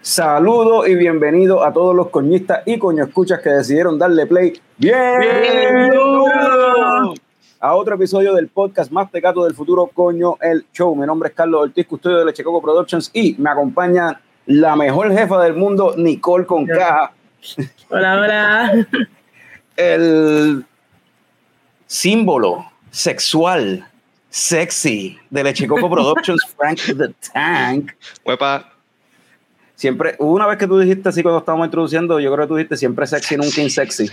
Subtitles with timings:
[0.00, 4.52] Saludos y bienvenido a todos los coñistas y coño escuchas que decidieron darle play.
[4.76, 5.90] Bien, Bien.
[7.60, 10.94] a otro episodio del podcast más tecato del futuro, coño el show.
[10.94, 15.42] Mi nombre es Carlos Ortiz, custodio de Lechecoco Productions y me acompaña la mejor jefa
[15.42, 17.12] del mundo, Nicole Concaja,
[17.90, 18.86] Hola, hola.
[19.76, 20.64] el
[21.86, 23.86] símbolo sexual,
[24.30, 27.92] sexy de Lechecoco Productions, Frank the Tank.
[28.24, 28.72] Huepa,
[29.78, 32.76] Siempre, una vez que tú dijiste así cuando estábamos introduciendo, yo creo que tú dijiste
[32.76, 34.10] siempre sexy, nunca insexy.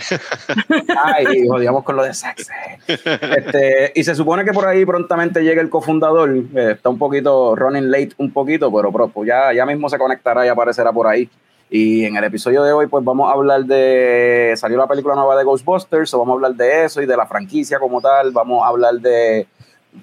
[1.04, 2.52] Ay, jodíamos con lo de sexy.
[2.86, 6.36] Este, y se supone que por ahí prontamente llega el cofundador.
[6.54, 9.98] eh, está un poquito running late, un poquito, pero, pero, pues ya, ya mismo se
[9.98, 11.28] conectará y aparecerá por ahí.
[11.68, 14.54] Y en el episodio de hoy, pues vamos a hablar de.
[14.56, 17.26] Salió la película nueva de Ghostbusters, o vamos a hablar de eso y de la
[17.26, 18.30] franquicia como tal.
[18.30, 19.48] Vamos a hablar de.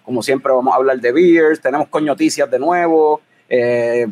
[0.03, 1.61] Como siempre, vamos a hablar de beers.
[1.61, 3.21] Tenemos coñoticias de nuevo.
[3.47, 4.07] Eh,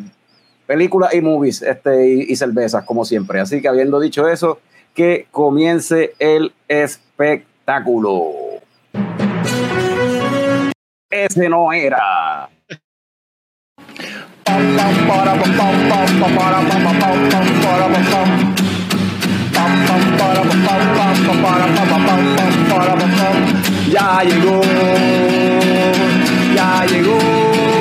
[0.72, 3.42] películas y movies este, y, cervezas, como siempre.
[3.42, 4.60] Así que habiendo dicho eso,
[4.94, 8.32] que comience el espectáculo.
[11.10, 12.48] Ese no era.
[23.92, 24.62] Ya llegó,
[26.56, 27.81] ya llegó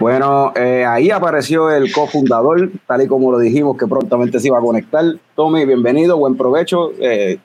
[0.00, 4.58] Bueno, eh, ahí apareció el cofundador, tal y como lo dijimos, que prontamente se iba
[4.58, 5.04] a conectar.
[5.34, 6.92] Tommy, bienvenido, buen provecho.
[7.00, 7.38] Eh,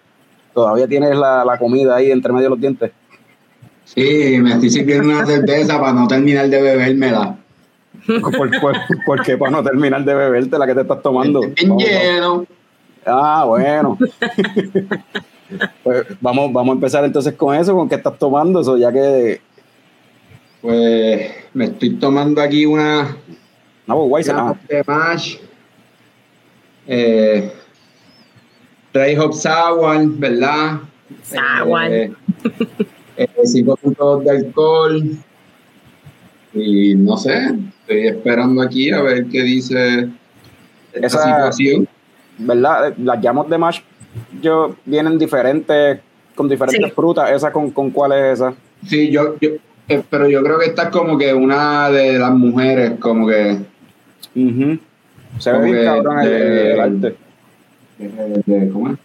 [0.53, 2.91] Todavía tienes la, la comida ahí entre medio de los dientes.
[3.85, 7.37] Sí, me estoy sirviendo una cerveza para no terminar de bebérmela.
[8.07, 8.75] ¿Por, por,
[9.05, 11.43] por qué para no terminar de beberte la que te estás tomando?
[11.43, 12.45] Estoy lleno.
[13.05, 13.97] Ah, bueno.
[15.83, 19.41] Pues vamos, vamos a empezar entonces con eso, con qué estás tomando eso, ya que
[20.61, 23.17] Pues me estoy tomando aquí una,
[23.87, 25.37] no, pues, guay, una de mash.
[26.87, 27.51] Eh,
[28.93, 30.79] Dry Hop Sour, ¿verdad?
[31.23, 31.83] Sour.
[31.91, 32.11] Eh,
[33.17, 35.03] eh, 5 de alcohol.
[36.53, 40.09] Y no sé, estoy esperando aquí a ver qué dice
[40.93, 41.87] Esa- situación.
[42.37, 42.93] ¿verdad?
[42.97, 43.79] Las llamos de mash
[44.41, 45.99] yo, vienen diferentes,
[46.35, 46.91] con diferentes Sí.
[46.91, 47.31] frutas.
[47.31, 48.53] ¿Esa con, con cuál es esa?
[48.85, 49.51] Sí, yo, yo
[49.95, 53.57] eh, pero yo creo que esta es como que una de las mujeres, como que
[54.35, 54.79] Ujú.
[55.39, 57.15] Se ve bien cabrón el, arte.
[57.97, 58.97] de- de- ¿cómo es?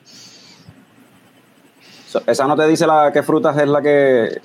[2.09, 4.41] So, Esa no te dice la qué frutas es la que.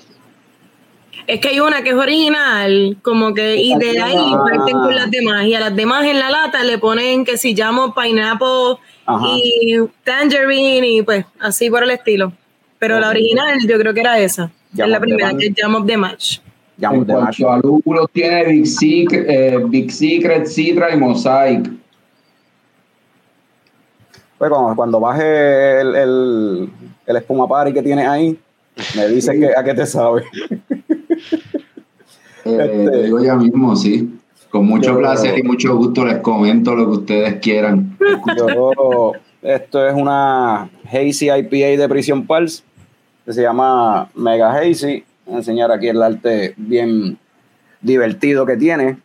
[1.26, 4.42] Es que hay una que es original, como que, y de ahí Ah.
[4.44, 5.44] parten con las demás.
[5.44, 8.76] Y a las demás en la lata le ponen que si llamo pineapple
[9.06, 9.24] Ajá.
[9.36, 12.32] y tangerine y pues así por el estilo.
[12.80, 14.50] Pero la original yo creo que era esa.
[14.76, 15.38] Jam es la of the primera, Match.
[15.40, 16.38] que es Jam of the Match.
[16.78, 21.70] Llamos En cuanto a lúpulos, tiene Big Secret, eh, Big Secret, Citra y Mosaic.
[24.38, 26.70] Pues cuando, cuando baje el, el,
[27.06, 28.36] el espuma party que tienes ahí,
[28.96, 30.24] me dices que, a qué te sabe.
[32.44, 34.18] Eh, Este- te digo ya mismo, sí.
[34.50, 37.96] Con mucho Yo- placer y mucho gusto les comento lo que ustedes quieran.
[38.36, 39.12] Yo,
[39.42, 42.64] esto es una Hazy IPA de Prison Pulse
[43.32, 45.02] que se llama Mega Hazy.
[45.24, 47.16] Voy a enseñar aquí el arte bien
[47.80, 48.98] divertido que tiene.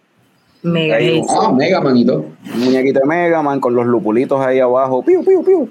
[0.64, 1.22] Mega Hazy.
[1.30, 2.26] Ah, mega manito.
[2.54, 5.02] Un muñequito de Mega Man con los lupulitos ahí abajo.
[5.04, 5.70] Piu, piu, piu.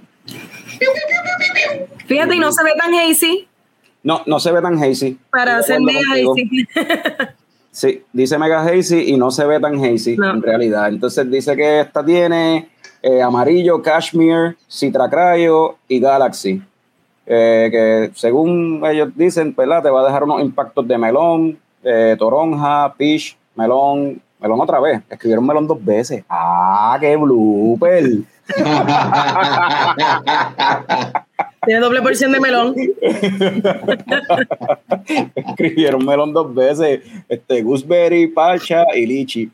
[2.06, 3.46] Fíjate, y no se ve tan hazy
[4.02, 5.18] No, no se ve tan hazy.
[5.30, 6.70] para hacer mega contigo.
[6.74, 7.28] hazy.
[7.70, 10.30] Sí, dice Mega Hazy y no se ve tan hazy No.
[10.30, 10.88] en realidad.
[10.88, 12.70] Entonces dice que esta tiene
[13.02, 16.62] eh, amarillo, cashmere, citra cryo y galaxy.
[17.26, 19.82] Eh, que según ellos dicen, ¿verdad?
[19.82, 25.02] te va a dejar unos impactos de melón, eh, toronja, peach, melón, melón otra vez.
[25.10, 26.24] Escribieron melón dos veces.
[26.28, 28.04] ¡Ah, qué blooper!
[31.66, 32.76] Tiene doble porción de melón.
[35.34, 39.50] Escribieron melón dos veces, este, gooseberry, pacha y lichi.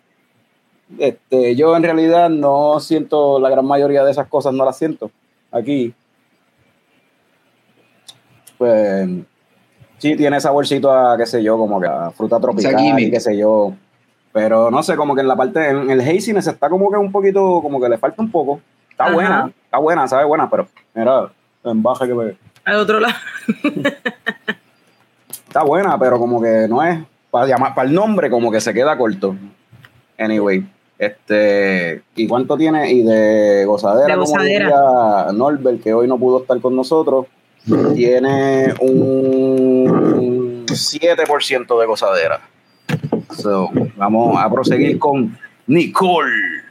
[0.98, 5.10] Este, yo en realidad no siento la gran mayoría de esas cosas, no las siento
[5.50, 5.94] aquí.
[8.62, 9.08] Pues
[9.98, 13.72] Sí, tiene saborcito a, qué sé yo, como que a fruta tropical, qué sé yo.
[14.32, 17.10] Pero no sé, como que en la parte, en el haziness está como que un
[17.12, 18.60] poquito, como que le falta un poco.
[18.90, 19.12] Está Ajá.
[19.14, 21.30] buena, está buena, sabe buena, pero mira,
[21.64, 23.14] en baja que me- Al otro lado.
[25.48, 26.98] Está buena, pero como que no es,
[27.30, 29.36] para llamar, para el nombre como que se queda corto.
[30.18, 30.64] Anyway,
[30.98, 32.90] este, ¿y cuánto tiene?
[32.90, 34.64] Y de gozadera, De como gozadera.
[34.66, 37.26] diría Norbert, que hoy no pudo estar con nosotros,
[37.94, 42.40] tiene un 7% de gozadera.
[43.36, 45.36] So, vamos a proseguir con
[45.66, 46.62] Nicole.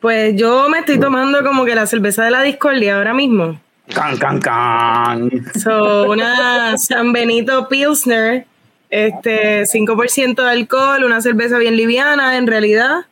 [0.00, 3.60] Pues yo me estoy tomando como que la cerveza de la discordia ahora mismo.
[3.94, 5.30] Can, can, can.
[5.60, 8.46] So, una San Benito Pilsner,
[8.90, 13.06] este 5% de alcohol, una cerveza bien liviana en realidad.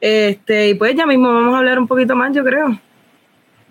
[0.00, 2.78] Este, y pues ya mismo vamos a hablar un poquito más, yo creo.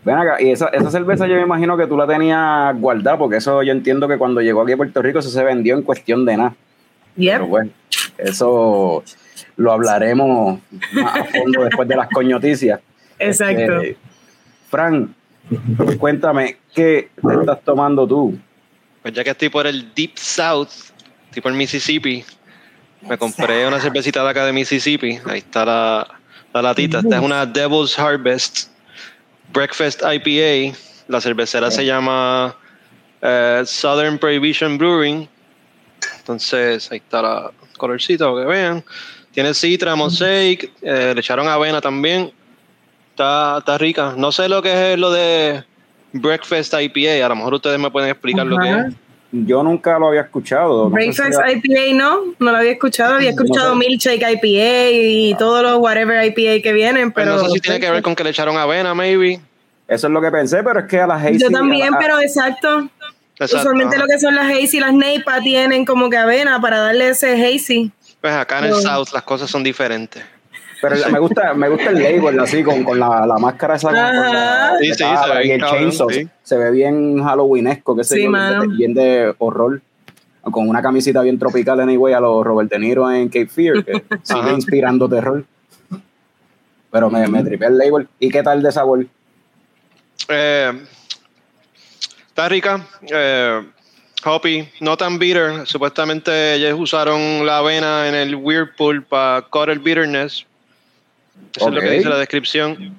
[0.03, 3.37] Ven acá, y esa, esa cerveza yo me imagino que tú la tenías guardada, porque
[3.37, 6.25] eso yo entiendo que cuando llegó aquí a Puerto Rico eso se vendió en cuestión
[6.25, 6.55] de nada.
[7.15, 7.47] Pero Yep.
[7.49, 7.71] bueno,
[8.17, 9.03] eso
[9.57, 10.59] lo hablaremos
[10.93, 12.79] más a fondo después de las coñoticias.
[13.17, 13.81] Exacto.
[13.81, 13.97] Este,
[14.69, 15.13] Fran,
[15.97, 18.37] cuéntame, ¿qué te estás tomando tú?
[19.01, 20.69] Pues ya que estoy por el Deep South,
[21.25, 22.23] estoy por Mississippi,
[23.07, 25.19] me compré una cervecita de acá de Mississippi.
[25.25, 26.07] Ahí está la,
[26.53, 26.99] la latita.
[26.99, 28.68] Esta es una Devil's Harvest
[29.53, 30.77] Breakfast IPA.
[31.07, 32.55] La cervecera se llama
[33.21, 35.27] eh, Southern Prohibition Brewing.
[36.19, 38.83] Entonces, ahí está la colorcita, para que vean.
[39.31, 42.31] Tiene citra, mosaic, eh, le echaron avena también.
[43.11, 44.13] Está, está rica.
[44.15, 45.63] No sé lo que es lo de
[46.13, 47.25] Breakfast IPA.
[47.25, 49.08] A lo mejor ustedes me pueden explicar lo que es.
[49.31, 50.89] Yo nunca lo había escuchado.
[50.89, 53.15] no si Breakfast IPA no, no lo había escuchado.
[53.15, 53.87] Había escuchado No sé.
[53.87, 57.37] Milkshake IPA y todos los whatever IPA que vienen, Pues pero.
[57.37, 59.39] no sé si tiene que ver con que le echaron avena, maybe.
[59.87, 61.39] Eso es lo que pensé, pero es que a las hazy...
[61.39, 62.89] Yo también, pero exacto.
[63.33, 63.57] Exacto.
[63.57, 67.09] Usualmente lo que son las hazy y las neipa tienen como que avena para darle
[67.09, 67.91] ese hazy.
[68.19, 68.75] Pues acá en el.
[68.75, 70.23] South las cosas son diferentes.
[70.81, 73.89] Pero me gusta, me gusta el label así, con, con la, la máscara esa.
[73.89, 74.73] con- con la-.
[74.79, 76.09] Sí, sí, se ve y el cabrón, chainsaw.
[76.09, 76.27] sí.
[76.43, 79.81] Se ve bien halloweenesco, que sé Sí, yo, bien de, bien de horror.
[80.41, 84.03] Con una camisita bien tropical, anyway, a los Robert De Niro en Cape Fear, que
[84.23, 85.43] sigue inspirando terror.
[86.91, 88.07] Pero me, me tripé el label.
[88.19, 89.05] ¿Y qué tal de sabor?
[90.29, 90.71] Eh,
[92.27, 92.79] está rica.
[93.11, 93.63] Eh,
[94.25, 95.67] hoppy, no tan bitter.
[95.67, 100.45] Supuestamente ellos usaron la avena en el Whirlpool para cut el bitterness.
[101.55, 102.95] Eso es lo que dice la descripción.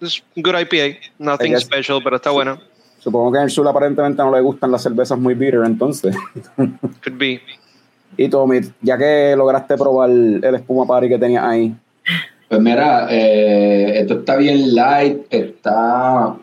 [0.00, 0.98] Es good IPA.
[1.18, 2.58] Nothing guess- special, pero está buena.
[2.98, 6.14] Supongo que en el sur aparentemente no le gustan las cervezas muy bitter, entonces.
[6.56, 7.40] Could be.
[8.16, 11.74] y Tommy, ya que lograste probar el espuma party que tenías ahí,
[12.48, 16.36] Pues mira, eh, esto está bien light, está.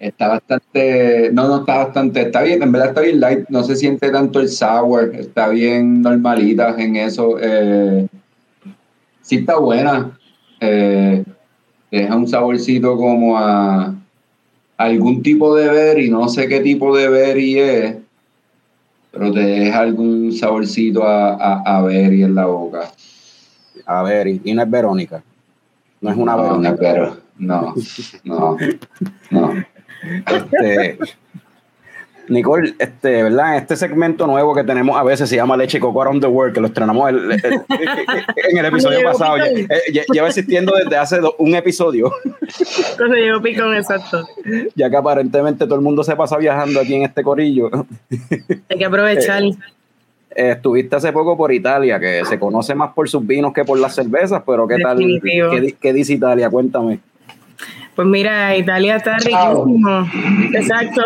[0.00, 1.30] Está bastante.
[1.30, 2.22] No, no está bastante.
[2.22, 3.44] Está bien, en verdad está bien light.
[3.50, 5.14] No se siente tanto el sour.
[5.14, 7.36] Está bien normalita en eso.
[7.38, 8.08] Eh,
[9.20, 10.18] sí está buena.
[10.58, 11.22] Eh,
[11.90, 13.94] deja un saborcito como a
[14.78, 16.08] algún tipo de berry.
[16.08, 17.96] No sé qué tipo de berry es.
[19.12, 22.90] Pero te deja algún saborcito a, a, a berry en la boca.
[23.84, 25.22] a ver, y, y no es Verónica.
[26.00, 26.70] No es una no, Verónica.
[26.70, 27.74] no, pero no,
[28.24, 28.56] no,
[29.30, 29.54] no.
[30.02, 30.98] Este,
[32.28, 33.56] Nicole, este, ¿verdad?
[33.56, 36.60] Este segmento nuevo que tenemos a veces se llama Leche Coco Around the World, que
[36.60, 37.60] lo estrenamos el- el-
[38.50, 39.36] en el episodio pasado.
[40.12, 42.12] Lleva existiendo desde hace do- un episodio,
[42.96, 44.28] Cuando llegó Picón, exacto.
[44.76, 47.68] ya que aparentemente todo el mundo se pasa viajando aquí en este corillo.
[48.68, 49.42] Hay que aprovechar.
[49.42, 53.76] Eh, estuviste hace poco por Italia, que se conoce más por sus vinos que por
[53.76, 54.96] las cervezas, pero ¿qué tal?
[55.20, 56.48] ¿Qué, qué dice Italia?
[56.48, 57.00] Cuéntame.
[57.94, 59.64] Pues mira, Italia está Chao.
[59.64, 60.10] riquísimo.
[60.54, 61.02] Exacto.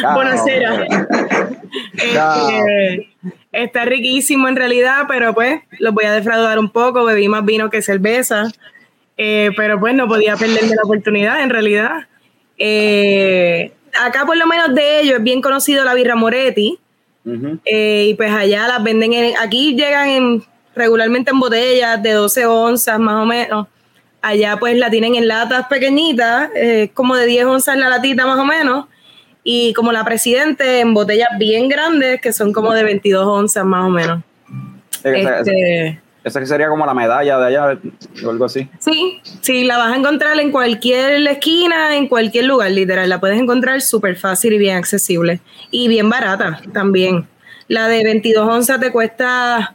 [0.00, 0.14] Chao.
[0.14, 0.86] Buonasera.
[1.94, 3.08] Este,
[3.52, 7.04] está riquísimo en realidad, pero pues los voy a defraudar un poco.
[7.04, 8.44] Bebí más vino que cerveza.
[9.16, 12.06] Eh, pero pues no podía perderme la oportunidad en realidad.
[12.58, 16.78] Eh, acá por lo menos de ellos es bien conocido la birra Moretti.
[17.64, 20.42] Eh, y pues allá las venden en, aquí llegan en,
[20.74, 23.66] regularmente en botellas de 12 onzas más o menos.
[24.22, 28.38] Allá pues la tienen en latas pequeñitas, eh, como de 10 onzas la latita más
[28.38, 28.86] o menos.
[29.42, 33.86] Y como la presidente en botellas bien grandes, que son como de 22 onzas más
[33.86, 34.22] o menos.
[35.02, 37.78] Esa, esa- Este, esa sería como la medalla de allá,
[38.26, 38.68] o algo así.
[38.78, 43.08] sí, sí, la vas a encontrar en cualquier esquina, en cualquier lugar, literal.
[43.08, 45.40] La puedes encontrar súper fácil y bien accesible.
[45.70, 47.26] Y bien barata también.
[47.68, 49.74] La de 22 onzas te cuesta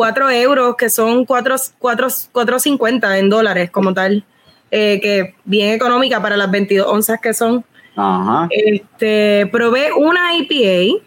[0.00, 4.24] 4 euros, que son 4, 4, 4.50 en dólares como tal.
[4.70, 7.66] eh, que bien económica para las 22 onzas que son.
[7.96, 8.48] Ajá.
[8.48, 11.04] Este, probé una IPA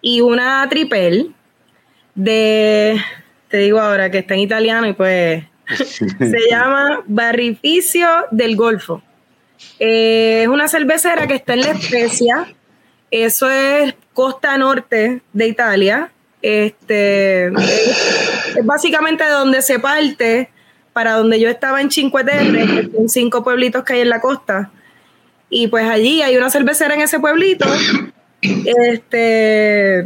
[0.00, 1.28] y una triple
[2.16, 3.00] de,
[3.46, 5.44] te digo ahora que está en italiano y pues
[5.76, 9.04] se llama Barrificio del Golfo.
[9.78, 12.52] Eh, es una cervecera que está en la Especia.
[13.12, 16.10] Eso es costa norte de Italia.
[16.46, 20.50] Este, es, es básicamente de donde se parte
[20.92, 24.20] para donde yo estaba en Cinque Terre, que son cinco pueblitos que hay en la
[24.20, 24.70] costa.
[25.48, 27.64] Y pues allí hay una cervecera en ese pueblito.
[28.42, 30.00] Este,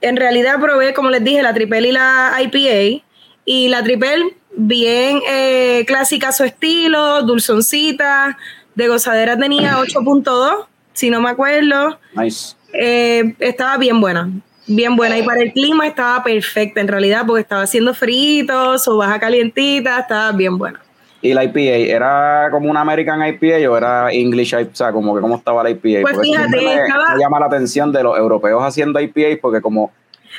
[0.00, 3.04] en realidad probé, como les dije, la triple y la IPA.
[3.44, 8.38] Y la triple, bien eh, clásica a su estilo, dulzoncita,
[8.74, 12.00] de gozadera tenía 8.2, si no me acuerdo.
[12.14, 12.56] Nice.
[12.72, 14.30] Eh, estaba bien buena,
[14.66, 15.18] bien buena.
[15.18, 20.00] Y para el clima estaba perfecta en realidad, porque estaba haciendo fritos o baja calientita,
[20.00, 20.80] estaba bien buena.
[21.22, 24.70] ¿Y la IPA era como una American IPA o era English IPA?
[24.72, 26.02] O sea, como que cómo estaba la IPA.
[26.02, 29.60] Pues Porque fíjate, me, estaba- me llama la atención de los europeos haciendo IPA porque
[29.60, 29.90] como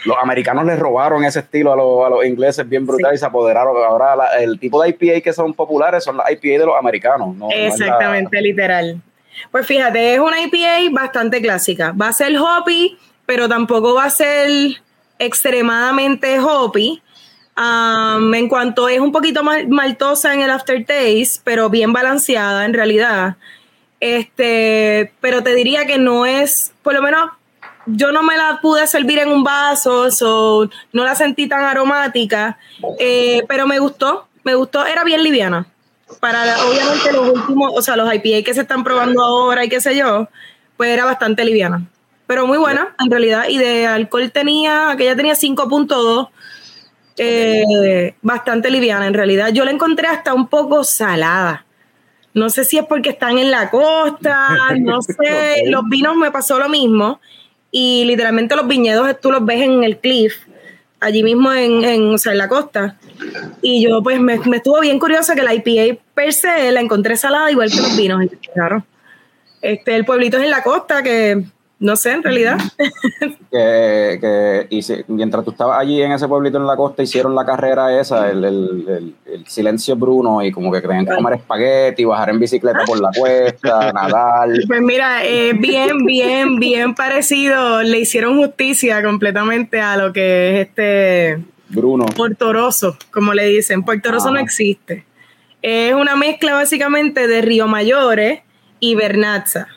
[0.06, 3.26] los americanos les robaron ese estilo a los, a los ingleses bien brutal y se
[3.26, 3.76] apoderaron.
[3.84, 7.36] Ahora la- el tipo de IPA que son populares son las IPA de los americanos.
[7.36, 9.02] No, No es la- Exactamente, literal.
[9.52, 11.92] Pues fíjate, es una IPA bastante clásica.
[12.00, 14.50] Va a ser hoppy, pero tampoco va a ser
[15.20, 17.04] extremadamente hoppy.
[17.58, 23.36] En cuanto es un poquito más maltosa en el aftertaste, pero bien balanceada en realidad.
[24.00, 27.32] Este, pero te diría que no es, por lo menos
[27.88, 32.60] yo no me la pude servir en un vaso, so, no la sentí tan aromática,
[33.00, 35.68] eh, pero me gustó, me gustó, era bien liviana.
[36.20, 39.82] Para obviamente los últimos, o sea, los IPA que se están probando ahora y qué
[39.82, 40.30] sé yo,
[40.78, 41.82] pues era bastante liviana.
[42.28, 46.30] Pero muy buena, en realidad, y de alcohol tenía, aquella tenía 5.2,
[47.18, 49.52] eh, bastante liviana en realidad.
[49.54, 51.66] Yo la encontré hasta un poco salada.
[52.34, 55.64] No sé si es porque están en la costa, no sé.
[55.68, 57.20] Los vinos me pasó lo mismo.
[57.72, 60.36] Y literalmente los viñedos tú los ves en el cliff,
[61.00, 62.98] allí mismo en, en, o sea, en la costa.
[63.62, 67.18] Y yo pues me, me estuvo bien curiosa que la IPA per se la encontré
[67.18, 68.24] salada igual que los vinos.
[68.54, 68.86] Claro.
[69.62, 71.44] Este, el pueblito es en la costa, que
[71.80, 72.58] no sé en realidad.
[73.52, 77.36] que, que y si- mientras tú estabas allí en ese pueblito en la costa, hicieron
[77.36, 81.34] la carrera esa, el, el- el- el silencio Bruno, y como que tenían que comer
[81.36, 84.50] espagueti, bajar en bicicleta por la cuesta, nadar.
[84.68, 87.84] Pues mira, es bien, bien, bien parecido.
[87.84, 92.06] Le hicieron justicia completamente a lo que es este Bruno.
[92.16, 93.84] Portoroso, como le dicen.
[93.84, 94.44] Portoroso no Ajá.
[94.46, 95.06] existe.
[95.62, 98.42] Es una mezcla básicamente de Río Mayores
[98.80, 99.68] y Bernazza,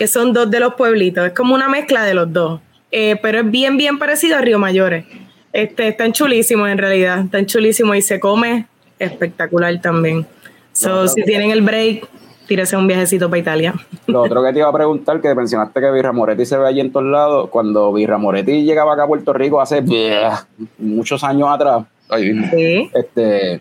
[0.00, 1.26] que son dos de los pueblitos.
[1.26, 2.58] Es como una mezcla de los dos.
[2.90, 5.04] Eh, pero es bien, bien parecido a Río Mayores.
[5.52, 7.20] Este, están chulísimos en realidad.
[7.26, 8.66] Están chulísimos y se come
[8.98, 10.26] espectacular también.
[10.72, 12.08] So, No, si tienen el break,
[12.48, 13.74] tírese un viajecito para Italia.
[14.06, 16.80] Lo otro que te iba a preguntar, que mencionaste que Birra Moretti se ve allí
[16.80, 17.50] en todos lados.
[17.50, 20.30] Cuando Birra Moretti llegaba acá a Puerto Rico hace bleh,
[20.78, 22.90] muchos años atrás, ay, Sí.
[22.94, 23.60] este,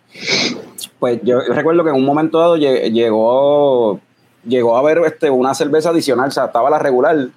[0.99, 3.99] pues yo recuerdo que en un momento dado lle- llegó,
[4.45, 7.27] llegó a haber este, una cerveza adicional, o sea, estaba la regular.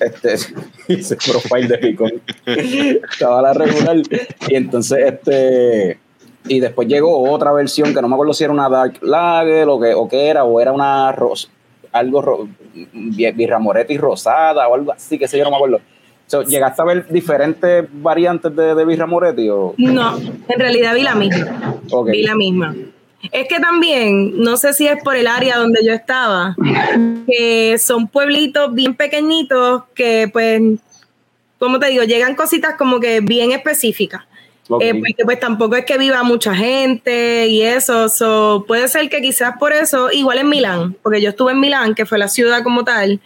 [0.00, 0.34] Este,
[0.88, 2.12] ese profile de Picón.
[3.12, 3.96] estaba la regular.
[4.48, 5.98] Y entonces, este,
[6.48, 9.78] y después llegó otra versión que no me acuerdo si era una Dark Lager o
[9.80, 11.50] qué, o qué era, o era una ros-
[11.92, 12.48] algo ro-
[12.92, 15.80] bi- birra Moretti rosada o algo así, que sé yo, no me acuerdo.
[16.26, 19.48] So, ¿Llegaste a ver diferentes variantes de, de birra Moretti?
[19.48, 21.76] O, No, en realidad vi la misma.
[21.90, 22.10] Ok.
[22.10, 22.74] Vi la misma.
[23.32, 26.54] Es que también, no sé si es por el área donde yo estaba,
[27.26, 30.62] que son pueblitos bien pequeñitos que pues,
[31.58, 34.22] como te digo, llegan cositas como que bien específicas.
[34.80, 39.22] Eh, porque pues tampoco es que viva mucha gente y eso, so, puede ser que
[39.22, 42.62] quizás por eso, igual en Milán, porque yo estuve en Milán, que fue la ciudad
[42.62, 43.18] como tal,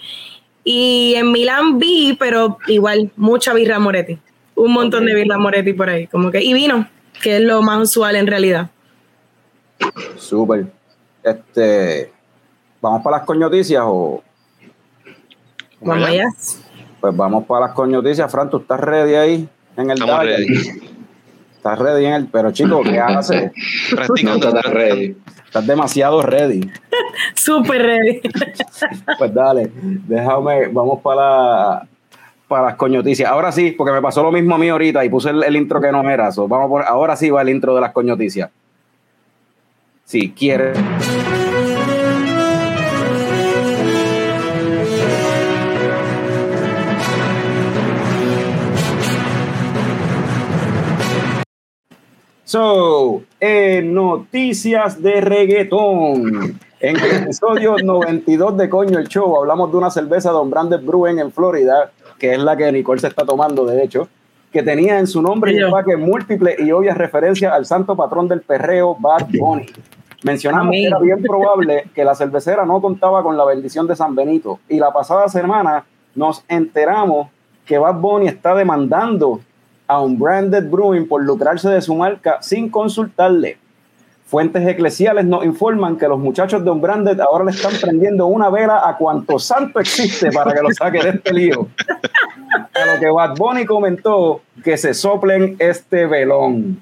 [0.62, 4.18] y en Milán vi, pero igual, mucha birra Moretti,
[4.54, 6.88] un montón de birra Moretti por ahí, como que, y vino,
[7.20, 8.70] que es lo más usual en realidad.
[10.16, 10.66] Súper.
[11.22, 12.12] Este,
[12.80, 14.22] ¿Vamos para las coñoticias o...?
[15.80, 16.26] Vamos allá.
[17.00, 18.30] Pues vamos para las coñoticias.
[18.30, 20.58] Fran, ¿tú estás ready ahí en el Estamos ready.
[21.56, 22.26] Estás ready en el...
[22.26, 23.52] Pero chico, ¿qué haces?
[23.90, 24.48] No Practicando.
[24.48, 25.16] está tan ready.
[25.44, 26.70] Estás demasiado ready.
[27.34, 28.20] Súper ready.
[29.18, 31.88] Pues dale, déjame, vamos para, la-
[32.48, 33.30] para las coñoticias.
[33.30, 35.80] Ahora sí, porque me pasó lo mismo a mí ahorita y puse el, el intro
[35.80, 36.32] que no era.
[36.32, 38.50] so, vamos a poner- ahora sí va el intro de las coñoticias.
[40.04, 40.78] Si quieres.
[52.52, 56.61] So, en noticias de reggaetón.
[56.80, 61.18] En el episodio 92 de Coño el Show hablamos de una cerveza Don Branded Brewing
[61.18, 64.09] en Florida, que es la que Nicole se está tomando, de hecho,
[64.52, 68.42] que tenía en su nombre y empaque múltiples y obvias referencias al santo patrón del
[68.42, 69.66] perreo, Bad Bunny.
[70.23, 74.14] Mencionamos que era bien probable que la cervecera no contaba con la bendición de San
[74.14, 74.61] Benito.
[74.68, 77.28] Y la pasada semana nos enteramos
[77.64, 79.40] que Bad Bunny está demandando
[79.87, 83.59] a un branded brewing por lucrarse de su marca sin consultarle.
[84.32, 88.48] Fuentes eclesiales nos informan que los muchachos de un branded ahora le están prendiendo una
[88.48, 91.68] vela a cuanto santo existe para que lo saque de este lío.
[92.74, 96.80] A lo que Bad Bunny comentó que se soplen este velón.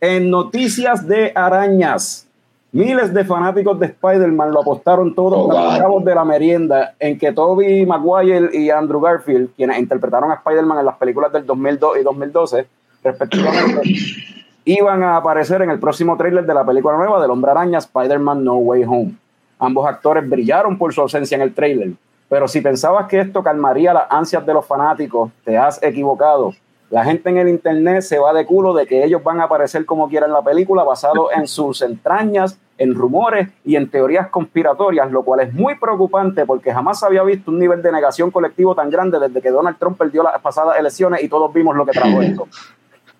[0.00, 2.26] En noticias de arañas,
[2.72, 6.94] miles de fanáticos de Spider-Man lo apostaron todos Oh, a los cabos de la merienda
[6.98, 11.46] en que Tobey Maguire y Andrew Garfield, quienes interpretaron a Spider-Man en las películas del
[11.46, 12.66] 2002 y 2012,
[13.04, 13.80] respectivamente,
[14.64, 18.44] iban a aparecer en el próximo tráiler de la película nueva del Hombre Araña Spider-Man
[18.44, 19.14] No Way Home.
[19.58, 21.92] Ambos actores brillaron por su ausencia en el tráiler,
[22.28, 26.52] pero si pensabas que esto calmaría las ansias de los fanáticos, te has equivocado.
[26.90, 29.84] La gente en el internet se va de culo de que ellos van a aparecer
[29.84, 35.10] como quieran en la película, basado en sus entrañas, en rumores y en teorías conspiratorias,
[35.10, 38.90] lo cual es muy preocupante porque jamás había visto un nivel de negación colectivo tan
[38.90, 42.20] grande desde que Donald Trump perdió las pasadas elecciones y todos vimos lo que trajo
[42.22, 42.48] esto.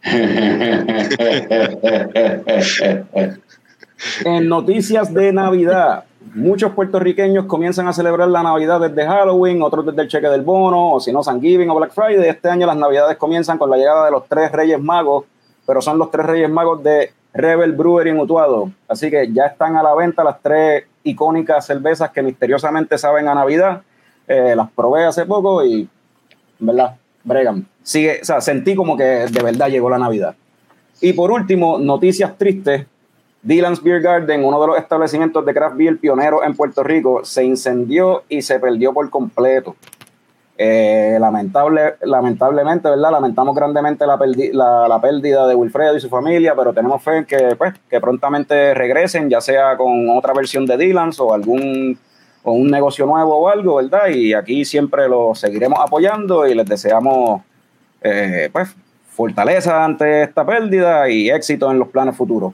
[4.25, 10.03] En noticias de Navidad, muchos puertorriqueños comienzan a celebrar la Navidad desde Halloween, otros desde
[10.03, 12.29] el cheque del bono, o si no, Thanksgiving o Black Friday.
[12.29, 15.25] Este año las Navidades comienzan con la llegada de los tres Reyes Magos,
[15.67, 18.71] pero son los tres Reyes Magos de Rebel Brewery en Utuado.
[18.89, 23.35] Así que ya están a la venta las tres icónicas cervezas que misteriosamente saben a
[23.35, 23.83] Navidad.
[24.27, 25.89] Eh, las probé hace poco y,
[26.59, 27.67] verdad, bregan.
[27.83, 30.37] Sigue, o sea, sentí como que de verdad llegó la Navidad.
[31.01, 32.87] Y por último, noticias tristes.
[33.43, 37.45] Dylan's Beer Garden, uno de los establecimientos de craft beer pioneros en Puerto Rico, se
[37.45, 39.77] incendió y se perdió por completo.
[40.57, 43.11] Eh, lamentable, lamentablemente, ¿verdad?
[43.11, 47.75] Lamentamos grandemente la, pérdida de Wilfredo y su familia, pero tenemos fe en que, pues,
[47.91, 51.99] que prontamente regresen, ya sea con otra versión de Dylan's o algún
[52.45, 54.09] o un negocio nuevo o algo, ¿verdad?
[54.09, 57.41] Y aquí siempre lo seguiremos apoyando y les deseamos,
[58.03, 58.69] eh, pues,
[59.09, 62.53] fortaleza ante esta pérdida y éxito en los planes futuros.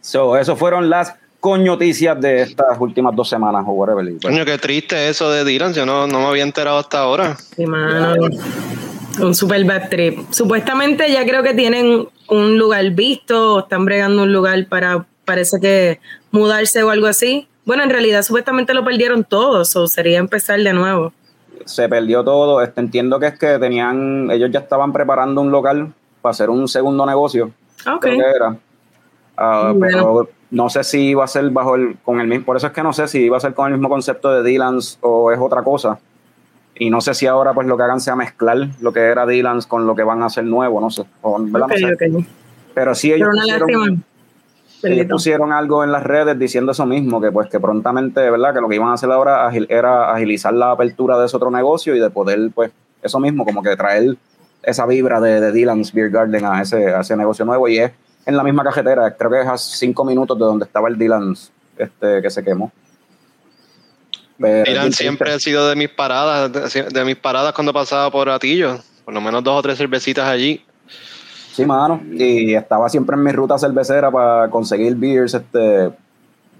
[0.00, 4.04] So, eso fueron las coñoticias de estas últimas dos semanas o whatever.
[4.04, 5.74] Pues, Coño, qué triste eso de Dylan.
[5.74, 7.36] Yo no, no me había enterado hasta ahora.
[7.36, 8.14] Sí, mano.
[9.20, 10.18] Un super bad trip.
[10.30, 15.60] Supuestamente ya creo que tienen un lugar visto o están bregando un lugar para, parece
[15.60, 16.00] que
[16.30, 17.48] mudarse o algo así.
[17.64, 21.12] Bueno, en realidad supuestamente lo perdieron todos, o sería empezar de nuevo.
[21.66, 22.62] se perdió todo.
[22.62, 25.92] Este, entiendo que es que tenían, ellos ya estaban preparando un local
[26.22, 27.50] para hacer un segundo negocio.
[27.84, 28.02] Ah, Ok.
[28.02, 28.56] creo que era.
[29.36, 29.96] Ah, Bueno.
[29.98, 32.72] Pero no sé si iba a ser bajo el, con el mismo, por eso es
[32.72, 35.38] que no sé si iba a ser con el mismo concepto de Dylan's o es
[35.38, 35.98] otra cosa.
[36.74, 39.66] Y no sé si ahora pues lo que hagan sea mezclar lo que era Dylan's
[39.66, 41.04] con lo que van a hacer nuevo, no sé.
[41.20, 42.26] O, en verdad, Ok, no sé.
[42.74, 44.02] Pero sí ellos Pero una pusieron, lástima.
[44.82, 48.54] Ellos pusieron algo en las redes diciendo eso mismo, que pues que prontamente, ¿verdad?
[48.54, 51.50] Que lo que iban a hacer ahora agil- era agilizar la apertura de ese otro
[51.50, 52.70] negocio y de poder, pues,
[53.02, 54.16] eso mismo, como que traer
[54.62, 57.92] esa vibra de, de Dylan's Beer Garden a ese, a ese negocio nuevo y es
[58.26, 61.50] en la misma cajetera, creo que es a cinco minutos de donde estaba el Dylan's
[61.78, 62.70] este, que se quemó.
[64.38, 68.28] Pero Dylan siempre ha sido de mis paradas, de, de mis paradas cuando pasaba por
[68.28, 68.78] Atillo.
[69.04, 70.64] Por lo menos dos o tres cervecitas allí.
[71.52, 72.00] Sí, mano.
[72.12, 75.34] Y estaba siempre en mi ruta cervecera para conseguir beers.
[75.34, 75.90] Este,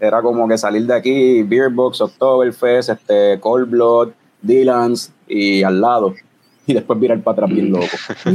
[0.00, 4.08] era como que salir de aquí, Beer Box, Oktoberfest, este, Cold Blood,
[4.42, 6.14] Dylan's y al lado.
[6.66, 7.86] Y después virar para atrás bien loco.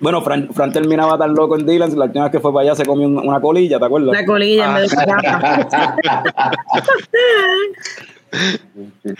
[0.00, 1.94] bueno, Fran, Fran terminaba tan loco en Dylan's.
[1.94, 4.12] La última vez que fue para allá se comió un- una colilla, ¿te acuerdas?
[4.14, 5.96] La colilla en vez de garrafa.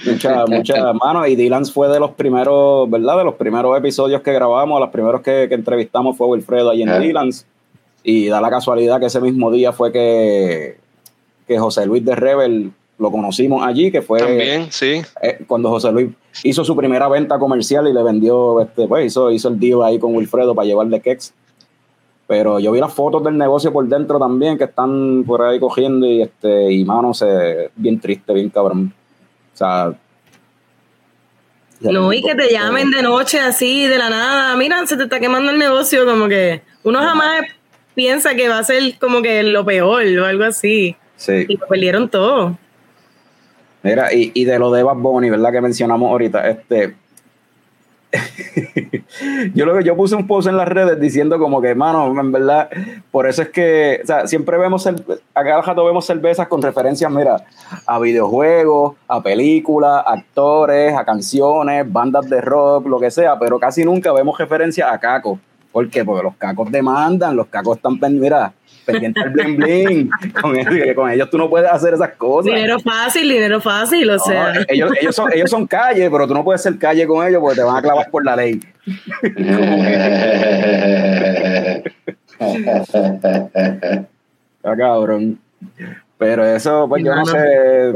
[0.07, 1.27] Mucha, mucha mano.
[1.27, 3.19] Y Dylan's fue de los primeros, ¿verdad?
[3.19, 7.01] De los primeros episodios que grabamos, los primeros que, que entrevistamos fue Wilfredo allí en.
[7.01, 7.47] Dylan's.
[8.03, 10.79] Y da la casualidad que ese mismo día fue que,
[11.47, 15.03] que José Luis de Rebel lo conocimos allí, que fue También, sí.
[15.23, 16.11] eh, cuando José Luis
[16.45, 19.99] hizo su primera venta comercial y le vendió, este, pues hizo, hizo el deal ahí
[19.99, 21.33] con Wilfredo para llevarle Kex.
[22.27, 26.07] Pero yo vi las fotos del negocio por dentro también, que están por ahí cogiendo
[26.07, 28.95] y este, y mano, se, bien triste, bien cabrón.
[29.55, 29.93] O sea.
[31.81, 34.55] No, y que te llamen de noche así, de la nada.
[34.57, 37.43] Mira, se te está quemando el negocio, como que uno jamás
[37.95, 40.97] piensa que va a ser como que lo peor o algo así.
[41.17, 41.47] Sí.
[41.49, 42.59] Y lo perdieron todo.
[43.83, 45.53] Mira, y, y de lo de Bad Bunny, ¿verdad?
[45.53, 46.97] Que mencionamos ahorita, este.
[49.55, 52.33] yo lo que yo puse un post en las redes diciendo como que, mano, en
[52.33, 52.69] verdad,
[53.11, 54.95] por eso es que, o sea, siempre vemos, a
[55.35, 57.45] cada rato vemos cervezas con referencias, mira,
[57.87, 63.85] a videojuegos, a películas, actores, a canciones, bandas de rock, lo que sea, pero casi
[63.85, 65.39] nunca vemos referencias a Caco.
[65.73, 66.05] ¿Por qué?
[66.05, 68.53] Porque los cacos demandan, los cacos están, mira,
[68.85, 70.11] pendiente del bling bling.
[70.41, 70.57] Con,
[70.95, 72.53] con, ellos tú no puedes hacer esas cosas.
[72.53, 74.53] Dinero fácil, dinero fácil, o sea.
[74.69, 77.57] Ellos, ellos, son, ellos son calle, pero tú no puedes ser calle con ellos porque
[77.57, 78.61] te van a clavar por la ley.
[84.63, 85.39] ah, cabrón.
[86.19, 87.95] Pero eso, pues yo no sé.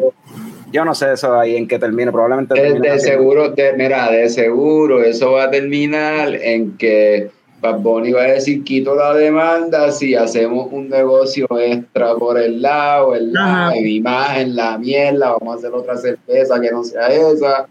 [0.73, 2.11] Yo no sé eso ahí en qué termine.
[2.11, 2.55] Probablemente.
[2.55, 7.31] de seguro, de, mira, de seguro, eso va a terminar en que
[7.65, 12.61] Bad Bunny va a decir quito la demanda si hacemos un negocio extra por el
[12.61, 17.67] lado, el la imagen, la mierda, vamos a hacer otra cerveza que no sea esa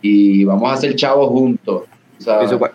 [0.00, 1.82] y vamos a hacer chavos juntos.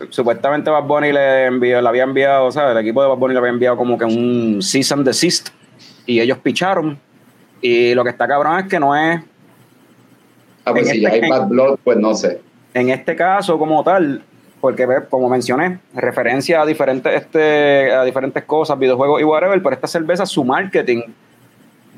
[0.09, 3.33] supuestamente Bad Bunny le, envió, le había enviado, o sea, el equipo de Bad Bunny
[3.33, 5.47] le había enviado como que un season desist
[6.05, 6.99] y ellos picharon
[7.61, 9.21] y lo que está cabrón es que no es...
[10.65, 12.41] Ah, pues si ya este hay Bad Blood, pues no sé.
[12.73, 14.23] En este caso como tal,
[14.63, 19.87] porque como mencioné, referencia a diferentes, este, a diferentes cosas, videojuegos y whatever, pero esta
[19.87, 21.01] cerveza, su marketing,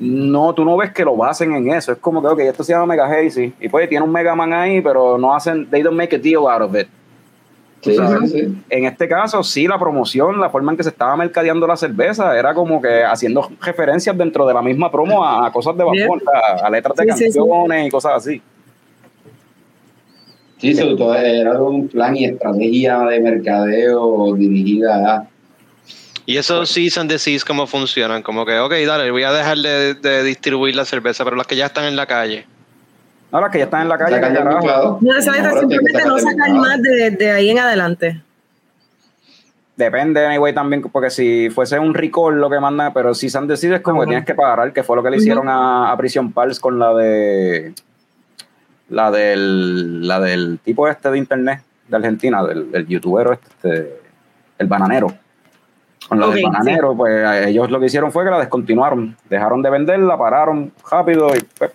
[0.00, 1.92] no, tú no ves que lo basen en eso.
[1.92, 4.52] Es como que, ok, esto se llama Mega Hazy, y pues tiene un Mega Man
[4.52, 6.88] ahí, pero no hacen, they don't make a deal out of it.
[8.68, 12.36] En este caso, sí, la promoción, la forma en que se estaba mercadeando la cerveza,
[12.36, 16.20] era como que haciendo referencias dentro de la misma promo a, cosas de vapor,
[16.64, 18.42] a, letras de canciones y cosas así.
[20.58, 25.28] Sí, sobre todo era un plan y estrategia de mercadeo dirigida a...
[26.24, 28.22] ¿Y esos season de seas cómo funcionan?
[28.22, 31.66] Como que, ok, dale, voy a dejar de, distribuir la cerveza, pero las que ya
[31.66, 32.46] están en la calle.
[33.30, 34.98] No, las que ya están en la calle, carajo.
[35.02, 38.22] No, simplemente no sacan más de, ahí en adelante.
[39.76, 43.76] Depende, anyway, también, porque si fuese un recall lo que manda, pero si San decide
[43.76, 46.32] es como que tienes que pagar, que fue lo que le hicieron a, a Prison
[46.32, 47.74] Pals con la de
[48.88, 54.00] la del, la del tipo este de internet de Argentina, del, del youtuber este,
[54.58, 55.12] el bananero.
[56.08, 59.70] Con la del bananero, pues ellos lo que hicieron fue que la descontinuaron, dejaron de
[59.70, 61.72] venderla, pararon rápido y pues,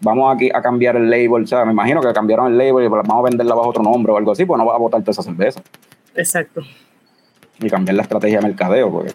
[0.00, 2.88] vamos aquí a cambiar el label, o sea, me imagino que cambiaron el label y
[2.88, 5.00] pues, vamos a venderla bajo otro nombre o algo así, pues no va a botar
[5.00, 5.62] toda esa cerveza.
[6.14, 6.62] Exacto.
[7.60, 9.12] Y cambiar la estrategia de mercadeo, porque.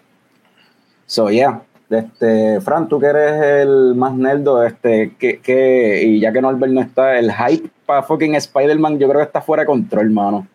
[1.06, 1.62] So, yeah.
[1.90, 6.82] Este, Fran, tú que eres el más nerdo, este, que, y ya que Norbert no
[6.82, 10.48] está, el hype para fucking Spider-Man, yo creo que está fuera de control, hermano.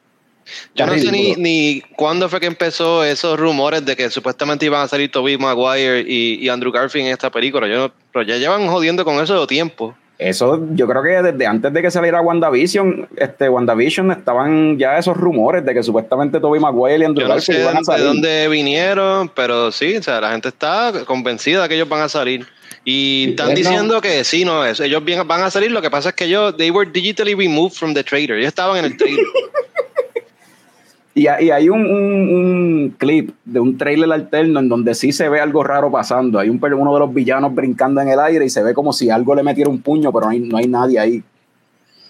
[0.74, 4.82] Yo no sé ni, ni cuándo fue que empezó esos rumores de que supuestamente iban
[4.82, 7.68] a salir Tobey Maguire y, Andrew Garfield en esta película.
[7.68, 9.94] Yo, pero ya llevan jodiendo con eso de tiempo.
[10.28, 15.16] Eso yo creo que desde antes de que saliera WandaVision, este WandaVision estaban ya esos
[15.16, 18.02] rumores de que supuestamente Tobey Maguire y Andrew Garfield iban a salir.
[18.02, 22.02] de dónde vinieron, pero sí, o sea, la gente está convencida de que ellos van
[22.02, 22.46] a salir.
[22.84, 24.80] Y están diciendo que sí, no es.
[24.80, 25.70] Ellos van a salir.
[25.70, 28.36] Lo que pasa es que ellos, they were digitally removed from the trailer.
[28.38, 29.24] Ellos estaban en el trailer.
[31.14, 35.90] Y, hay un, clip de un trailer alterno en donde sí se ve algo raro
[35.90, 36.38] pasando.
[36.38, 39.10] Hay un, uno de los villanos brincando en el aire y se ve como si
[39.10, 41.22] algo le metiera un puño, pero no hay, nadie ahí.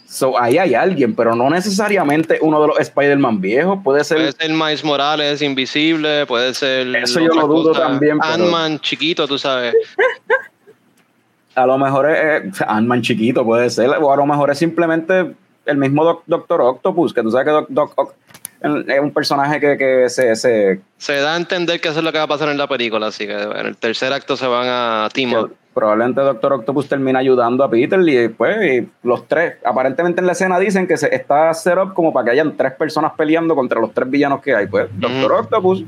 [0.07, 3.81] So, ahí hay alguien, pero no necesariamente uno de los Spider-Man viejos.
[3.83, 4.19] Puede ser.
[4.19, 6.95] Puede ser Miles Morales, invisible, puede ser.
[6.95, 8.19] Eso yo lo dudo también.
[8.21, 9.75] Ant-Man chiquito, tú sabes.
[11.55, 12.61] A lo mejor es.
[12.61, 13.91] Ant-Man chiquito puede ser.
[14.01, 15.35] O a lo mejor es simplemente
[15.67, 18.15] el mismo Doctor Octopus, que tú sabes que Doc,
[18.62, 22.25] es un personaje que, se, se, da a entender que eso es lo que va
[22.25, 25.48] a pasar en la película, así que en el tercer acto se van a Timo.
[25.75, 30.59] Probablemente Doctor Octopus termina ayudando a Peter y después los tres, aparentemente en la escena
[30.59, 33.92] dicen que se está set up como para que hayan tres personas peleando contra los
[33.92, 34.66] tres villanos que hay.
[34.66, 35.85] Pues Doctor Octopus,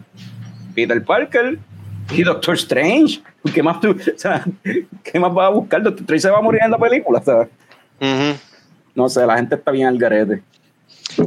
[0.75, 1.59] Peter Parker
[2.13, 3.23] y Doctor Strange.
[3.53, 4.43] ¿Qué más tú, o sea,
[5.03, 5.83] qué más vas a buscar?
[5.83, 7.49] Doctor Strange se va a morir en la película, ¿sabes?
[8.95, 10.43] No sé, la gente está bien al garete.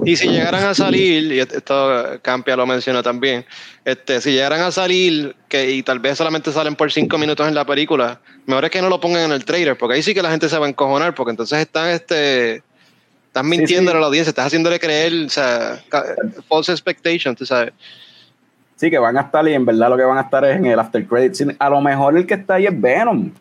[0.05, 3.45] Y si llegaran a salir, y esto Campia lo menciona también,
[3.85, 7.55] este, si llegaran a salir que, y tal vez solamente salen por cinco minutos en
[7.55, 10.21] la película, mejor es que no lo pongan en el trailer, porque ahí sí que
[10.21, 12.63] la gente se va a encojonar, porque entonces están este
[13.27, 15.79] estás mintiendo a la audiencia, estás haciéndole creer, o sea,
[16.47, 17.73] false expectation, tú sabes.
[18.77, 20.65] Sí, que van a estar y en verdad lo que van a estar es en
[20.67, 21.43] el after credits.
[21.57, 23.31] A lo mejor el que está ahí es Venom.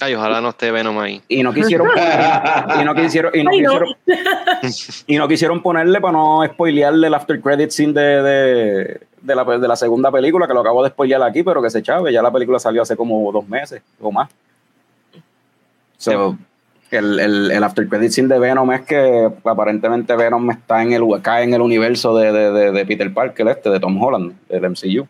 [0.00, 1.20] Ay, ojalá no esté Venom ahí.
[1.28, 1.88] Y no quisieron
[2.80, 3.88] y no quisieron, y no, quisieron,
[5.06, 9.68] y no quisieron ponerle para no spoilearle el after credit scene de, de, la, de
[9.68, 12.32] la segunda película, que lo acabo de spoilear aquí, pero que se chave, ya la
[12.32, 14.30] película salió hace como dos meses o más.
[15.96, 16.38] So,
[16.90, 21.02] el, el, el after credit scene de Venom es que aparentemente Venom está en el
[21.22, 25.06] cae en el universo de, de, de, Peter Parker, este, de Tom Holland, del MCU.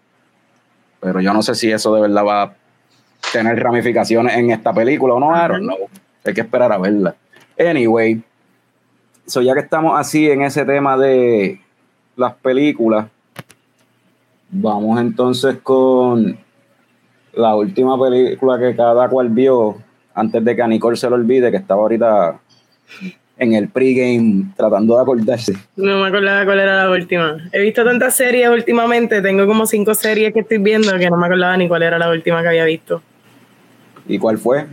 [1.00, 2.52] Pero yo no sé si eso de verdad va a
[3.32, 5.88] tener ramificaciones en esta película o no, I don't know.
[6.24, 7.14] Hay que esperar a verla.
[7.58, 8.22] Anyway,
[9.26, 11.60] so ya que estamos así en ese tema de
[12.16, 13.06] las películas,
[14.50, 16.38] vamos entonces con
[17.32, 19.76] la última película que cada cual vio
[20.14, 22.40] antes de que a Nicole se lo olvide, que estaba ahorita
[23.38, 25.52] en el pregame tratando de acordarse.
[25.76, 27.36] No me acordaba cuál era la última.
[27.52, 31.26] He visto tantas series últimamente, tengo como cinco series que estoy viendo que no me
[31.26, 33.02] acordaba ni cuál era la última que había visto.
[34.08, 34.66] ¿Y cuál fue?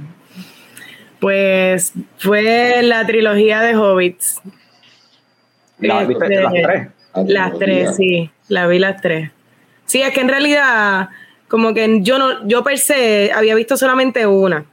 [1.20, 4.42] Pues fue la trilogía de Hobbits.
[5.80, 6.88] ¿La, viste, las este, tres?
[7.28, 9.32] Las tres, sí, la vi las tres.
[9.86, 11.10] Sí, es que en realidad,
[11.48, 14.66] como que yo no, yo per se había visto solamente una.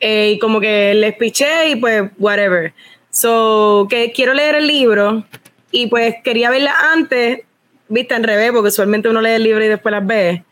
[0.00, 2.72] Eh, y como que les piché y pues, whatever.
[3.10, 5.24] So, que quiero leer el libro
[5.70, 7.40] y pues quería verla antes,
[7.88, 10.44] vista en revés, porque usualmente uno lee el libro y después las ve.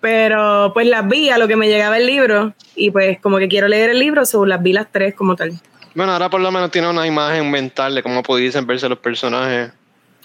[0.00, 3.48] Pero pues las vi a lo que me llegaba el libro y pues como que
[3.48, 5.52] quiero leer el libro, so las vi las tres como tal.
[5.94, 9.72] Bueno, ahora por lo menos tiene una imagen mental de cómo pudiesen verse los personajes.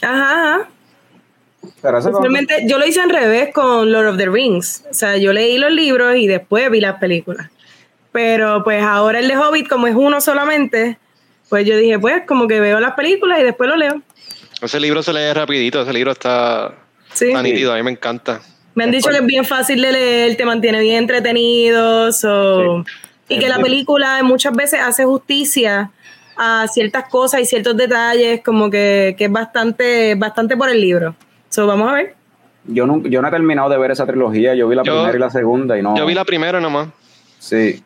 [0.01, 0.67] Ajá,
[1.81, 4.83] Pero Usualmente yo lo hice en revés con Lord of the Rings.
[4.91, 7.49] O sea, yo leí los libros y después vi las películas.
[8.11, 10.99] Pero pues ahora el de Hobbit, como es uno solamente,
[11.49, 14.01] pues yo dije, pues como que veo las películas y después lo leo.
[14.61, 16.75] Ese libro se lee rapidito, ese libro está,
[17.13, 17.33] sí.
[17.33, 18.41] nítido, a mí me encanta.
[18.75, 22.09] Me han dicho que es bien fácil de leer, te mantiene bien entretenido,
[23.29, 25.91] y que la película muchas veces hace justicia
[26.37, 31.15] a ciertas cosas y ciertos detalles, como que, es bastante, bastante por el libro.
[31.49, 32.15] So, vamos a ver.
[32.65, 35.19] Yo no, yo no he terminado de ver esa trilogía, yo vi la primera y
[35.19, 35.95] la segunda y no.
[35.97, 36.89] Yo vi la primera nomás.
[37.39, 37.83] Sí.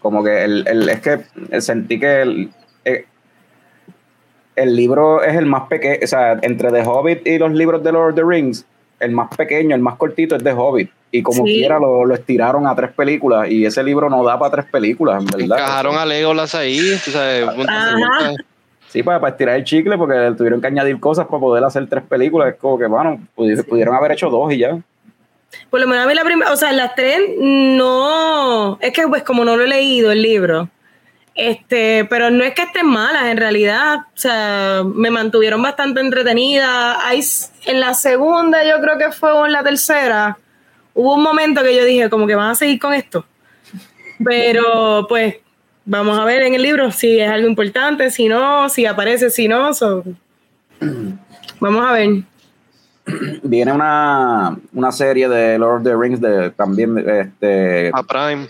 [0.00, 2.50] Como que el, el es que sentí que el,
[2.84, 3.06] eh,
[4.54, 7.92] el, libro es el más pequeño, o sea, entre The Hobbit y los libros de
[7.92, 8.66] Lord of the Rings,
[9.00, 10.90] el más pequeño, el más cortito es The Hobbit.
[11.12, 14.50] Y como quiera lo, lo, estiraron a tres películas y ese libro no da para
[14.50, 15.58] tres películas, en verdad.
[15.58, 16.78] Encajaron a Legolas ahí,
[18.88, 22.04] Sí, para, para, estirar el chicle porque tuvieron que añadir cosas para poder hacer tres
[22.04, 22.54] películas.
[22.54, 24.78] Es como que, bueno, pudieron haber hecho dos y ya.
[25.70, 29.22] Por lo menos a mí la primera, o sea, las tres no, es que pues
[29.22, 30.68] como no lo he leído el libro,
[31.36, 37.06] este, pero no es que estén malas en realidad, o sea, me mantuvieron bastante entretenida.
[37.06, 37.22] Hay,
[37.66, 40.38] en la segunda, yo creo que fue o en la tercera,
[40.94, 43.26] hubo un momento que yo dije, como que van a seguir con esto.
[44.24, 45.36] Pero pues
[45.84, 49.46] vamos a ver en el libro si es algo importante, si no, si aparece, si
[49.46, 49.70] no.
[51.60, 52.24] Vamos a ver
[53.42, 58.48] viene una, una, serie de Lord of the Rings de también este a Prime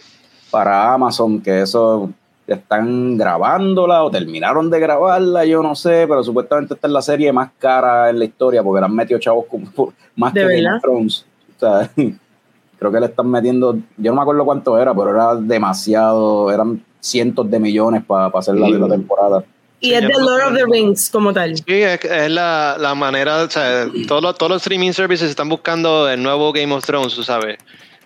[0.51, 2.11] para Amazon que eso
[2.46, 7.32] están grabándola o terminaron de grabarla yo no sé pero supuestamente esta es la serie
[7.32, 10.82] más cara en la historia porque la han metido chavos como, más que Game of
[10.82, 11.90] Thrones o sea,
[12.78, 16.82] creo que le están metiendo yo no me acuerdo cuánto era pero era demasiado eran
[17.00, 19.44] cientos de millones para hacer la, la temporada
[19.80, 21.54] y es de Lord of the Rings como tal.
[21.54, 26.09] Sí, es, la, la, manera, o sea, todos los, todos los streaming services están buscando
[26.09, 27.59] el nuevo Game of Thrones, tú sabes.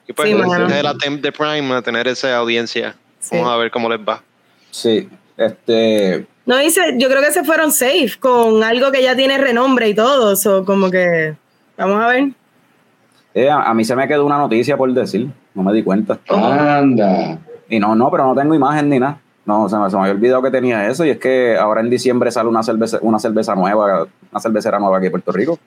[0.08, 2.96] Y pues de la de Prime a tener esa audiencia.
[3.30, 4.22] Vamos a ver cómo les va.
[4.70, 6.26] Sí, este...
[6.46, 9.94] No dice, yo creo que se fueron safe con algo que ya tiene renombre y
[9.94, 11.36] todo, o como que
[11.76, 12.30] vamos a ver.
[13.34, 16.18] Eh, a, mí se me quedó una noticia por decir, no me di cuenta.
[16.28, 17.38] Anda.
[17.68, 19.20] Y no, no, pero no tengo imagen ni nada.
[19.46, 21.90] No, se me, se me había olvidado que tenía eso y es que ahora en
[21.90, 25.58] diciembre sale una cerveza, una cerveza nueva, una cervecera nueva aquí en Puerto Rico.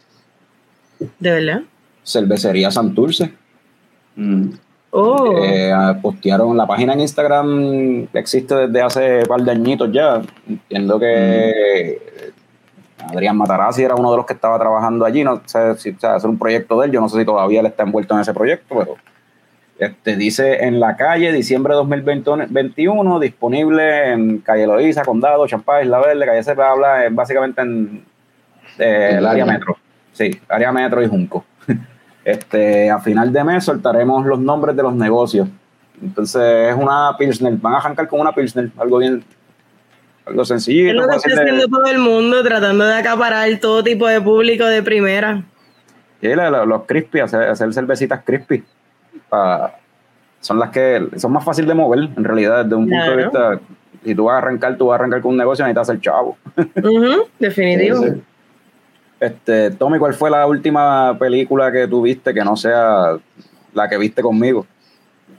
[1.19, 1.61] ¿De verdad?
[2.03, 3.33] Cervecería Santurce.
[4.15, 4.49] Mm.
[4.95, 5.33] Oh.
[5.43, 10.21] Eh, postearon la página en Instagram, existe desde hace un par de añitos ya.
[10.47, 11.99] Entiendo que
[12.99, 13.11] mm.
[13.11, 15.23] Adrián Matarazzi era uno de los que estaba trabajando allí.
[15.23, 16.91] No sé si o sea, hacer un proyecto de él.
[16.91, 18.97] Yo no sé si todavía él está envuelto en ese proyecto, pero
[19.79, 25.99] este, dice en la calle, diciembre de 2021, disponible en calle Loíza, Condado, Champán, La
[26.01, 28.05] Verde, calle Cepa, habla básicamente en
[28.77, 29.75] eh, el área metro.
[30.11, 31.43] Sí, área metro y Junco.
[32.25, 35.47] Este, a final de mes soltaremos los nombres de los negocios.
[36.01, 39.23] Entonces es una Pilsner, van a arrancar con una Pilsner, algo bien,
[40.25, 40.89] algo sencillo.
[40.89, 44.65] Es lo que está haciendo todo el mundo, tratando de acaparar todo tipo de público
[44.65, 45.43] de primera.
[46.21, 48.63] Sí, los crispy, hacer, hacer cervecitas crispy
[50.39, 53.59] son las que son más fáciles de mover, en realidad, desde un punto de vista.
[54.03, 56.37] Si tú vas a arrancar, tú vas a arrancar con un negocio, necesitas ser chavo.
[57.39, 58.15] definitivo.
[59.23, 63.17] Este, Tommy, ¿cuál fue la última película que tú viste que no sea
[63.73, 64.67] la que viste conmigo?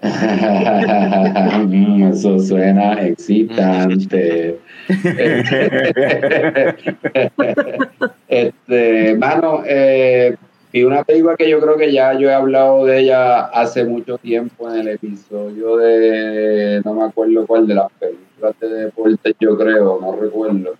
[0.00, 4.58] Mm, Eso suena excitante.
[8.28, 10.34] este, mano, eh,
[10.72, 14.16] y una película que yo creo que ya yo he hablado de ella hace mucho
[14.16, 19.58] tiempo en el episodio de, no me acuerdo cuál, de las películas de deportes, yo
[19.58, 20.74] creo, no recuerdo.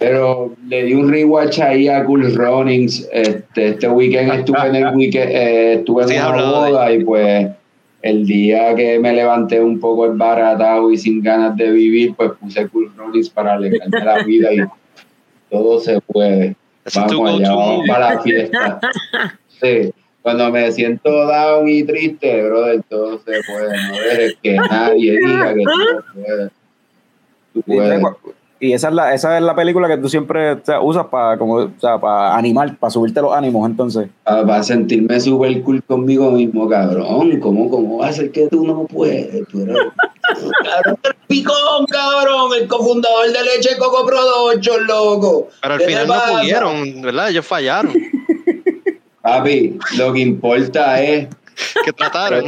[0.00, 3.06] Pero le di un rewatch ahí a Cool Runnings.
[3.12, 7.50] Este, este weekend estuve en el weekend, eh, estuve en una boda y pues
[8.00, 12.66] el día que me levanté un poco embaratado y sin ganas de vivir, pues puse
[12.68, 14.60] Cool Runnings para alegrarme la vida y
[15.50, 16.56] todo se puede.
[16.94, 18.80] Vamos allá, vamos para la fiesta.
[19.60, 23.76] Sí, cuando me siento down y triste, brother, todo se puede.
[23.88, 26.50] No dejes que nadie diga que tú no puedes.
[27.52, 28.02] Tú puedes.
[28.62, 31.38] Y esa es la, esa es la película que tú siempre o sea, usas para
[31.38, 34.08] como, o sea, para animar, para subirte los ánimos, entonces.
[34.26, 37.40] Ah, Para sentirme súper cool conmigo mismo, cabrón.
[37.40, 39.48] ¿Cómo, ¿Cómo va a ser que tú no puedes?
[39.48, 39.76] Tú eres...
[40.62, 45.48] cabrón, el picón, cabrón, el cofundador de Leche Coco Production, loco.
[45.62, 46.32] Pero al ¿Qué te final no pasa?
[46.38, 47.30] pudieron, ¿verdad?
[47.30, 47.94] Ellos fallaron.
[49.22, 51.28] Papi, lo que importa es.
[51.84, 52.44] que trataron.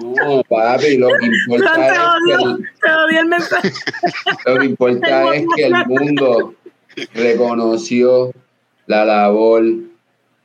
[0.00, 3.72] No, papi, lo que importa Te es que odio, el, te odio el mensaje.
[4.46, 6.54] lo que importa es que el mundo
[7.14, 8.32] reconoció
[8.86, 9.64] la labor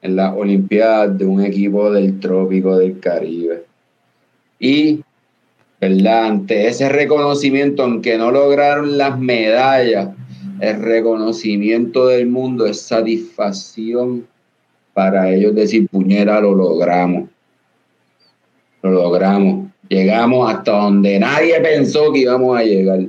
[0.02, 3.66] en las Olimpiadas de un equipo del trópico del Caribe.
[4.60, 5.04] Y,
[5.80, 6.26] ¿verdad?
[6.26, 10.10] Ante ese reconocimiento, aunque no lograron las medallas,
[10.60, 14.28] el reconocimiento del mundo es satisfacción
[14.94, 17.30] para ellos decir, puñera, lo logramos.
[18.82, 19.68] Lo logramos.
[19.90, 23.00] Llegamos hasta donde nadie pensó que íbamos a llegar.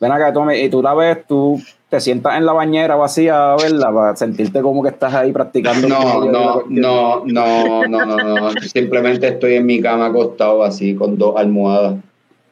[0.00, 3.56] Ven acá, Tommy, y tú la ves, tú te sientas en la bañera vacía a
[3.56, 5.88] verla para sentirte como que estás ahí practicando.
[5.88, 8.50] No, no, no, no, no, no, no.
[8.60, 11.96] Simplemente estoy en mi cama acostado así con dos almohadas.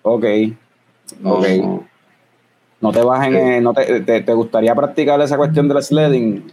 [0.02, 0.24] Ok.
[1.20, 1.46] No, Ok.
[1.60, 1.84] no.
[2.80, 6.44] No te bajen, eh, no te, te, te gustaría practicar esa cuestión del sledding.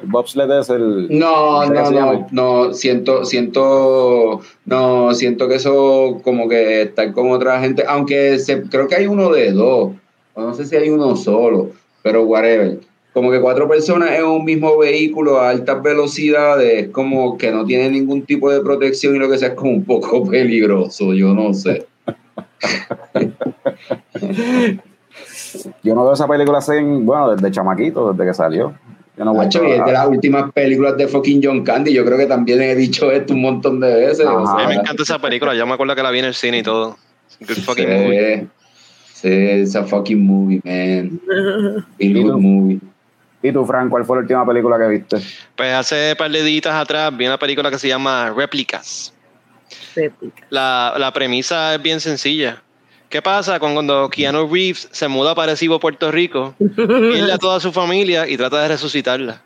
[0.00, 1.08] El bobsled es el.
[1.10, 7.30] No, ¿cómo no, no, no, siento, siento, no, siento que eso como que estar con
[7.30, 9.92] otra gente, aunque se, creo que hay uno de dos,
[10.34, 11.70] o no sé si hay uno solo,
[12.02, 12.80] pero whatever.
[13.14, 17.88] Como que cuatro personas en un mismo vehículo a altas velocidades, como que no tiene
[17.88, 21.54] ningún tipo de protección y lo que sea es como un poco peligroso, yo no
[21.54, 21.86] sé.
[25.82, 28.74] Yo no veo esa película así, bueno, desde chamaquito, desde que salió.
[29.16, 31.64] Yo no he Macho, vuelto y es a- de las últimas películas de fucking John
[31.64, 31.92] Candy.
[31.92, 34.26] Yo creo que también he dicho esto un montón de veces.
[34.26, 34.36] Ajá.
[34.36, 35.54] o A mí me encanta esa película.
[35.54, 36.98] Yo me acuerdo que la vi en el cine y todo.
[37.40, 38.46] Good fucking movie.
[39.14, 39.28] sí, sí,
[39.62, 41.20] it's a fucking movie, man.
[41.98, 42.38] ¿Y good tú?
[42.40, 42.78] movie.
[43.42, 45.16] ¿Y tú, Frank, cuál fue la última película que viste?
[45.54, 49.12] Pues hace par de días atrás vi una película que se llama Réplicas.
[50.50, 52.62] La, la premisa es bien sencilla.
[53.08, 57.60] ¿Qué pasa con cuando Keanu Reeves se muda para Arecibo, Puerto Rico, pierde a toda
[57.60, 59.40] su familia y trata de resucitarla?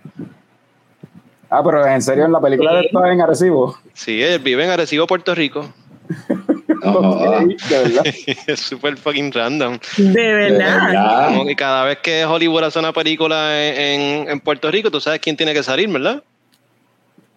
[1.50, 2.86] Ah, pero en serio, en la película Sí.
[2.86, 3.76] está en Arecibo.
[3.92, 5.72] Sí, él vive en Arecibo, Puerto Rico.
[6.82, 8.04] No, de verdad.
[8.46, 9.78] es súper fucking random.
[9.98, 10.86] De De verdad.
[10.86, 11.26] verdad.
[11.28, 13.76] Como que cada vez que Hollywood hace una película en,
[14.22, 16.22] en- en Puerto Rico, tú sabes quién tiene que salir, ¿verdad?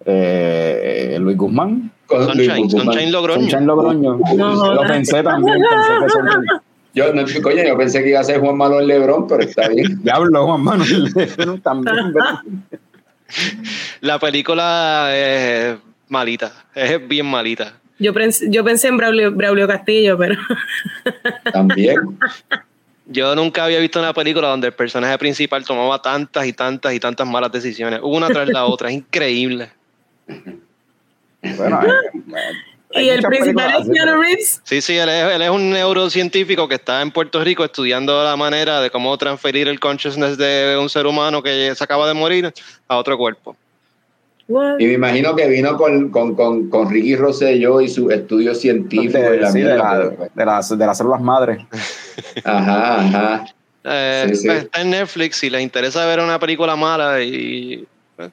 [0.05, 0.52] Eh,
[1.19, 1.91] Luis Guzmán.
[2.09, 2.85] Sunshine, Guzmán.
[2.85, 3.41] Sunshine Logroño.
[3.41, 4.19] Sunshine Logroño.
[4.35, 5.57] No, Lo pensé también.
[5.59, 6.45] Pensé que son...
[6.95, 9.67] Yo, no, coño, yo pensé que iba a ser Juan Malo el Lebrón, pero está
[9.67, 9.99] bien.
[10.03, 11.11] Diablo, Juan Manuel.
[11.63, 12.13] también.
[12.13, 12.39] ¿verdad?
[14.01, 15.75] La película es
[16.07, 17.73] malita, es bien malita.
[17.97, 20.35] Yo pensé, yo pensé en Braulio, Braulio Castillo, pero
[21.51, 21.97] También.
[23.05, 26.99] Yo nunca había visto una película donde el personaje principal tomaba tantas y tantas y
[26.99, 29.69] tantas malas decisiones, una tras la otra, es increíble.
[31.57, 31.79] Bueno,
[32.95, 34.61] hay y el principal es Keanu Reeves.
[34.63, 38.35] Sí, sí, él es, él es un neurocientífico que está en Puerto Rico estudiando la
[38.35, 42.53] manera de cómo transferir el consciousness de un ser humano que se acaba de morir
[42.87, 43.55] a otro cuerpo.
[44.47, 44.77] What?
[44.79, 49.15] Y me imagino que vino con, con, con, con Ricky Rosselló y sus estudios científicos.
[49.15, 51.59] y de, la sí, de, mierda, la- pues, de las, de las células madres.
[52.43, 53.45] Ajá, ajá.
[53.85, 54.47] Eh, Sí, sí.
[54.47, 58.29] pues, Está en Netflix, si les interesa ver una película mala y pues,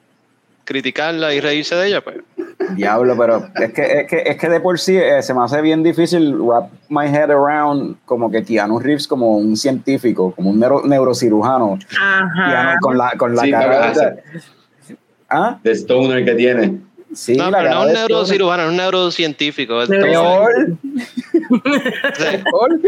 [0.65, 2.17] criticarla y reírse de ella, pues
[2.75, 5.61] Diablo, pero es que, es que, es que de por sí eh, se me hace
[5.61, 10.59] bien difícil wrap my head around como que Keanu Reeves como un científico, como un
[10.59, 11.77] neuro- neurocirujano.
[11.89, 12.75] Keanu Ajá.
[12.81, 13.93] con la, con la Sí, cara.
[13.93, 14.15] pero-
[15.29, 15.59] ¿Ah?
[15.63, 16.79] De Stoner que tiene.
[17.13, 19.85] Sí, no, la pero no cara un de neurocirujano, es un neurocientífico.
[19.85, 20.47] Neuro-
[22.17, 22.79] Peor.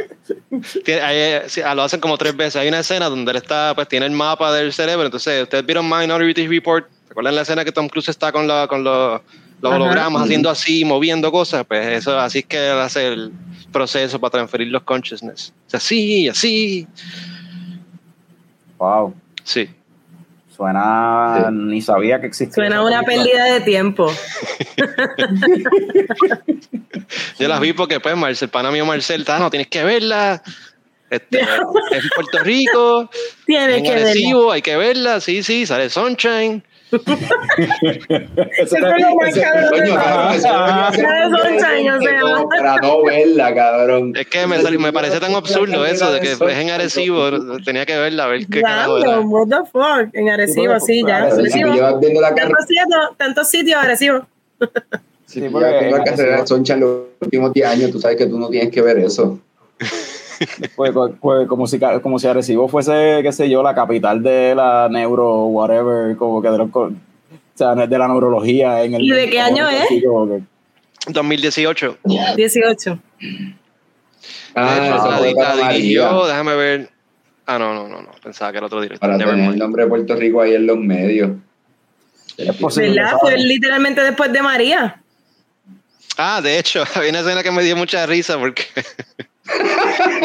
[0.83, 2.55] Tiene- eh, sí, lo hacen como tres veces.
[2.57, 5.05] Hay una escena donde él está, pues tiene el mapa del cerebro.
[5.05, 6.85] Entonces, ustedes vieron Minority Report.
[7.09, 9.21] ¿Recuerdan la escena que Tom Cruise está con, la, con, los,
[9.63, 9.81] los Ajá.
[9.81, 13.31] hologramas haciendo así, moviendo cosas, pues eso, así es que él hace el
[13.71, 15.53] proceso para transferir los consciousness.
[15.67, 16.85] O sea, así, así.
[18.77, 19.13] Wow.
[19.43, 19.69] Sí.
[20.55, 21.45] Suena.
[21.47, 21.53] Sí.
[21.55, 22.53] Ni sabía que existía.
[22.53, 23.31] Suena una película.
[23.33, 24.11] pérdida de tiempo.
[27.39, 30.41] Yo las vi porque, pues, Marcel, pana mío Marcel, "Ah, no, tienes que verla.
[31.09, 33.09] Este, es en Puerto Rico,
[33.45, 34.53] Tienes en que verla.
[34.53, 36.63] Hay que verla, sí, sí, sale Sunshine.
[38.57, 40.41] Eso es lo más cabrón.
[40.41, 44.13] Son Para no verla, cabrón.
[44.15, 47.29] Es que me, me parece tan absurdo eso de que es en Arecibo,
[47.63, 48.61] tenía que verla, a ver qué.
[48.61, 50.09] Random, what the fuck.
[50.13, 51.27] En Arecibo, sí, ya.
[51.29, 51.73] Pero Pero si tú Arecibo.
[51.73, 52.57] llevas viendo la carrera,
[53.17, 54.25] Tantos sitios, Arecibo.
[55.25, 57.91] si Sí, porque llevas viendo la carrera de Arecibo- Soncha en los últimos 10 años,
[57.91, 59.39] tú sabes que tú no tienes que ver eso.
[60.75, 64.87] Pues, pues, como si como si Arecibo fuese, qué sé yo, la capital de la
[64.89, 66.91] neuro, whatever, como que de, los o
[67.55, 69.87] sea, de la neurología en el ¿Y de qué año es?
[69.89, 70.43] que-
[71.11, 71.97] 2018.
[72.35, 72.99] 18.
[74.55, 76.89] Ah, De hecho, eso la, dirigió, déjame ver.
[77.45, 79.01] Ah, no, no, no, no, pensaba que era otro director.
[79.01, 81.31] para Never tener el nombre de Puerto Rico ahí en los medios.
[82.37, 82.89] es posible.
[82.91, 83.09] ¿Verdad?
[83.19, 83.21] ¿sabes?
[83.21, 85.01] Fue literalmente después de María.
[86.17, 88.63] Ah, de hecho, había una escena que me dio mucha risa porque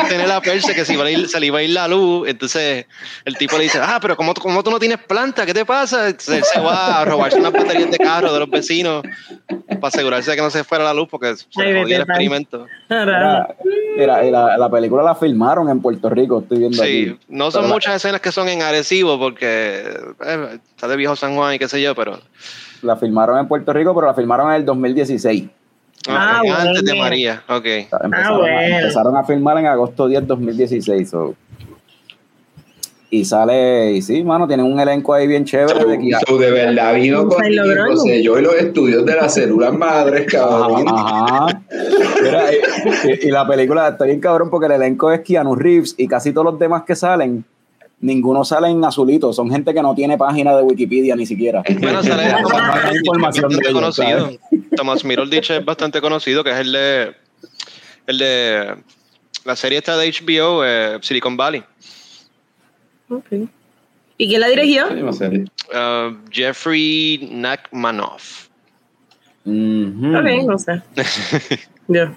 [0.08, 2.28] tiene la perse que se, iba a ir, se le iba a ir la luz,
[2.28, 2.86] entonces
[3.24, 5.44] el tipo le dice, ah, pero ¿cómo, tú- cómo tú no tienes planta?
[5.44, 6.06] ¿Qué te pasa?
[6.08, 9.02] Entonces él se va a robarse unas baterías de carro de los vecinos
[9.66, 12.66] para asegurarse de que no se fuera la luz porque se jodía el experimento.
[12.88, 17.18] Y la, la película la filmaron en Puerto Rico, estoy viendo Sí, aquí.
[17.28, 19.82] no son Pero la- muchas escenas que son en Arecibo porque
[20.24, 22.20] eh, está de viejo San Juan y qué sé yo, pero
[22.82, 25.44] La filmaron en Puerto Rico, pero la filmaron en el 2016.
[26.06, 26.94] Ah, ah, antes de.
[26.94, 27.64] María, ok.
[27.64, 31.08] Sea, Empezaron, a, empezaron a filmar en agosto 10, 2016.
[31.08, 31.34] so.
[33.10, 35.82] Y sale, y sí, mano, tienen un elenco ahí bien chévere.
[35.82, 40.26] de So, de verdad vino Un con yo y los estudios de las células madres,
[40.30, 40.84] cabrón.
[40.86, 41.62] Ajá.
[42.22, 42.44] Mira,
[43.22, 46.44] y, la película está bien cabrón porque el elenco es Keanu Reeves y casi todos
[46.44, 47.46] los demás que salen,
[48.00, 49.32] ninguno sale en azulito.
[49.32, 51.62] Son gente que no tiene página de Wikipedia ni siquiera.
[51.80, 54.20] Bueno, sale No hay Thomas información de bastante ellos, conocido.
[54.20, 54.40] ¿sabes?
[54.78, 57.16] Tomás Miroldich es bastante conocido, que es el de
[58.06, 58.76] el de
[59.44, 61.64] la serie esta de HBO, eh, Silicon Valley.
[63.10, 63.26] Ok.
[64.18, 64.86] ¿Y quién la dirigió?
[64.86, 68.46] Uh, Jeffrey Nachmanoff.
[69.44, 70.16] Ujú.
[70.16, 70.80] Ok, no sé.
[71.88, 72.10] Yo.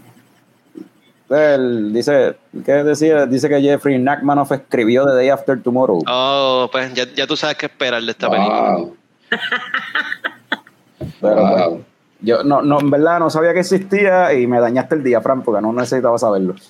[1.31, 3.25] Él dice, ¿qué decía?
[3.25, 6.03] Dice que Jeffrey Nachmanoff escribió The Day After Tomorrow.
[6.07, 8.77] Oh, pues ya, ya tú sabes qué esperar de esta película.
[8.77, 8.97] Wow,
[10.99, 11.85] Pero, pues, wow.
[12.21, 15.43] Yo no, no, en verdad no sabía que existía y me dañaste el día, Fran,
[15.43, 16.55] porque no necesitaba saberlo.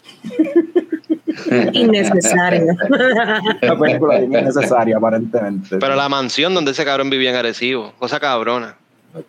[1.74, 2.76] Innecesario.
[3.62, 5.78] Una película bien innecesaria, aparentemente.
[5.78, 8.76] Pero la mansión donde ese cabrón vivía en Arecibo, cosa cabrona.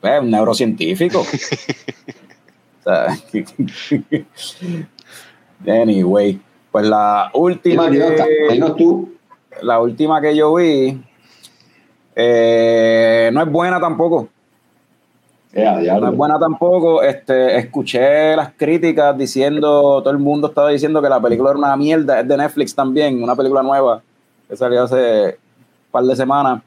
[0.00, 1.26] Pues, un neurocientífico.
[5.66, 9.12] anyway, pues la última que, tú.
[9.62, 11.00] la última que yo vi
[12.14, 14.28] eh, no es buena tampoco.
[15.54, 17.02] Ya, No es buena tampoco.
[17.02, 21.76] Este, escuché las críticas diciendo, todo el mundo estaba diciendo que la película era una
[21.76, 22.20] mierda.
[22.20, 24.00] Es de Netflix también, una película nueva
[24.48, 26.62] que salió hace un par de semanas.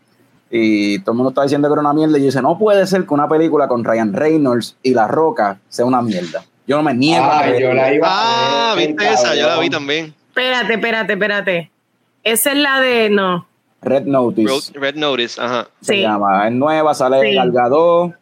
[0.51, 2.17] Y todo el mundo estaba diciendo que era una mierda.
[2.17, 5.57] Y yo dije, no puede ser que una película con Ryan Reynolds y La Roca
[5.67, 6.43] sea una mierda.
[6.67, 9.47] Yo no me niego a Ah, yo la iba Ah, a ver, viste esa, yo
[9.47, 10.13] la vi también.
[10.29, 11.71] Espérate, espérate, espérate.
[12.23, 13.09] Esa es la de.
[13.09, 13.47] No.
[13.81, 15.67] Red Notice Red, Red Notice, ajá.
[15.81, 16.01] se Sí.
[16.01, 16.47] llama.
[16.47, 17.36] Es nueva, sale Sí.
[17.36, 18.13] Gal Gadot,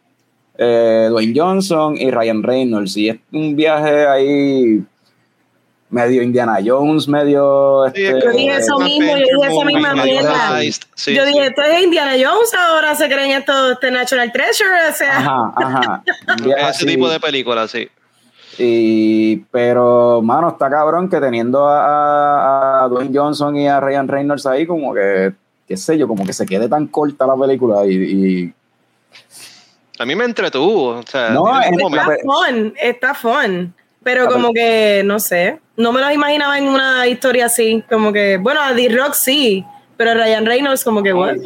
[0.58, 2.96] eh, Dwayne Johnson y Ryan Reynolds.
[2.96, 4.84] Y es un viaje ahí
[5.94, 7.84] medio Indiana Jones, medio...
[7.94, 10.60] Sí, este, es Yo dije eso mismo, yo dije esa misma mierda.
[10.94, 11.32] Sí, yo sí.
[11.32, 15.18] dije, esto es Indiana Jones, ahora se creen esto, este National Treasure, o sea.
[15.18, 16.02] Ajá, ajá.
[16.44, 16.86] Ese así.
[16.86, 17.88] tipo de película, sí.
[18.58, 24.46] Y, pero, mano, está cabrón que teniendo a, a Dwayne Johnson y a Ryan Reynolds
[24.46, 25.32] ahí, como que,
[25.66, 28.54] qué sé yo, como que se quede tan corta la película y, y
[29.98, 30.98] A mí me entretuvo.
[30.98, 31.70] O sea, No, es-.
[31.70, 33.74] Está fun, está fun.
[34.02, 37.82] Pero como que, no sé, no me los imaginaba en una historia así.
[37.88, 39.64] Como que, bueno, a D-Rock sí,
[39.96, 41.36] pero a Ryan Reynolds como que, what?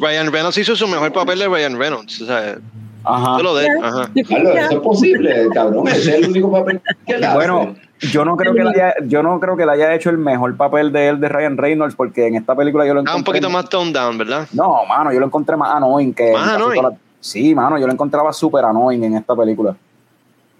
[0.00, 2.22] Ryan Reynolds hizo su mejor papel de Ryan Reynolds.
[2.22, 2.56] O sea,
[3.04, 3.36] ajá.
[3.36, 3.68] solo de.
[3.82, 4.10] Ajá.
[4.14, 5.86] Eso es posible, cabrón.
[5.88, 7.18] Ese es el único papel que.
[7.34, 10.18] Bueno, yo no creo que le haya, yo no creo que le haya hecho el
[10.18, 13.12] mejor papel de él de Ryan Reynolds, porque en esta película yo lo encontré.
[13.12, 14.46] Ah, un poquito más toned down, ¿verdad?
[14.52, 16.32] No, mano, yo lo encontré más annoying que.
[16.32, 16.82] ¿Más annoying?
[17.20, 19.76] Sí, mano, yo lo encontraba súper annoying en esta película.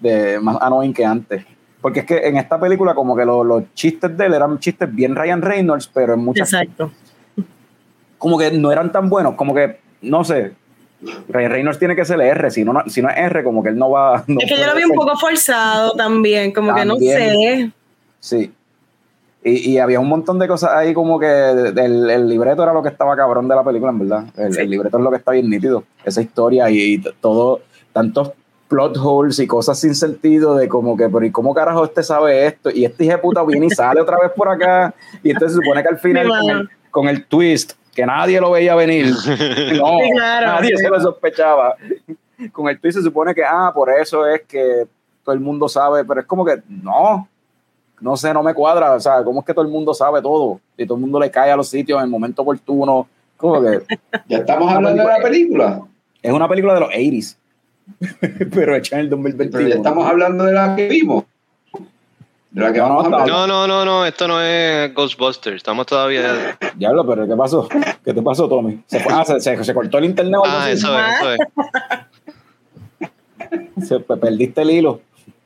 [0.01, 1.45] De, más annoying que antes.
[1.81, 4.93] Porque es que en esta película, como que lo- los chistes de él eran chistes
[4.93, 6.53] bien Ryan Reynolds, pero en muchas.
[6.53, 6.91] Exacto.
[8.19, 10.53] Como que no eran tan buenos, como que, no sé.
[11.29, 13.69] Ryan Reynolds tiene que ser R, si no, no- si no es R, como que
[13.69, 14.25] él no va.
[14.27, 17.71] no es que yo lo vi un poco forzado también, como que no sé.
[18.19, 18.53] Sí.
[19.49, 22.83] Y, y había un montón de cosas ahí como que el, el libreto era lo
[22.83, 24.25] que estaba cabrón de la película, en verdad.
[24.37, 24.61] El, Sí.
[24.63, 25.85] el libreto es lo que está bien nítido.
[26.05, 27.61] Esa historia y, y todo,
[27.93, 28.33] tantos
[28.67, 32.47] plot holes y cosas sin sentido de como que, pero ¿y cómo carajo este sabe
[32.47, 32.71] esto?
[32.71, 34.93] Y este hijo de puta viene y sale otra vez por acá.
[35.23, 38.51] Y entonces se supone que al final con el, con el twist, que nadie lo
[38.51, 39.07] veía venir.
[39.77, 40.47] No, Sí, claro.
[40.49, 41.77] nadie se lo sospechaba.
[42.51, 44.89] Con el twist se supone que, ah, por eso es que
[45.25, 47.29] todo el mundo sabe, pero es como que no,
[48.01, 50.61] no sé, no me cuadra, o sea, ¿cómo es que todo el mundo sabe todo?
[50.77, 53.09] Y todo el mundo le cae a los sitios en el momento oportuno.
[53.37, 53.81] Como que
[54.29, 55.81] Ya estamos hablando de la película.
[56.23, 57.37] es una película de los 80s,
[58.53, 59.69] pero hecha en el Pero 2021.
[59.69, 61.25] ya estamos hablando de la que vimos.
[62.51, 63.29] De la que No, no, vamos a hablar.
[63.29, 65.57] No, no, no, no, esto no es Ghostbusters.
[65.57, 66.57] Estamos todavía.
[66.77, 67.69] Diablo, pero ¿qué pasó?
[68.05, 68.83] ¿Qué te pasó, Tommy?
[68.87, 71.33] Se, fue- ah, se, se- se cortó el internet Ah, eso es, eso
[73.79, 73.89] es.
[73.89, 75.01] Se- pe- perdiste el hilo.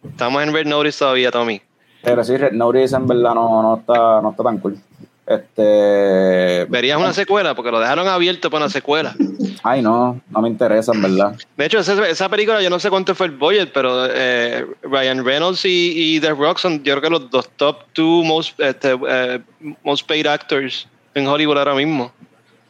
[0.05, 1.61] Estamos en Red Notice todavía, Tommy.
[2.03, 4.79] Pero sí, Red Notice en verdad no, no, está, no está tan cool.
[5.27, 6.67] Este.
[6.69, 7.55] ¿Verías una secuela?
[7.55, 9.15] Porque lo dejaron abierto para una secuela.
[9.63, 11.37] Ay, no, no me interesa en verdad.
[11.57, 15.25] De hecho, esa, esa película, yo no sé cuánto fue el budget, pero eh, Ryan
[15.25, 18.99] Reynolds y, y The Rock son, yo creo que los dos top two most, este,
[19.09, 19.41] eh,
[19.85, 22.11] most paid actors en Hollywood ahora mismo.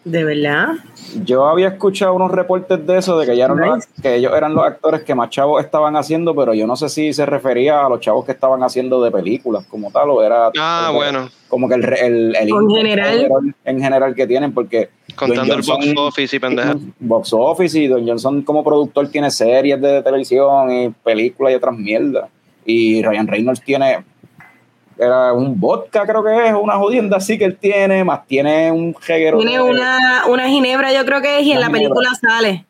[0.02, 0.68] De verdad.
[1.24, 4.54] Yo había escuchado unos reportes de eso, de que, ya eran los- que ellos eran
[4.54, 7.88] los actores que más chavos estaban haciendo, pero yo no sé si se refería a
[7.90, 11.28] los chavos que estaban haciendo de películas como tal, o era Ah, o- bueno.
[11.48, 13.28] como que el, re- el, el En general.
[13.64, 16.74] en general que tienen, porque Contando el box office y pendeja.
[16.98, 21.76] box office y Don Johnson como productor tiene series de televisión y películas y otras
[21.76, 22.30] mierdas.
[22.64, 24.04] Y Ryan Reynolds tiene
[25.00, 28.94] era un vodka creo que es, una jodienda así que él tiene, más tiene un
[28.94, 29.38] jeguero.
[29.38, 32.64] Tiene de- una, una ginebra, yo creo que es, y en la película sale.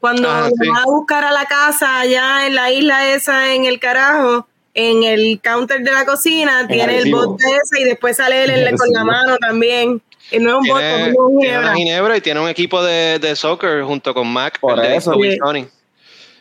[0.00, 0.68] Cuando Ah, sí.
[0.68, 5.04] va a buscar a la casa allá en la isla esa, en el carajo, en
[5.04, 7.26] el counter de la cocina, tiene el adhesivo.
[7.26, 10.02] bote ese y después sale él en la- con la mano también.
[10.30, 11.60] Y no es un Tiene, es un tiene ginebra.
[11.68, 14.58] una ginebra y tiene un equipo de, de soccer junto con Mac.
[14.60, 15.12] Por el de eso.
[15.40, 15.66] Tony.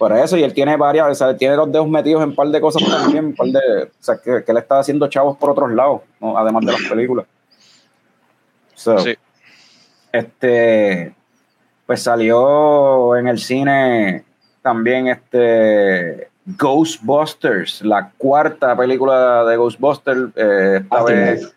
[0.02, 2.48] Por eso, y él tiene varias, o sea, tiene los dedos metidos en un par
[2.48, 5.52] de cosas también, un par de, o sea, que, que él está haciendo chavos por
[5.52, 6.36] otros lados, ¿no?
[6.36, 7.28] además de las películas.
[8.74, 9.16] So, Sí.
[10.12, 11.14] Este,
[11.86, 14.26] pues salió en el cine
[14.64, 21.54] también este Ghostbusters, la cuarta película de Ghostbusters, eh, esta vez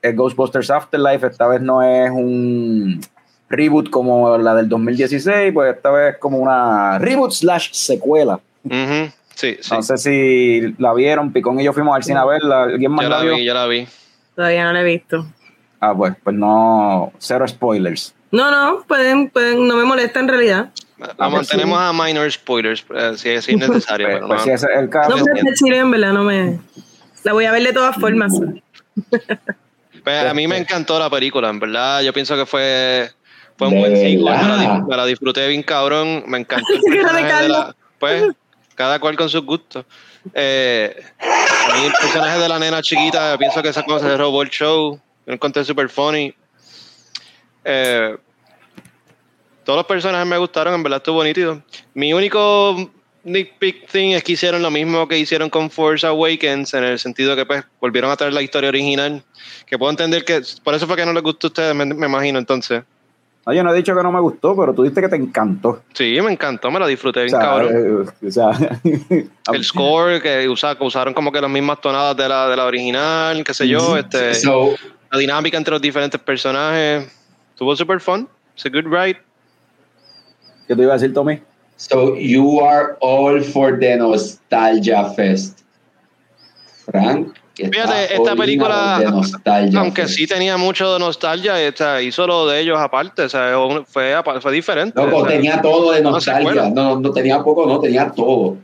[0.00, 3.02] es Ghostbusters Afterlife, esta vez no es un
[3.50, 8.40] reboot como la del 2016, pues esta vez es como una reboot slash secuela.
[9.34, 9.74] Sí, sí.
[9.74, 13.04] No sé si la vieron, Picón y yo fuimos al cine a verla, ¿alguien más
[13.04, 13.34] Yo la la vio?
[13.36, 13.88] vi, yo la vi.
[14.36, 15.26] Todavía no la he visto.
[15.80, 18.14] Ah, pues, pues no, cero spoilers.
[18.30, 20.70] No, no, pueden, pueden, no me molesta en realidad.
[20.98, 24.06] La pues mantenemos a minor spoilers, eh, si es innecesario.
[24.10, 24.44] Pues, pero pues no.
[24.44, 26.58] si es el caso, No, en verdad, no me...
[27.24, 28.32] La voy a ver de todas formas.
[30.04, 32.02] Pues, a mí me encantó la película, en verdad.
[32.02, 33.10] Yo pienso que fue,
[33.60, 34.24] fue un De buen sequel.
[34.24, 36.24] Me la, me disfruté bien cabrón.
[36.26, 36.80] Me encantó el
[37.42, 37.76] de la.
[37.98, 38.24] Pues,
[38.74, 39.84] cada cual con sus gustos.
[40.32, 44.40] Eh, a mí el personaje de la nena chiquita, pienso que esa cosa se robó
[44.40, 44.98] el show.
[45.26, 46.34] Lo encontré super funny.
[47.62, 48.16] Eh,
[49.64, 51.62] todos los personajes me gustaron, en verdad estuvo nítido.
[51.92, 52.90] Mi único
[53.24, 57.36] nitpick thing es que hicieron lo mismo que hicieron con Force Awakens, en el sentido
[57.36, 59.22] que pues volvieron a traer la historia original.
[59.66, 62.06] Que puedo entender que por eso fue que no les gustó a ustedes, me, me
[62.06, 62.82] imagino entonces.
[63.46, 65.82] No, yo no he dicho que no me gustó, pero tú dijiste que te encantó.
[65.94, 68.06] Sí, me encantó, me la disfruté O bien sea, cabrón.
[68.22, 68.50] eh, o sea,
[69.54, 72.64] el score que, usa- que usaron como que las mismas tonadas de la, de la
[72.66, 74.74] original, qué sé yo, este, So,
[75.10, 77.10] la dinámica entre los diferentes personajes.
[77.52, 78.28] Estuvo super fun.
[78.54, 79.18] It's a good ride.
[80.68, 81.40] ¿Qué te iba a decir, Tommy?
[81.76, 85.60] so you are all for the nostalgia fest.
[86.84, 87.34] Frank.
[87.68, 89.02] Fíjate, esta película,
[89.76, 93.52] aunque sí tenía mucho de nostalgia, o sea, hizo lo de ellos aparte, o sea,
[93.86, 95.00] fue, fue diferente.
[95.00, 96.70] Loco, o sea, tenía todo de no nostalgia.
[96.70, 98.56] No, no tenía poco, no, tenía todo.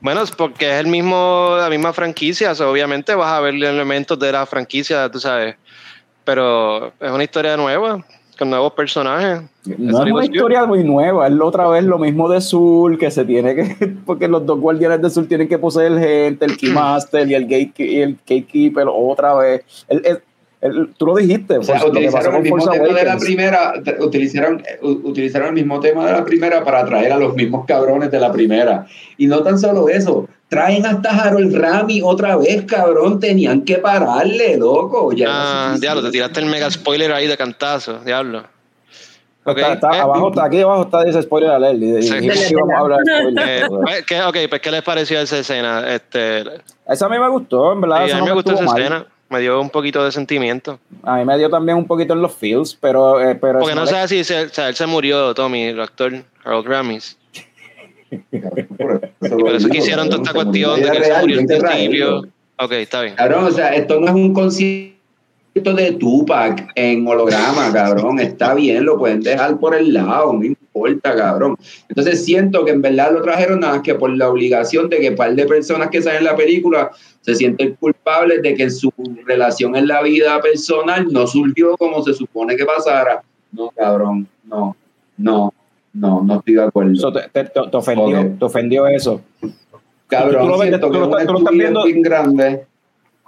[0.00, 3.54] Bueno, es porque es el mismo, la misma franquicia, o sea, obviamente vas a ver
[3.54, 5.56] elementos de la franquicia, tú sabes,
[6.24, 8.04] pero es una historia nueva,
[8.40, 9.42] con nuevos personajes.
[9.76, 13.22] No es una historia muy nueva, es otra vez lo mismo de Zul, que se
[13.26, 17.34] tiene que, porque los dos guardianes de Zul tienen que poseer gente, el Keymaster y
[17.34, 19.62] el, gate, y el Gatekeeper otra vez.
[19.88, 20.22] El- el-
[20.60, 22.92] el- tú lo dijiste, O sea, pues, lo que pasó utilizaron el mismo tema de
[22.92, 23.24] la Awakens.
[23.24, 27.64] primera, utilizaron, eh, utilizaron el mismo tema de la primera para traer a los mismos
[27.66, 28.86] cabrones de la primera.
[29.16, 34.56] Y no tan solo eso, traen hasta Harold Rami otra vez, cabrón, tenían que pararle,
[34.58, 35.12] loco.
[35.12, 35.42] Ya Ah,
[35.72, 35.80] suficiente.
[35.86, 38.42] diablo, te tiraste el mega spoiler ahí de cantazo, diablo.
[39.42, 41.78] Ok, Está- está- eh, abajo está, aquí abajo está dice spoiler alert.
[41.80, 42.14] Y, y Sí.
[42.14, 43.48] dijimos que íbamos a hablar de spoiler.
[43.48, 45.94] eh, pues, ¿qué, ok, pues ¿qué les pareció esa escena?
[45.94, 46.44] Este,
[46.86, 48.04] Esa a mí me gustó, en verdad.
[48.04, 48.78] sí, a no mí me gustó esa mal.
[48.78, 49.06] escena.
[49.30, 50.78] Me dio un poquito de sentimiento.
[51.04, 53.20] A mí me dio también un poquito en los feels, pero.
[53.20, 55.80] eh, pero Porque no le- sé si se, o sea, él se murió, Tommy, el
[55.80, 56.12] actor
[56.44, 57.16] Harold Ramis.
[58.76, 62.18] Por Y por eso quisieron toda esta cuestión de que él se murió al principio.
[62.58, 63.14] Ok, está bien.
[63.14, 64.98] Cabrón, o sea, esto no es un concierto
[65.62, 68.18] de Tupac en holograma, cabrón.
[68.20, 71.56] Está bien, lo pueden dejar por el lado, no importa, cabrón.
[71.88, 75.10] Entonces siento que en verdad lo trajeron nada más que por la obligación de que
[75.10, 76.90] un par de personas que salen en la película
[77.20, 78.90] se sienten culpables de que su
[79.26, 83.22] relación en la vida personal no surgió como se supone que pasara.
[83.52, 84.74] No, cabrón, no,
[85.18, 85.52] no,
[85.92, 87.12] no, no estoy de acuerdo.
[87.12, 89.20] te, te- te- te ofendió, te ofendió eso.
[90.06, 91.70] Cabrón, tú lo ves- siento tú que lo es estás- una tú lo estás estupidez
[91.70, 92.66] viendo- bien grande.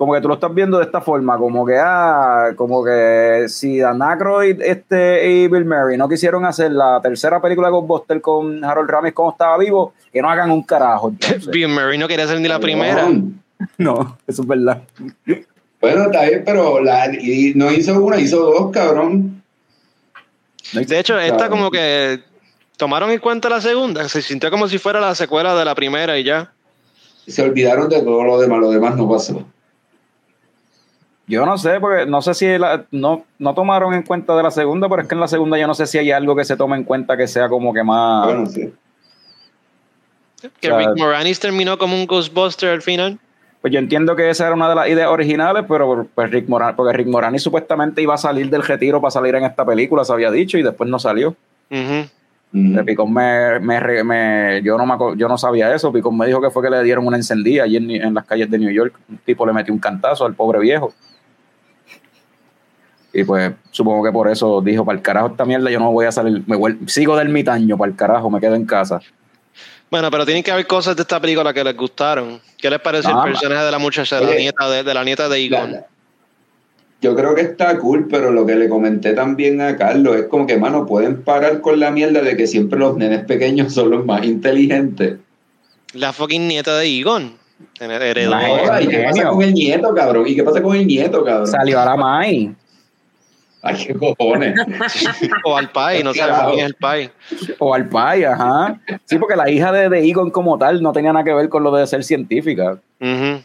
[0.02, 3.78] Como que tú lo estás viendo de esta forma, como que ah, como que si
[3.78, 8.64] Dan Aykroyd este, y Bill Murray no quisieron hacer la tercera película de Ghostbusters con
[8.64, 11.10] Harold Ramis como estaba vivo, que no hagan un carajo.
[11.10, 11.46] entonces.
[11.52, 13.08] Bill Murray no quería ser ni la primera.
[13.78, 14.82] No, eso es verdad.
[15.80, 19.40] Bueno, está bien, pero la, y no hizo una, hizo dos, cabrón.
[20.72, 22.18] De hecho, esta como que
[22.76, 24.08] tomaron en cuenta la segunda.
[24.08, 26.52] Se sintió como si fuera la secuela de la primera y ya.
[27.24, 29.46] Se olvidaron de todo lo demás, lo demás no pasó.
[31.32, 34.50] Yo no sé, porque no sé si la- no, no tomaron en cuenta de la
[34.50, 36.58] segunda, pero es que en la segunda yo no sé si hay algo que se
[36.58, 38.26] tome en cuenta que sea como que más...
[38.26, 38.70] Bueno, sí.
[40.60, 40.76] Que.
[40.76, 43.18] Rick Moranis terminó como un Ghostbuster al final.
[43.62, 46.76] Pues yo entiendo que esa era una de las ideas originales, pero pues Rick Moran,
[46.76, 50.12] porque Rick Moranis supuestamente iba a salir del retiro para salir en esta película, se
[50.12, 51.28] había dicho, y después no salió.
[51.70, 52.08] Ujú.
[52.54, 52.78] Mm.
[52.78, 55.90] Eh, Picón me, me, me- yo no me yo no sabía eso.
[55.90, 58.50] Picón me dijo que fue que le dieron una encendida allí en, en las calles
[58.50, 58.94] de New York.
[59.08, 60.92] Un tipo le metió un cantazo al pobre viejo.
[63.12, 66.06] Y pues supongo que por eso dijo, para el carajo esta mierda, yo no voy
[66.06, 69.00] a salir, me vuel- sigo del mitaño, para el carajo, me quedo en casa.
[69.90, 72.40] Bueno, pero tienen que haber cosas de esta película que les gustaron.
[72.56, 75.04] ¿Qué les pareció Ah, el personaje de la muchacha, de la nieta de, de la
[75.04, 75.72] nieta de Egon?
[75.72, 75.86] la-
[77.02, 80.46] yo creo que está cool, pero lo que le comenté también a Carlos es como
[80.46, 84.04] que, mano, pueden parar con la mierda de que siempre los nenes pequeños son los
[84.06, 85.16] más inteligentes.
[85.94, 87.34] La fucking nieta de Egon.
[87.80, 88.32] Heredó.
[88.80, 90.26] ¿Y qué pasa con el nieto, cabrón?
[90.28, 91.46] ¿Y qué pasa con el nieto, cabrón?
[91.48, 92.54] Salió a la Mai.
[93.64, 94.58] Ay, qué cojones.
[95.44, 97.10] O al pai, no sabemos quién es el pai.
[97.60, 98.80] O al pai, ajá.
[99.04, 101.62] Sí, porque la hija de, de Egon como tal no tenía nada que ver con
[101.62, 102.72] lo de ser científica.
[103.00, 103.40] Ujú.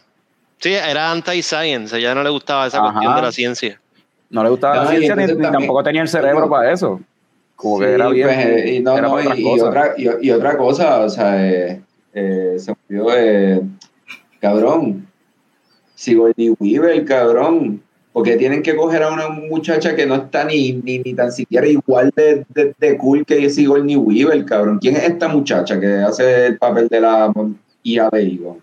[0.60, 1.96] Sí, era anti-science.
[1.96, 2.92] A ella no le gustaba esa Ajá.
[2.94, 3.80] cuestión de la ciencia.
[4.32, 7.00] No le gustaba No, la ciencia ni, también- tampoco tenía el cerebro para eso.
[7.56, 8.28] Como que Sí, era bien.
[8.28, 9.08] pues, eh, y, no, era
[9.38, 11.82] y- otra, y, y otra cosa, o sea, eh,
[12.14, 13.62] eh, se olvidó, eh,
[14.42, 15.08] cabrón,
[15.96, 17.82] Sigourney Weaver, cabrón,
[18.18, 21.68] porque tienen que coger a una muchacha que no está ni, ni, ni tan siquiera
[21.68, 22.44] igual de,
[22.80, 24.80] de, cool que Sigourney Weaver, cabrón.
[24.82, 27.32] ¿Quién es esta muchacha que hace el papel de la
[27.84, 28.58] hija de Egon?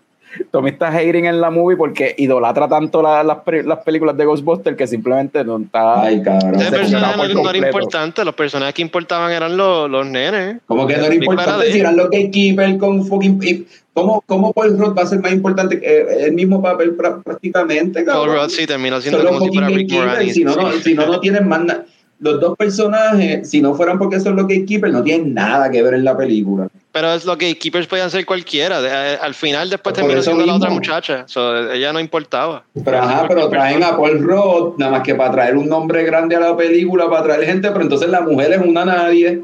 [0.51, 3.37] Tommy está hating en la movie porque idolatra tanto la- las,
[3.85, 6.01] películas de Ghostbusters que simplemente no está.
[6.01, 6.55] Ay, cabrón.
[6.55, 8.25] Ese se personaje no, no era importante.
[8.25, 10.57] Los personajes que importaban eran los, los nenes.
[10.65, 13.39] Como que no era importante si eran los gatekeepers con fucking...
[13.43, 16.97] y ¿Cómo, ¿Cómo Paul Rudd va a ser más importante que eh, el mismo papel
[16.97, 18.27] prá- prácticamente, cabrón?
[18.27, 20.33] Paul Rudd sí terminó siendo Son los como si fuera Rick Moranis.
[20.33, 21.85] Si no, no, si no, no tienen más nada.
[22.19, 25.95] Los dos personajes, si no fueran porque son los gatekeepers, no tienen nada que ver
[25.95, 26.67] en la película.
[26.95, 28.79] Pero es lo que Keepers podían ser cualquiera.
[28.81, 31.25] Eh, al final después Por terminó siendo la otra muchacha.
[31.27, 32.63] So, ella no importaba.
[32.85, 36.37] Pero ajá, pero traen a Paul Rudd, nada más que para traer un nombre grande
[36.37, 39.41] a la película, para traer gente, pero entonces la mujer es una nadie.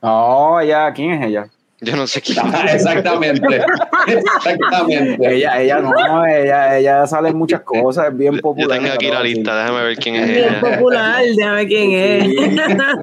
[0.00, 1.48] No, ella, ¿quién es ella?
[1.84, 2.38] Yo no sé quién.
[2.68, 3.64] Exactamente.
[4.06, 5.34] Exactamente.
[5.34, 8.78] Ella, ella no, ella, ella sale en muchas cosas, es bien Yo popular.
[8.78, 10.60] tengo aquí la lista, déjame ver quién es Bien ella.
[10.60, 12.24] popular, déjame quién es.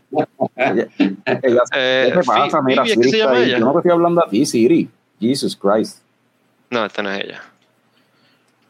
[0.55, 0.87] Ella,
[1.75, 2.61] Eh, ¿Qué te pasa?
[2.61, 3.57] Mira, ¿es que Siri se llama ella?
[3.59, 4.89] Yo no te estoy hablando a ti, Siri.
[5.19, 5.99] Jesus Christ.
[6.69, 7.41] No, esta no es ella.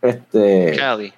[0.02, 1.14] Este, Callie.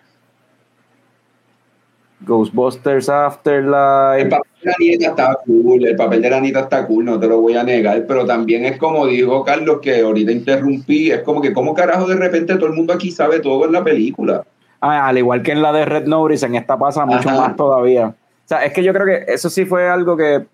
[2.22, 4.38] Ghostbusters Afterlife.
[4.64, 7.41] De la nieta está cool, el papel de la nieta está cool, no te lo
[7.41, 11.53] voy a negar, pero también es como dijo Carlos, que ahorita interrumpí, es como que
[11.53, 14.43] como carajo de repente todo el mundo aquí sabe todo en la película.
[14.82, 17.39] Ah, al igual que en la de Red Notice, en esta pasa mucho Ajá.
[17.39, 18.07] más todavía.
[18.07, 20.45] O sea, es que yo creo que eso sí fue algo que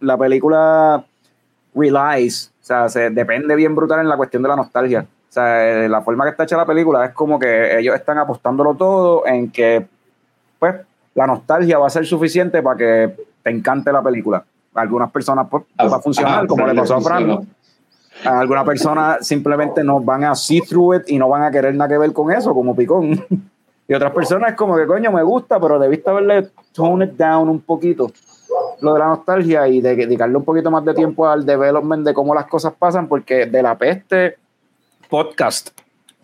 [0.00, 1.04] la película
[1.74, 5.06] relies, o sea, se depende bien brutal en la cuestión de la nostalgia.
[5.28, 8.18] O sea, eh, la forma que está hecha la película es como que ellos están
[8.18, 9.84] apostándolo todo en que,
[10.58, 10.76] pues,
[11.14, 14.44] la nostalgia va a ser suficiente para que te encante la película.
[14.74, 16.98] A algunas personas, pues, va a funcionar, como le pasó.
[18.24, 21.74] A algunas personas simplemente no van a see through it y no van a querer
[21.74, 23.24] nada que ver con eso, como Picón.
[23.86, 27.50] Y otras personas es como que, coño, me gusta, pero debiste haberle tone it down
[27.50, 28.10] un poquito.
[28.80, 32.14] lo de la nostalgia y de dedicarle un poquito más de tiempo al development de
[32.14, 34.38] cómo las cosas pasan, porque de la peste
[35.10, 35.68] podcast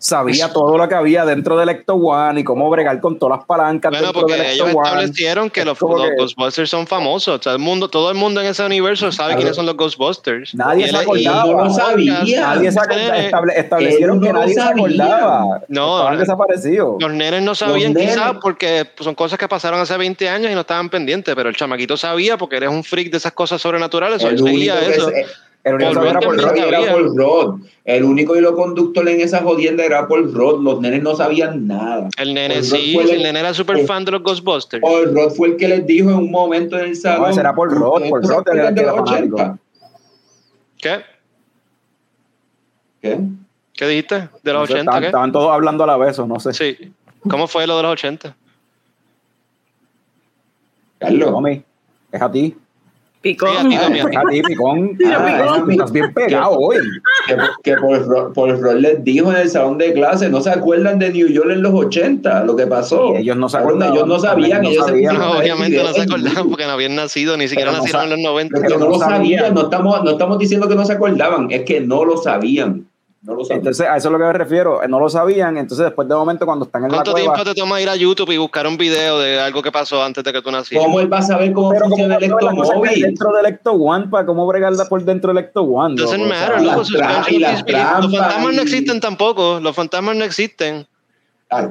[0.01, 3.45] sabía todo lo que había dentro del Ecto One y cómo bregar con todas las
[3.45, 4.79] palancas Bueno, dentro porque del ellos One.
[4.83, 7.39] establecieron que Es los, como los que- Ghostbusters son famosos.
[7.39, 10.55] O sea, el mundo, todo el mundo en ese universo sabe quiénes son los Ghostbusters.
[10.55, 11.45] Nadie se él- acordaba.
[11.45, 12.19] Yo no sabía.
[12.41, 15.61] Nadie se acordaba, estable- establecieron él no que nadie se acordaba.
[15.67, 16.95] No, Estaban eh, desaparecidos.
[16.99, 20.61] Los nenes no sabían quizás porque son cosas que pasaron hace 20 años y no
[20.61, 24.31] estaban pendientes, pero el chamaquito sabía porque eres un freak de esas cosas sobrenaturales, él
[24.31, 25.11] El seguía que eso.
[25.63, 26.39] El único Paul era Rocky.
[26.41, 26.67] sabía.
[26.67, 27.61] era Paul Rudd.
[27.85, 30.63] El único hilo conductor en esa jodienda era Paul Rudd.
[30.63, 32.09] Los nenes no sabían nada.
[32.17, 34.81] El nene Paul sí, fue el nene era súper eh, fan de los Ghostbusters.
[34.81, 37.29] Paul Rudd fue el que les dijo en un momento en el salón.
[37.29, 39.35] ese era Paul "Ustedes Paul no Rudd era el que de era los fanático.
[39.35, 39.59] 80".
[40.77, 41.01] ¿Qué?
[43.01, 43.19] ¿Qué?
[43.73, 44.29] ¿Qué dijiste?
[44.43, 44.79] ¿De los No sé, 80?
[44.81, 45.05] estaban, ¿qué?
[45.07, 46.53] estaban todos hablando a la vez, o no sé.
[46.53, 46.91] Sí.
[47.29, 48.35] ¿Cómo fue lo de los 80?
[50.99, 51.29] Carlos.
[51.31, 51.63] Tommy,
[52.11, 52.55] es a ti.
[53.21, 53.47] Picó.
[53.47, 54.15] Sí, a ti, Tommy, a Es ti.
[54.17, 54.97] a ti, Picón.
[55.05, 55.71] Ah, Picón.
[55.71, 56.77] Estás bien pegado hoy.
[57.27, 57.75] que, que
[58.33, 61.49] Paul Rudd les dijo en el salón de clase, no se acuerdan de New York
[61.51, 63.11] en los 80, lo que pasó.
[63.15, 65.17] Sí, ellos no se acordaban, Ellos no sabían, no ellos se sabían.
[65.19, 68.19] No, obviamente no se acordaban porque no habían nacido, ni siquiera no nacieron en los
[68.19, 68.55] 90.
[68.59, 69.39] Pero que no, no lo sabían.
[69.39, 72.87] sabían, no estamos, no estamos diciendo que no se acordaban, es que no lo sabían.
[73.23, 73.59] No lo sabían.
[73.59, 74.81] Entonces, a eso es lo que me refiero.
[74.87, 75.55] No lo sabían.
[75.57, 77.33] Entonces, después de momento, cuando están en la ¿Cuánto cueva.
[77.35, 80.23] tiempo te toma ir a YouTube y buscar un video de algo que pasó antes
[80.23, 80.83] de que tú nacieras?
[80.85, 83.01] ¿Cómo él va a saber cómo Pero como funciona el ectomóvil?
[83.01, 85.95] dentro del Ecto One, para cómo bregarla por dentro del Ecto One.
[85.95, 86.81] Doesn't loco, o sea, matter, loco.
[86.83, 87.39] tra- y.
[87.39, 89.59] Los fantasmas no existen tampoco.
[89.59, 90.87] Los fantasmas no existen.
[91.49, 91.67] Ay.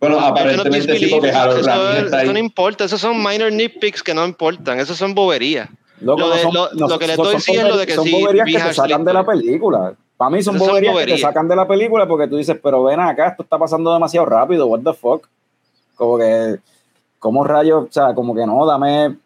[0.00, 2.84] Bueno, aparentemente sí, porque Harold eso, es- eso no importa.
[2.84, 4.80] Esos son minor nitpicks que no importan.
[4.80, 5.68] Esos son boberías.
[6.00, 7.94] loco, lo no son- lo- no lo que le son- estoy son diciendo de que
[7.94, 9.94] son si boberías que te sacan de la película.
[10.22, 11.20] Para mí son son boberías que te boberías.
[11.20, 14.68] sacan de la película porque tú dices, pero ven acá, esto está pasando demasiado rápido,
[14.68, 15.26] what the fuck.
[15.96, 16.60] Como que,
[17.18, 19.16] como rayos, o sea, como que no, dame.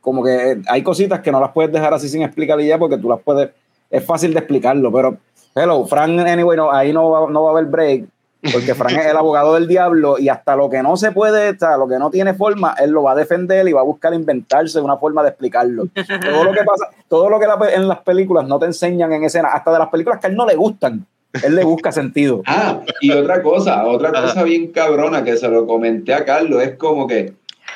[0.00, 2.98] Como que hay cositas que no las puedes dejar así sin explicar y ya porque
[2.98, 3.50] tú las puedes.
[3.88, 5.16] Es fácil de explicarlo, pero.
[5.54, 8.06] Hello, Frank, anyway, no, ahí no va, no va a haber break.
[8.50, 11.76] Porque Frank es el abogado del diablo y hasta lo que no se puede, sea,
[11.76, 14.80] lo que no tiene forma, él lo va a defender y va a buscar inventarse
[14.80, 15.84] una forma de explicarlo.
[15.94, 19.22] Todo lo que pasa, todo lo que la- en las películas no te enseñan en
[19.22, 21.06] escena, hasta de las películas que a él no le gustan,
[21.44, 22.42] él le busca sentido.
[22.46, 24.22] Ah, y otra cosa, otra Ajá.
[24.22, 27.34] cosa bien cabrona que se lo comenté a Carlos, es como que,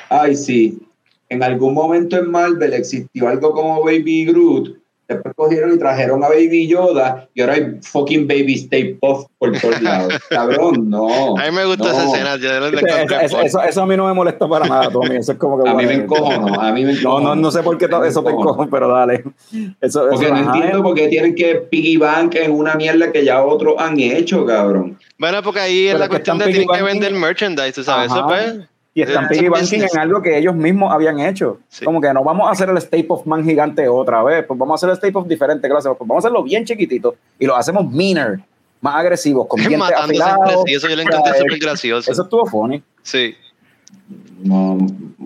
[0.09, 0.79] ay, sí,
[1.29, 4.75] en algún momento en Marvel existió algo como Baby Groot,
[5.07, 9.57] después cogieron y trajeron a Baby Yoda y ahora hay fucking Baby Stay Puff por
[9.59, 10.13] todos lados.
[10.29, 11.37] Cabrón, no.
[11.37, 11.91] A mí me gusta no.
[11.91, 12.35] esa escena.
[12.37, 15.15] Yo Eso, eso- eso- eso a mí no me molesta para nada, Tommy.
[15.15, 15.69] Eso es como que.
[15.69, 17.19] A mí me bueno, encojo, a mí me No, encojo.
[17.21, 19.23] no, no sé por qué eso te encojo, pero dale.
[19.81, 23.11] Eso, Porque eso, no ajá, entiendo por qué tienen que piggy bank en una mierda
[23.11, 24.97] que ya otros han hecho, cabrón.
[25.17, 28.11] Bueno, porque ahí es Pero la cuestión de tienen que vender merchandise, sabes.
[28.11, 28.55] Eso pues.
[28.97, 29.93] Y están Eh, piggybacking business.
[29.93, 31.59] en algo que ellos mismos habían hecho.
[31.69, 31.85] Sí.
[31.85, 34.73] Como que no vamos a hacer el State of Man gigante otra vez, pues vamos
[34.73, 37.55] a hacer el State of diferente clase, pues vamos a hacerlo bien chiquitito y lo
[37.55, 38.39] hacemos meaner,
[38.81, 40.63] más agresivos, con dientes afilados.
[40.65, 42.11] Eso yo encontré súper gracioso.
[42.11, 42.81] Eso estuvo funny.
[43.03, 43.35] Sí.
[44.43, 44.77] No,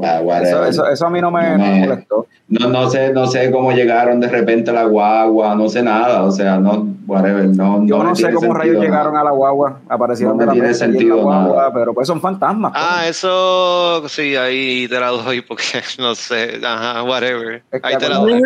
[0.03, 0.47] ah, whatever.
[0.47, 2.27] Eso, eso, eso a mí no me, No me molestó.
[2.47, 6.23] No, no sé, no sé cómo llegaron de repente a la guagua, no sé nada,
[6.23, 7.85] o sea, no, whatever, no.
[7.85, 11.21] Yo no sé cómo rayos llegaron a la guagua, aparecieron de la tiene la sentido
[11.21, 11.73] guagua, nada.
[11.73, 12.73] pero pues son fantasmas.
[12.73, 12.83] pues.
[12.85, 15.63] Ah, eso sí, ahí te la doy porque
[15.99, 16.59] no sé.
[16.61, 17.63] Ajá, whatever.
[17.71, 18.41] Es que Ahí te la doy.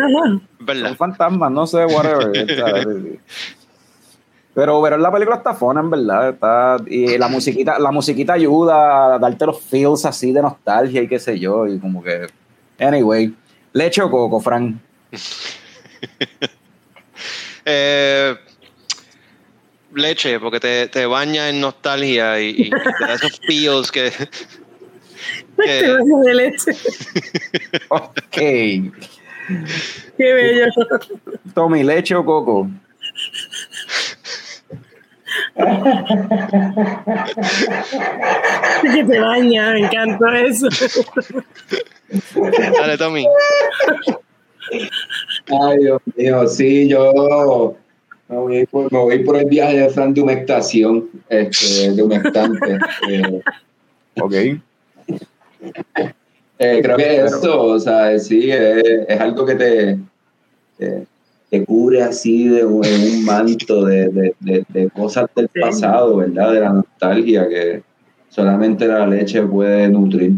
[0.82, 2.32] Son fantasmas, no sé, whatever.
[4.56, 6.30] pero ver la película está fona, en verdad.
[6.30, 11.08] Está, y la musiquita, la musiquita ayuda a darte los feels así de nostalgia y
[11.08, 11.66] qué sé yo.
[11.66, 12.26] Y como que.
[12.78, 13.34] Anyway.
[13.74, 14.76] Leche o coco, Frank.
[17.68, 18.36] Eh,
[19.92, 24.12] leche, porque te, te baña en nostalgia y, y te da esos feels que.
[25.56, 26.70] Te que baño de leche.
[27.88, 28.30] Ok.
[28.30, 28.92] Qué
[30.18, 30.66] bello.
[31.54, 32.70] Tommy, leche o coco.
[38.82, 40.68] Que te baña, me encantó eso.
[42.78, 43.26] dale, Tommy.
[45.48, 47.76] Ay, Dios mío, sí, yo
[48.28, 52.78] me voy por, me voy por el viaje de Fran de humectación, este, de humectante.
[53.08, 53.40] eh,
[54.20, 54.32] Ok.
[56.58, 59.98] eh, creo que eso, o sea, sí, es, es algo que te,
[60.78, 61.06] te,
[61.58, 66.16] te cubre así de un, en un manto de, de, de, de cosas del pasado,
[66.16, 66.52] ¿verdad?
[66.52, 67.82] De la nostalgia que
[68.28, 70.32] solamente la leche puede nutrir.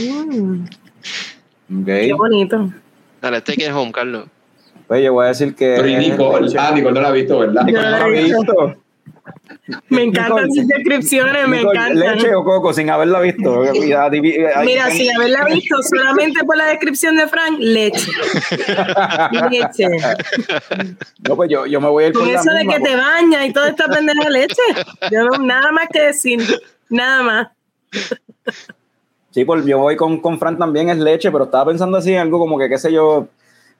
[0.00, 0.64] Mm,
[1.80, 1.86] Ok.
[1.86, 2.70] qué bonito.
[3.20, 4.26] Dale, take it home, Carlos.
[4.86, 5.74] Pues yo voy a decir que.
[5.76, 7.64] Pero y Nicole, ah, Nicole no la ha visto, ¿verdad?
[7.64, 8.76] Nicole no la ha visto.
[9.88, 11.98] Me encantan sus descripciones, me encantan.
[11.98, 13.62] ¿Leche o coco sin haberla visto?
[13.72, 14.20] Mira, ahí-
[14.66, 18.10] Mira, sin haberla visto solamente por la descripción de Frank, leche.
[19.50, 19.86] leche.
[21.28, 22.80] No, pues yo, yo me voy a ir Con con la eso de que te
[22.80, 22.96] pues.
[22.96, 24.62] baña y toda esta pendeja de leche.
[25.10, 26.40] Yo no, nada más que decir,
[26.88, 27.48] nada más.
[29.30, 32.18] Sí, pues yo voy con, con Fran también, es leche, pero estaba pensando así en
[32.20, 33.28] algo como que, qué sé yo,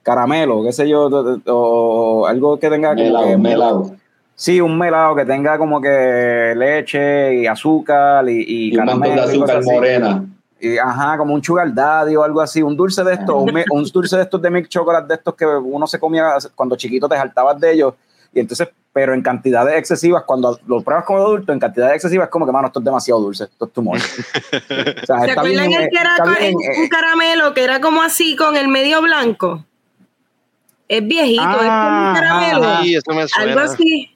[0.03, 3.97] caramelo, qué sé yo, o, o algo que tenga como Melao, que- melao.
[4.43, 9.03] Sí, un melado que tenga como que leche y azúcar y, y Y un montón
[9.03, 10.25] de caramelo y azúcar morena.
[10.59, 14.17] Y, ajá, como un sugar daddy o algo así, un dulce de estos, un, dulce
[14.17, 17.61] de estos de milk chocolate de estos que uno se comía cuando chiquito te saltabas
[17.61, 17.95] de ellos
[18.35, 22.31] y entonces, pero en cantidades excesivas, cuando lo pruebas como adulto, en cantidades excesivas es
[22.33, 24.01] como que, mano, esto es demasiado dulce, esto es much.
[24.03, 27.55] O sea, ¿Se acuerdan bien, el que eh, era está con- bien, un eh, caramelo
[27.55, 29.65] que era como así con el medio blanco?
[30.89, 32.65] Es viejito, es como Ah, un caramelo.
[32.69, 32.83] ajá.
[32.83, 33.63] Sí, eso me Algo suena.
[33.65, 34.12] así.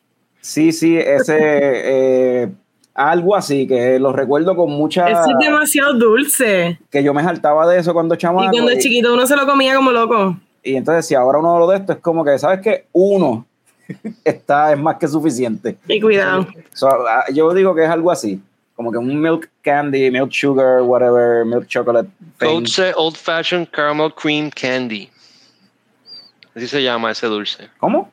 [0.46, 2.48] Sí, sí, ese, eh,
[2.94, 6.78] algo así, que lo recuerdo con mucha, Eso es demasiado dulce.
[6.88, 8.44] que yo me saltaba de eso cuando chamaco.
[8.44, 10.36] Y cuando y- es chiquito uno se lo comía como loco.
[10.62, 12.86] Y entonces, si ahora uno lo de esto es como que, ¿sabes qué?
[12.92, 13.44] Uno
[14.24, 15.78] está, es más que suficiente.
[15.88, 16.46] Y cuidado.
[16.74, 18.40] So, ah, yo digo que es algo así,
[18.76, 22.08] como que un milk candy, milk sugar, whatever, milk chocolate.
[22.38, 25.10] Goatse Old Fashioned Caramel Cream Candy.
[26.54, 27.68] Así se llama ese dulce.
[27.78, 28.12] ¿Cómo?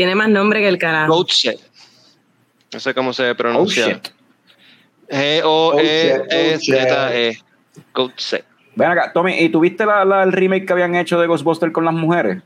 [0.00, 1.12] Tiene más nombre que el carajo.
[1.14, 1.58] Goatse.
[2.72, 4.00] No sé cómo se pronuncia.
[6.00, 7.38] G-O-E-Z-E.
[7.94, 8.44] Goatse.
[8.76, 11.84] Ven acá, Tommy, ¿y tuviste la, la- el remake que habían hecho de Ghostbusters con
[11.84, 12.42] las mujeres?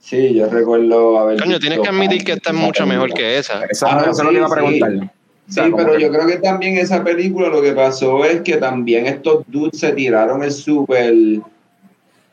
[0.00, 3.62] Sí, yo recuerdo haber Coño, tienes que admitir que esta es mucho mejor que esa.
[3.70, 4.90] Esa Ah, lo sí, que iba a preguntar.
[4.90, 8.24] Sí, O sea, como pero que- yo creo que también esa película lo que pasó
[8.24, 11.14] es que también estos dudes se tiraron el super.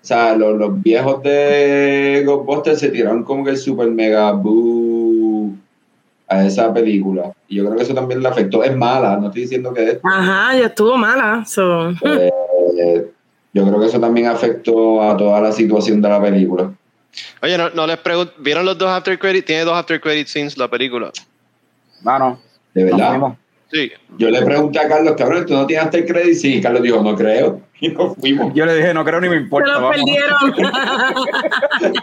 [0.10, 5.54] O sea, los, los viejos de Ghostbusters se tiraron como que el super mega boo
[6.28, 7.32] a esa película.
[7.48, 8.64] Y yo creo que eso también le afectó.
[8.64, 10.00] Es mala, no estoy diciendo que es.
[10.04, 11.46] Ajá, ya estuvo mala.
[11.46, 11.92] so.
[11.92, 12.32] eh,
[13.54, 16.72] yo creo que eso también afectó a toda la situación de la película.
[17.44, 18.34] Oye, no, no les pregunto.
[18.40, 19.46] ¿Vieron los dos after credits?
[19.46, 21.12] Tiene dos after credit scenes la película.
[22.02, 22.40] Mano,
[22.74, 23.36] De verdad.
[23.72, 23.92] Sí.
[24.18, 26.40] Yo le pregunté a Carlos, cabrón, ¿tú no tienes hasta el crédito?
[26.40, 27.62] Sí, y Carlos dijo, no creo.
[27.82, 28.54] Y nos fuimos.
[28.54, 29.72] Yo le dije, no creo ni me Se importa.
[29.72, 29.96] lo vamos.
[29.96, 30.54] perdieron.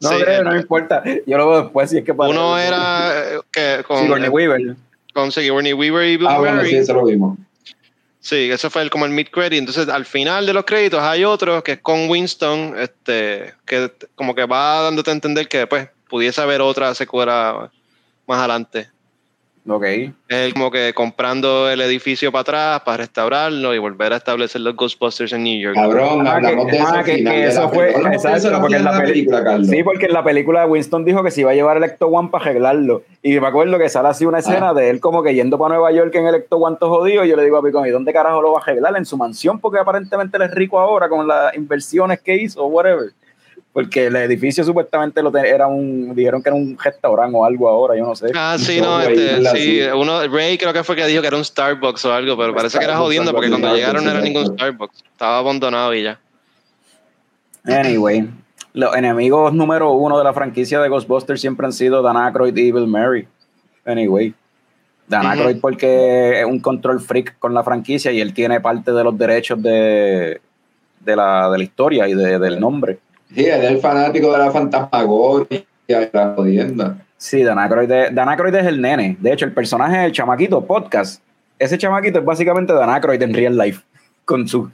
[0.00, 1.02] No Sí, creo, no me importa.
[1.26, 2.30] Yo lo veo después si es que para.
[2.30, 4.76] Uno era eh, que con, Sigourney Weaver.
[5.14, 7.38] con Sigourney Weaver y Bill Ah, bueno, sí, eso lo vimos.
[8.20, 9.58] Sí, eso fue el, como el mid credit.
[9.58, 14.34] Entonces, al final de los créditos hay otro que es con Winston, este, que como
[14.34, 17.70] que va dándote a entender que después pudiese haber otra secuela
[18.26, 18.88] más adelante.
[19.70, 19.84] Ok.
[20.28, 24.74] Él como que comprando el edificio para atrás para restaurarlo y volver a establecer los
[24.76, 25.74] Ghostbusters en New York.
[25.76, 28.12] Cabrón, Ah, hablamos que- de eso ah, que- eso fue- película.
[28.14, 29.66] Exacto, porque en la de la peli- película, Carlos.
[29.68, 32.28] Sí, porque en la película Winston dijo que se iba a llevar el Ecto One
[32.30, 33.02] para arreglarlo.
[33.22, 35.92] Y me acuerdo que sale así una escena de él como que yendo para Nueva
[35.92, 37.24] York en el Ecto One todo jodido.
[37.24, 38.96] Y yo le digo a Picón, ¿y dónde carajo lo va a arreglar?
[38.96, 42.66] En su mansión, porque aparentemente él es rico ahora con las inversiones que hizo o
[42.68, 43.10] whatever.
[43.72, 47.96] Porque el edificio supuestamente lo era un, dijeron que era un restaurante o algo ahora,
[47.96, 48.32] yo no sé.
[48.34, 51.44] Ah, sí, No, este, sí, uno, Ray creo que fue que dijo que era un
[51.44, 54.46] Starbucks o algo, pero parece que era jodiendo porque cuando llegaron no era ningún.
[54.46, 56.18] Starbucks, estaba abandonado y ya.
[57.64, 58.28] Anyway,
[58.72, 62.72] los enemigos número uno de la franquicia de Ghostbusters siempre han sido Dan Aykroyd y
[62.72, 63.26] Bill Murray.
[63.84, 64.34] Anyway,
[65.06, 65.26] Dan.
[65.26, 69.16] Aykroyd porque es un control freak con la franquicia y él tiene parte de los
[69.18, 70.40] derechos de,
[71.00, 72.98] de, la, de la historia y de- del nombre.
[73.34, 76.96] Sí, él es el fanático de la fantasmagoria y la jodienda.
[77.16, 79.16] Sí, Dan Aykroyd, es- Dan Aykroyd es el nene.
[79.20, 81.22] De hecho, el personaje del chamaquito podcast,
[81.58, 83.82] ese chamaquito es básicamente Dan Aykroyd en real life,
[84.24, 84.70] con sus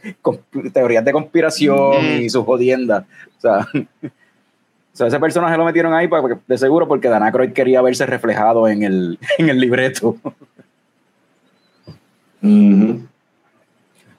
[0.72, 2.20] teorías de conspiración Mm.
[2.22, 3.04] y sus jodiendas.
[3.36, 3.58] O sea,
[4.04, 7.82] o sea, ese personaje lo metieron ahí para, porque- de seguro porque Dan Aykroyd quería
[7.82, 10.16] verse reflejado en el, en el libreto.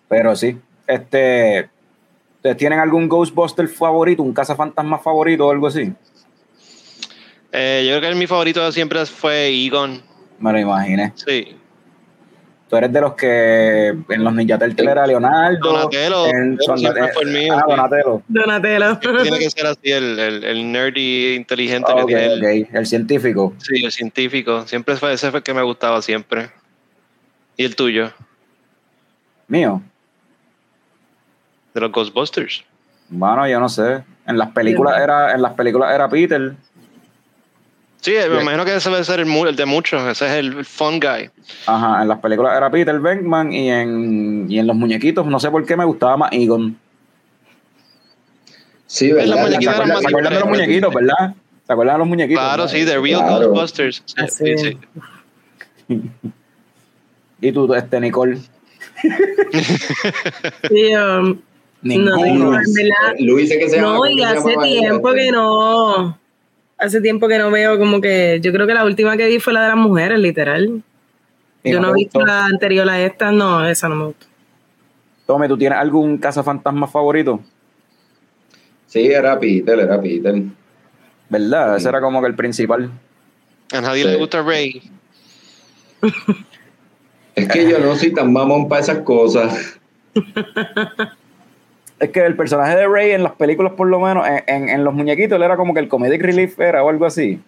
[0.10, 0.58] Pero sí,
[0.88, 1.70] este,
[2.48, 5.92] ¿ustedes tienen algún Ghostbuster favorito, un cazafantasma favorito o algo así?
[7.52, 10.02] Eh, yo creo que mi favorito siempre fue Egon.
[10.40, 11.12] Me lo imaginé.
[11.16, 11.58] Sí.
[12.70, 15.58] Tú eres de los que en los Ninja Turtles era Leonardo.
[15.72, 17.64] Donatello, en- Donatello siempre fue el mío, Ah.
[17.68, 18.22] Donatello.
[18.28, 19.00] Donatello.
[19.00, 22.68] Tiene que ser así el, el, el nerdy inteligente que tiene.
[22.74, 23.54] el- científico.
[23.60, 24.66] Sí, el científico.
[24.68, 26.50] Siempre fue ese fue el que me gustaba siempre.
[27.58, 28.12] ¿Y el tuyo?
[29.48, 29.82] Mío.
[31.78, 32.64] De los Ghostbusters.
[33.10, 34.04] Bueno, yo no sé.
[34.26, 36.56] En las películas era, en las películas era Peter.
[38.02, 40.02] Sí, me imagino que ese debe ser el, mu- el de muchos.
[40.08, 41.30] Ese es el fun guy.
[41.68, 45.52] Ajá, en las películas era Peter Venkman y en, y en los muñequitos, no sé
[45.52, 46.76] por qué me gustaba más Egon.
[48.88, 49.36] Sí, En ¿verdad?
[49.60, 51.36] ¿Se acuerdan, más se acuerdan de los muñequitos, verdad?
[51.68, 52.44] ¿Se acuerdan de los muñequitos?
[52.44, 52.70] Claro, no?
[52.70, 53.50] sí, The Real Claro.
[53.50, 54.02] Ghostbusters.
[54.04, 54.58] Sí, Así.
[54.58, 54.78] sí,
[55.88, 56.02] sí.
[57.40, 58.40] Y tú, este, Nicole.
[60.70, 61.40] Sí, um,
[61.82, 62.52] Ninguno.
[62.52, 62.60] no.
[63.20, 63.80] Luis que se.
[63.82, 66.18] No, ¿cómo y hace tiempo que no.
[66.78, 68.40] Hace tiempo que no veo como que.
[68.42, 70.84] Yo creo que la última que vi fue la de las mujeres, literal.
[71.64, 74.26] Y Yo no he visto la anterior a esta, no, esa no me gustó.
[75.26, 77.42] Tommy, ¿tú tienes algún cazafantasma favorito?
[78.86, 80.36] Sí, era Peter, era Peter.
[81.30, 81.76] ¿Verdad?
[81.76, 82.90] Ese era como que el principal.
[83.74, 84.10] A nadie Sí.
[84.10, 84.82] le gusta Ray.
[87.36, 89.78] Es que yo no soy tan mamón para esas cosas.
[92.00, 94.84] Es que el personaje de Ray en las películas, por lo menos, en, en- en
[94.84, 97.40] los muñequitos, él era como que el comedic relief era o algo así.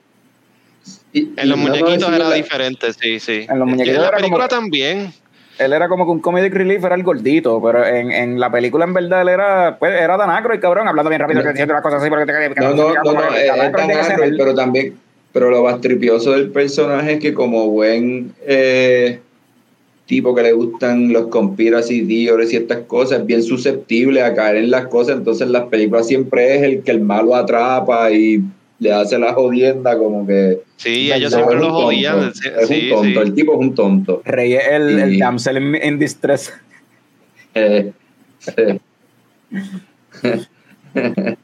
[1.14, 3.46] Y- En los y no, no, muñequitos era la- diferente, sí, sí.
[3.50, 5.14] En los Y muñequitos en la era como película que- también.
[5.60, 8.86] Él era como que un comedic relief, era el gordito, pero en, en la película,
[8.86, 11.50] en verdad, él era, pues, era Dan Aykroyd, cabrón, hablando bien rápido, No.
[11.50, 12.32] diciendo las cosas así, porque te
[12.62, 14.38] No, no, no, no, Dan es es Aykroyd tan tiene que ser Aykroyd, él.
[14.38, 14.98] pero también,
[15.34, 19.20] pero lo más tripioso del personaje es que como buen eh,
[20.10, 24.58] tipo que le gustan los conspiracy theories y estas cosas, es bien susceptible a caer
[24.58, 28.42] en las cosas, entonces en las películas siempre es el que el malo atrapa y
[28.80, 30.62] le hace la jodienda como que...
[30.78, 32.30] Sí, ellos siempre lo jodían.
[32.30, 33.28] Es Sí, un tonto, sí.
[33.28, 34.22] el tipo es un tonto.
[34.26, 36.52] Rey es el, el damsel in, in distress.
[37.54, 37.92] Eh,
[38.58, 38.80] eh.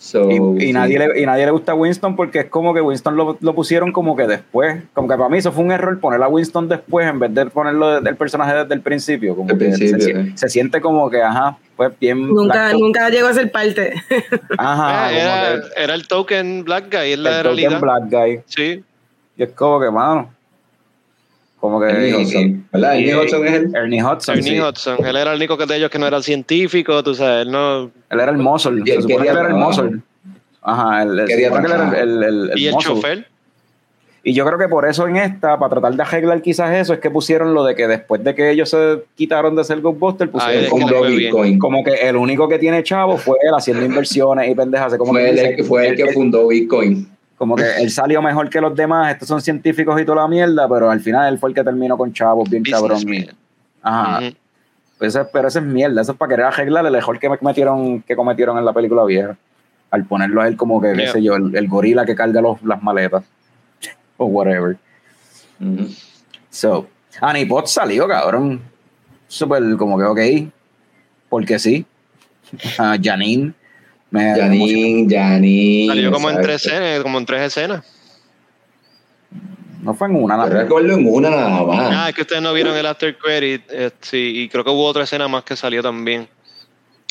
[0.00, 0.72] So, Y, y sí.
[0.72, 3.54] nadie le, y nadie le gusta a Winston porque es como que Winston lo, lo
[3.54, 4.82] pusieron como que después.
[4.94, 7.46] Como que para mí eso fue un error poner a Winston después en vez de
[7.46, 9.34] ponerlo del personaje desde el principio.
[9.34, 12.28] Como Del que principio, se, siente como que, ajá, pues bien.
[12.28, 13.94] Nunca, black- nunca llegó a ser parte.
[14.56, 17.80] Ajá, Ah, era, el token Black Guy, es el la token realidad.
[17.80, 18.40] black guy.
[18.46, 18.84] Sí.
[19.36, 20.30] Y es como que, mano.
[21.60, 21.86] Como que.
[21.88, 22.94] Ernie Hudson, ¿verdad?
[22.96, 23.74] Ernie y- Hudson es el...
[23.74, 24.38] Ernie Hudson.
[24.38, 24.60] Ernie sí.
[24.60, 27.50] Hudson, él era el único que de ellos que no era científico, tú sabes, él
[27.52, 27.84] no.
[28.10, 28.42] Él era el él
[28.86, 29.90] Se supone que quería él era el muscle.
[30.62, 32.94] Ajá, el, el- él era el, el, el y el muscle.
[32.94, 33.26] chofer.
[34.24, 36.98] Y yo creo que por eso en esta, para tratar de arreglar quizás eso, es
[37.00, 40.58] que pusieron lo de que después de que ellos se quitaron de ser Ghostbusters, pusieron
[40.58, 41.08] Ahí es como, que.
[41.08, 41.58] Bitcoin.
[41.58, 44.94] como que el único que tiene chavo fue él haciendo inversiones y pendejas.
[44.96, 47.08] Como Fue que, el, dice, que- fue el que él- fundó Bitcoin.
[47.38, 50.68] Como que él salió mejor que los demás, estos son científicos y toda la mierda,
[50.68, 52.98] pero al final él fue el que terminó con chavos bien cabrón.
[52.98, 53.36] Businessman.
[53.80, 54.20] Ajá.
[54.98, 58.02] Pues eso pero eso es mierda, eso es para querer arreglar el error que metieron,
[58.02, 59.36] que cometieron en la película vieja.
[59.90, 62.60] Al ponerlo a él como que, qué sé yo, el, el gorila que carga los,
[62.62, 63.24] las maletas.
[64.18, 64.76] O whatever.
[66.50, 66.88] So,
[67.20, 68.60] Annie Potts salió, cabrón.
[69.28, 70.52] Súper como que ok.
[71.28, 71.86] Porque sí.
[72.78, 73.54] Ah, Janine.
[74.10, 75.86] Me, Janine, Janine.
[75.88, 77.84] Salió como en, tres escenas, como en tres escenas.
[79.82, 80.46] No fue en una.
[80.48, 81.92] Yo recuerdo en una nada más.
[81.94, 83.62] Ah, es que ustedes no vieron el after credit.
[83.70, 86.28] eh, sí, y creo que hubo otra escena más que salió también.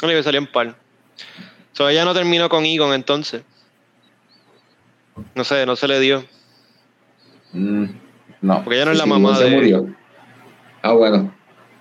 [0.02, 0.76] No, que salió en par.
[1.74, 3.44] So, ella no terminó con Egon entonces.
[5.36, 6.24] No sé, no se le dio.
[7.54, 7.86] Mm,
[8.42, 8.64] no.
[8.64, 9.50] Porque ella no es la Sí, mamá se de.
[9.52, 9.88] murió.
[10.82, 11.34] Ah, bueno.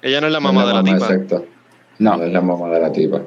[0.03, 0.97] Ella no es la No es mamá de la tipa.
[1.14, 1.47] Exacto.
[1.99, 3.23] No, No es la mamá de la tipa.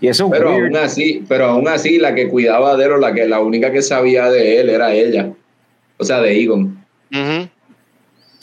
[0.00, 0.64] Y eso Pero weird.
[0.66, 3.72] aún así, pero aún así la que cuidaba de él o la que la única
[3.72, 5.30] que sabía de él era ella.
[5.96, 6.84] O sea, de Egon.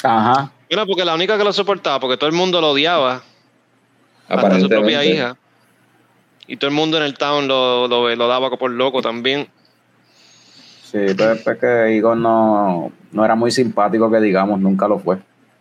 [0.03, 0.51] Ajá.
[0.69, 3.23] Bueno, porque la única que lo soportaba, porque todo el mundo lo odiaba,
[4.27, 5.37] hasta su propia hija.
[6.47, 9.47] Y todo el mundo en el town lo, lo, lo daba por loco también.
[10.83, 15.17] Sí, pero es que Igor no, no era muy simpático, que digamos, nunca lo fue.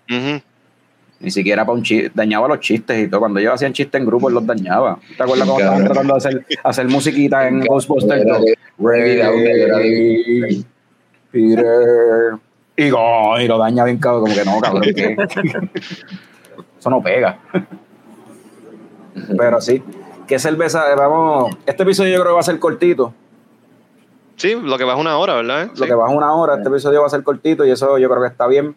[0.09, 0.41] Ujú.
[1.19, 3.21] Ni siquiera para un chiste, dañaba los chistes y todo.
[3.21, 4.99] Cuando ellos hacían chistes en grupo, él los dañaba.
[5.17, 8.25] ¿Te acuerdas cuando estaban tratando de hacer, hacer musiquita en Ghostbusters?
[11.33, 12.33] Peter,
[12.77, 15.17] Igor, y lo daña bien cabrón, como que no, cabrón, ¿qué?
[16.79, 17.39] Eso no pega.
[19.37, 19.83] Pero sí,
[20.27, 20.93] ¿qué cerveza?
[20.93, 23.13] Eh, Vamos, este episodio yo creo que va a ser cortito.
[24.37, 25.69] Sí, lo que va es una hora, ¿verdad?
[25.69, 25.85] Lo Sí.
[25.87, 28.21] que va a una hora, este episodio va a ser cortito y eso yo creo
[28.23, 28.77] que está bien.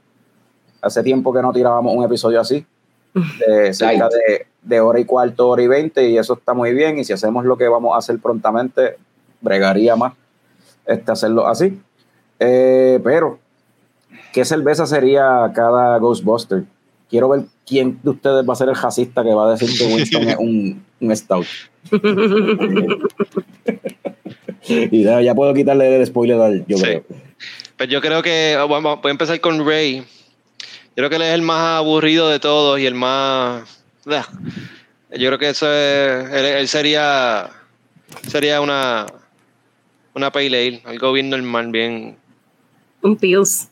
[0.82, 2.66] Hace tiempo que no tirábamos un episodio así,
[3.14, 6.98] de cerca de, de hora y cuarto, hora y veinte, y eso está muy bien.
[7.00, 8.96] Y si hacemos lo que vamos a hacer prontamente,
[9.42, 10.14] bregaría más
[10.86, 11.80] este, hacerlo así.
[12.40, 13.40] Eh, pero,
[14.34, 16.64] ¿qué cerveza sería cada Ghostbuster?
[17.10, 19.94] Quiero ver quién de ustedes va a ser el jazzista que va a decir que
[19.94, 21.46] Winston es un, un stout.
[24.68, 26.84] y ya, ya puedo quitarle el spoiler al yo Sí.
[26.84, 27.04] creo.
[27.78, 30.04] Pues yo creo que vamos, voy a empezar con Ray.
[31.00, 33.64] Yo creo que él es el más aburrido de todos y el más.
[34.06, 34.20] Yo
[35.10, 36.30] creo que eso es.
[36.30, 37.50] Él, él sería.
[38.28, 39.06] Sería una.
[40.14, 42.18] Una pale ale, algo bien normal, bien.
[43.02, 43.70] Un Pius.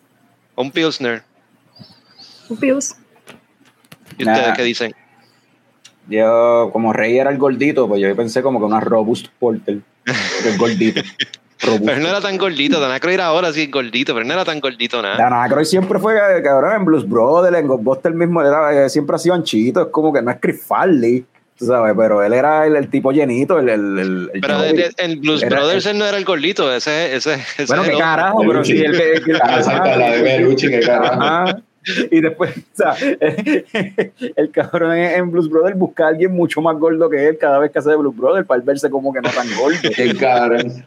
[0.56, 1.22] Un Pilsner.
[2.48, 2.96] Un Pius.
[4.18, 4.54] ¿Y ustedes Nah.
[4.54, 4.96] qué dicen?
[6.08, 9.82] Yo, como Rey era el gordito, pues yo pensé como que una Robust Porter.
[10.46, 11.02] El gordito.
[11.60, 14.46] Pero él no era tan gordito, Dan Aykroyd ahora sí es gordito, pero no era
[14.46, 15.18] tan gordito nada.
[15.18, 19.20] Dan Aykroyd siempre fue, cabrón, en Blues Brothers, en Ghostbusters mismo, era, eh, siempre ha
[19.20, 21.26] sido anchito, es como que no es Chris Farley,
[21.58, 23.70] tú sabes, pero él era el, el tipo llenito, el...
[23.70, 24.68] el, el, el pero chubby.
[24.68, 27.84] de- de- en Blues Era- Brothers él no era el gordito, ese, ese, ese Bueno,
[27.84, 31.60] qué el carajo, pero sí, el, el- el- Ah, exacto, la de Belucci, que carajo.
[32.12, 32.94] Y después, o sea,
[34.36, 37.60] el cabrón en, en Blues Brothers busca a alguien mucho más gordo que él cada
[37.60, 39.78] vez que hace de Blues Brothers para él verse como que no tan gordo.
[39.96, 40.86] Qué cabrón.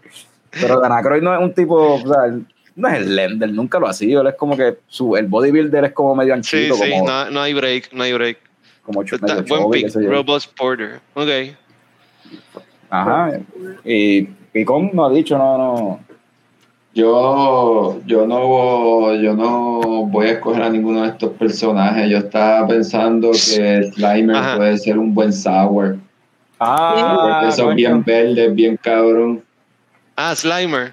[0.50, 2.34] Pero Dan Aykroyd no es un tipo, o sea,
[2.76, 4.22] no es el Lender, nunca lo ha sido.
[4.22, 7.40] Él es como que su, el bodybuilder es como medio anchito, sí, como, no, no
[7.40, 8.38] hay break, no hay break.
[8.82, 9.94] como medio buen pick.
[9.94, 11.00] Robust Porter.
[11.14, 11.28] Ok.
[12.90, 13.38] Ajá.
[13.84, 14.22] Y
[14.52, 16.00] Picón no ha dicho, no, no.
[16.92, 22.10] Yo, yo no, yo no voy a escoger a ninguno de estos personajes.
[22.10, 24.56] Yo estaba pensando que Slimer Ajá.
[24.56, 25.98] puede ser un buen sour.
[26.58, 27.76] Ah, porque son coño.
[27.76, 29.42] bien verdes, bien cabrón.
[30.20, 30.92] Ah, Slimer.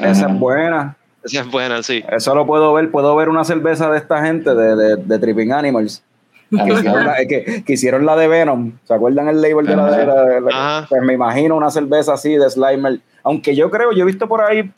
[0.00, 0.96] Esa es buena.
[1.24, 2.04] Esa es buena, sí.
[2.10, 2.90] Eso lo puedo ver.
[2.90, 6.02] Puedo ver una cerveza de esta gente de, de, de Tripping Animals.
[6.50, 8.72] Que hicieron, la, que, que hicieron la de Venom.
[8.84, 10.86] ¿Se acuerdan el label de la de, la- de la- Ajá.
[10.88, 13.00] Pues me imagino una cerveza así de Slimer.
[13.24, 14.70] Aunque yo creo, yo he visto por ahí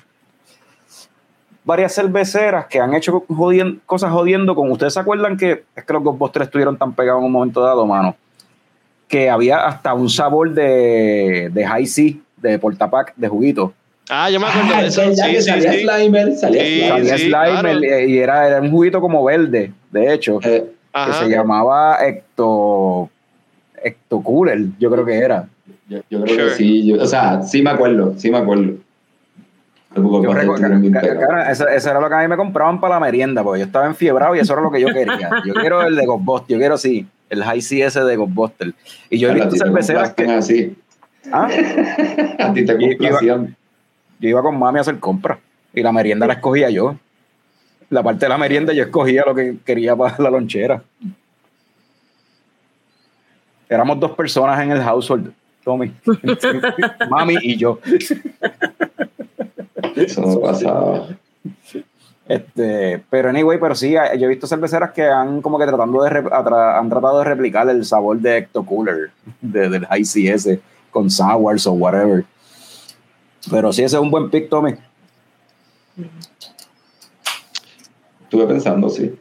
[1.65, 4.71] varias cerveceras que han hecho jodien- cosas jodiendo con.
[4.71, 7.85] ¿Ustedes se acuerdan que es que los Ghostbusters estuvieron tan pegados en un momento dado,
[7.85, 8.17] mano?
[9.09, 13.73] Que había hasta un sabor de, de High C, de Portapac, de juguito.
[14.09, 15.03] Ah, yo me acuerdo Ah, de eso.
[15.03, 15.81] Sí, que sí, salía sí.
[15.81, 16.93] Slimer, salía Sí, Slimer.
[16.93, 18.07] Había sí, Slimer claro.
[18.07, 21.25] y era, era un juguito como verde, de hecho, que Eh, Ajá.
[21.25, 23.11] se llamaba Ecto,
[23.83, 25.47] Ecto Cooler, yo creo que era.
[25.89, 26.49] yo, yo creo Sure.
[26.49, 26.87] que sí.
[26.87, 28.75] yo- o sea, sí me acuerdo, sí me acuerdo.
[29.95, 30.77] Yo recuerdo-
[31.51, 33.87] eso, eso era lo que a mí me compraban para la merienda, porque yo estaba
[33.87, 35.31] enfiebrado y eso era lo que yo quería.
[35.47, 38.75] Yo quiero el de Ghostbusters, yo quiero sí, el High CS de Ghostbusters.
[39.11, 40.25] Y yo he visto cerveceras que.
[40.31, 40.77] así.
[41.33, 41.49] ¿Ah?
[42.39, 43.21] A ti te Y- iba-.
[44.19, 45.39] Yo iba con mami a hacer compras
[45.75, 46.97] y la merienda la escogía yo.
[47.91, 50.83] La parte de la merienda yo escogía lo que quería para la lonchera.
[53.69, 55.33] Éramos dos personas en el household,
[55.65, 55.93] Tommy.
[57.11, 57.79] mami y yo.
[59.97, 61.09] Eso no pasaba.
[62.29, 66.11] Este, pero anyway, pero sí, yo he visto cerveceras que han como que tratando de
[66.11, 69.11] han tratado de replicar el sabor de Ecto Cooler,
[69.41, 70.59] de, del High CS,
[70.97, 72.25] con sours o whatever.
[73.51, 74.73] Pero sí, ese es un buen pick, Tommy.
[78.23, 79.15] Estuve pensando, sí.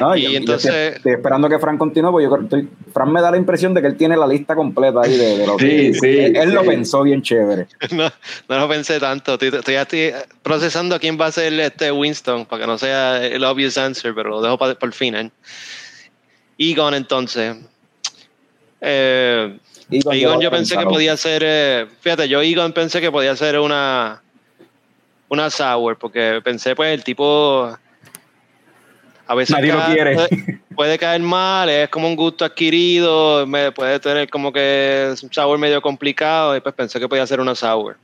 [0.00, 2.68] No, Y yo- yo entonces- estoy, estoy esperando que Fran continúe, porque yo creo- estoy,
[2.94, 5.46] Fran me da la impresión de que él tiene la lista completa ahí de, de
[5.46, 7.66] lo que- Sí, sí, Él, él lo pensó bien chévere.
[7.90, 8.08] No,
[8.48, 9.32] no lo pensé tanto.
[9.34, 10.12] Estoy, estoy- estoy
[10.44, 14.30] procesando quién va a ser este Winston para que no sea el obvious answer, pero
[14.30, 15.32] lo dejo para, el final.
[16.58, 17.56] Egon, entonces.
[18.80, 19.58] Eh,
[19.90, 21.42] Egon yo pensé que podía ser.
[21.44, 24.22] eh, fíjate, yo Egon pensé que podía ser una.
[25.30, 27.70] Una sour, porque pensé, pues, el tipo.
[29.26, 30.14] A veces Nadie lo cae- quiere.
[30.14, 35.22] Puede, puede caer mal, es como un gusto adquirido, me, puede tener como que es
[35.22, 37.96] un sabor medio complicado, y pues pensé que podía ser una sour.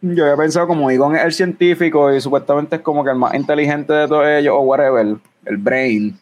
[0.00, 3.34] Yo había pensado como Egon es el científico y supuestamente es como que el más
[3.34, 5.16] inteligente de todos ellos, o whatever,
[5.46, 6.16] el brain.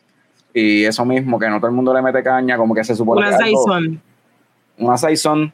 [0.56, 3.20] Y eso mismo, que no todo el mundo le mete caña, como que se supone
[3.26, 4.00] Una que algo- Saison.
[4.78, 5.52] una Saison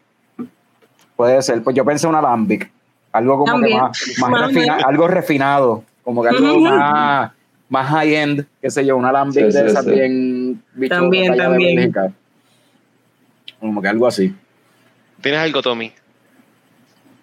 [1.16, 2.70] puede ser, pues yo pensé una Lambic,
[3.12, 3.78] algo como También.
[3.78, 3.82] que
[4.20, 7.30] más, más refina- algo refinado, como que algo más,
[7.70, 9.90] más high end, qué sé yo, una Lambic Sí, de sí, esas sí.
[9.90, 11.92] bien También, de también.
[13.58, 14.34] Como que algo así.
[15.22, 15.92] ¿Tienes algo, Tommy?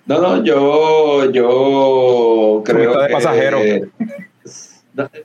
[0.05, 3.89] No, no, yo, yo creo de que...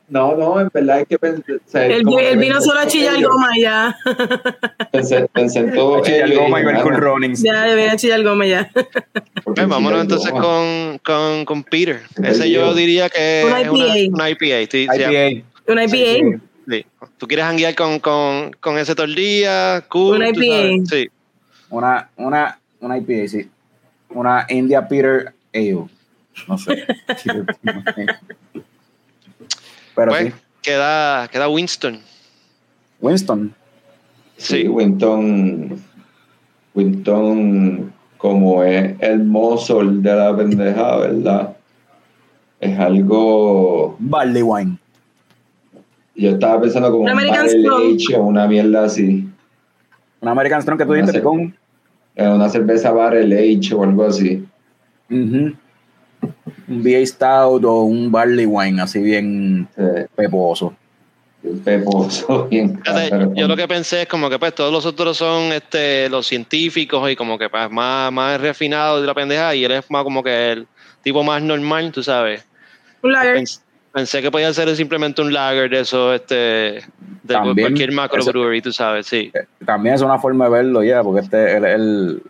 [0.08, 1.18] No, no, en verdad es que
[1.66, 2.04] sea, Él,
[2.36, 3.96] vino solo a chillar goma ya.
[4.90, 7.42] Pensé, pensé en todo Chillar Goma y ver Cool "Mano, Runnings.
[7.42, 8.70] Ya, viene a chillar goma ya.
[8.72, 9.02] ¿por qué
[9.54, 12.00] Pues vámonos entonces goma?" con, con, con Peter.
[12.22, 14.14] Ese yo diría que Una es una, IPA.
[14.14, 14.70] una IPA.
[14.70, 15.72] sí, sí, IPA.
[15.72, 16.40] Una IPA.
[16.68, 16.86] sí.
[17.16, 19.84] ¿Tú quieres hanguear con, con, con ese todo el día?
[19.88, 20.84] Cool, Una IPA.
[20.90, 21.08] Sí.
[21.70, 23.48] Una, una, una IPA, sí.
[24.10, 25.86] Una India Peter Ale.
[26.46, 26.84] No sé.
[29.94, 30.32] Pero sí.
[30.62, 32.00] queda, queda Winston.
[33.00, 33.54] Winston.
[34.36, 34.68] Sí, Sí.
[34.68, 35.78] Winton,
[36.74, 41.56] Winton, como es el mozo de la pendeja, ¿verdad?
[42.60, 43.96] Es algo.
[43.98, 44.78] Barley Wine.
[46.14, 47.46] Yo estaba pensando como Un un American.
[47.46, 49.28] Age o una mierda así.
[50.20, 51.54] Una American Strong que tú dijiste con.
[52.14, 54.44] Eh, Una cerveza barrel Age o algo así.
[55.10, 55.52] Ujú.
[56.72, 60.74] Un BA Stout o un Barley Wine, así bien Eh, peposo.
[62.50, 62.80] bien
[63.34, 67.10] yo lo que pensé es como que pues todos los otros son este los científicos
[67.10, 70.22] y como que pues más, más refinados de la pendeja y él es más como
[70.22, 70.66] que el
[71.02, 72.46] tipo más normal, tú sabes.
[73.02, 73.36] Un lager.
[73.38, 73.60] Pens-
[73.92, 76.82] Pensé que podía ser simplemente un lager de eso, este, de
[77.26, 79.30] También, cualquier macro eso- brewery, tú sabes, sí.
[79.66, 82.22] También es una forma de verlo ya, porque este es el, el,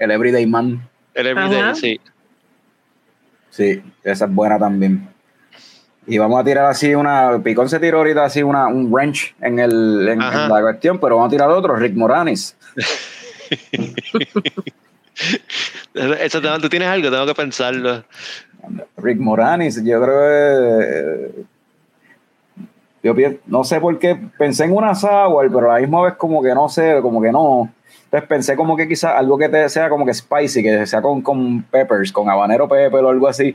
[0.00, 0.86] el everyday man.
[1.14, 1.74] El everyday, Ajá.
[1.74, 1.98] sí.
[3.58, 5.08] Sí, esa es buena también.
[6.06, 7.40] Y vamos a tirar así una.
[7.42, 11.26] Picón se tiró ahorita así una, un wrench en, el, en, la cuestión, pero vamos
[11.26, 12.56] a tirar otro, Rick Moranis.
[15.92, 18.04] Eso, tú tienes algo, tengo que pensarlo.
[18.96, 21.44] Rick Moranis, yo creo que.
[23.02, 23.12] Yo
[23.46, 26.54] no sé por qué pensé en una sour, pero a la misma vez como que
[26.54, 27.72] no sé, como que no.
[28.10, 31.20] Entonces pensé como que quizás algo que te sea como que spicy, que sea con,
[31.20, 33.54] con peppers, con habanero pepper o algo así,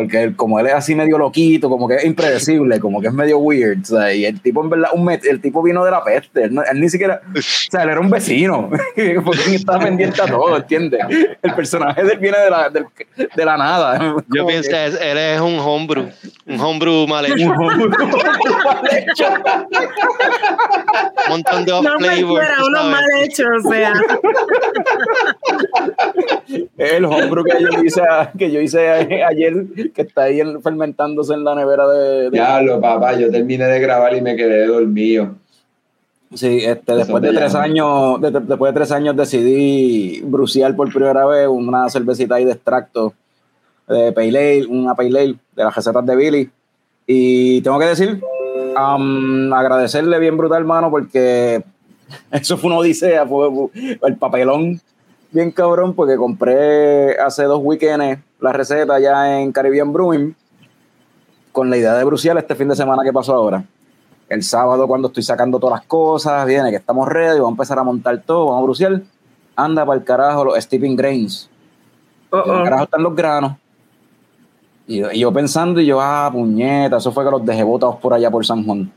[0.00, 3.12] porque él, como él es así medio loquito, como que es impredecible, como que es
[3.12, 5.90] medio weird, o sea, y el tipo en verdad, un met- el tipo vino de
[5.90, 7.40] la peste, él, no- él ni siquiera, o
[7.70, 8.70] sea, él era un vecino,
[9.24, 11.00] porque estaba pendiente a todo, ¿entiendes?
[11.42, 12.86] El personaje de él viene de la, del-
[13.36, 13.98] de la nada.
[13.98, 16.08] Yo Como que- pienso, es- él es un homebrew,
[16.46, 17.60] un homebrew mal hecho, un
[21.26, 23.92] un montón de off No uno mal hecho, o sea.
[26.78, 28.02] El hombro que yo hice,
[28.38, 29.54] que yo hice ayer,
[29.90, 32.22] que está ahí en- fermentándose en la nevera de.
[32.24, 35.34] de- Diablo, papá, yo terminé de grabar y me quedé dormido.
[36.34, 40.92] Sí, este, después de tres años, de- de- después de tres años decidí bruciar por
[40.92, 43.14] primera vez una cervecita ahí de extracto
[43.88, 46.50] de Pale Ale, una Pale Ale de las recetas de Billy.
[47.06, 48.20] Y tengo que decir,
[48.76, 51.64] am, agradecerle bien brutal, hermano, porque
[52.30, 53.48] eso fue una odisea, fue
[54.02, 54.80] el papelón
[55.32, 60.34] bien cabrón, porque compré hace dos weekends la receta ya en Caribbean Brewing
[61.52, 63.64] con la idea de bruciar este fin de semana que pasó ahora.
[64.28, 67.78] El sábado, cuando estoy sacando todas las cosas, viene que estamos ready, vamos a empezar
[67.78, 69.02] a montar todo, vamos a bruciar.
[69.56, 71.50] Anda para el carajo los steeping grains.
[72.30, 72.64] Oh, ¿Dónde oh.
[72.64, 73.56] carajo están los granos?
[74.86, 78.14] Y, y yo pensando, y yo, ah, puñeta, eso fue que los dejé botados por
[78.14, 78.90] allá por San Juan.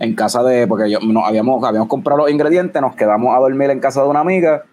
[0.00, 3.70] En casa de, porque yo, no, habíamos, habíamos comprado los ingredientes, nos quedamos a dormir
[3.70, 4.64] en casa de una amiga,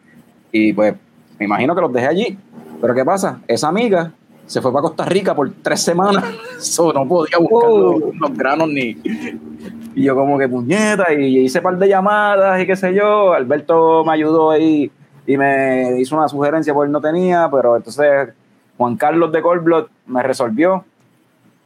[0.58, 0.96] y pues
[1.38, 2.38] me imagino que los dejé allí.
[2.80, 3.42] Pero ¿qué pasa?
[3.46, 4.14] Esa amiga
[4.46, 6.24] se fue para Costa Rica por tres semanas,
[6.60, 8.98] so, no podía buscar los, los granos ni.
[9.96, 13.34] Y yo, como que puñeta, y hice un par de llamadas y qué sé yo.
[13.34, 14.90] Alberto me ayudó ahí
[15.28, 18.30] y me hizo una sugerencia porque él no tenía, pero entonces
[18.78, 20.86] Juan Carlos de Colblot me resolvió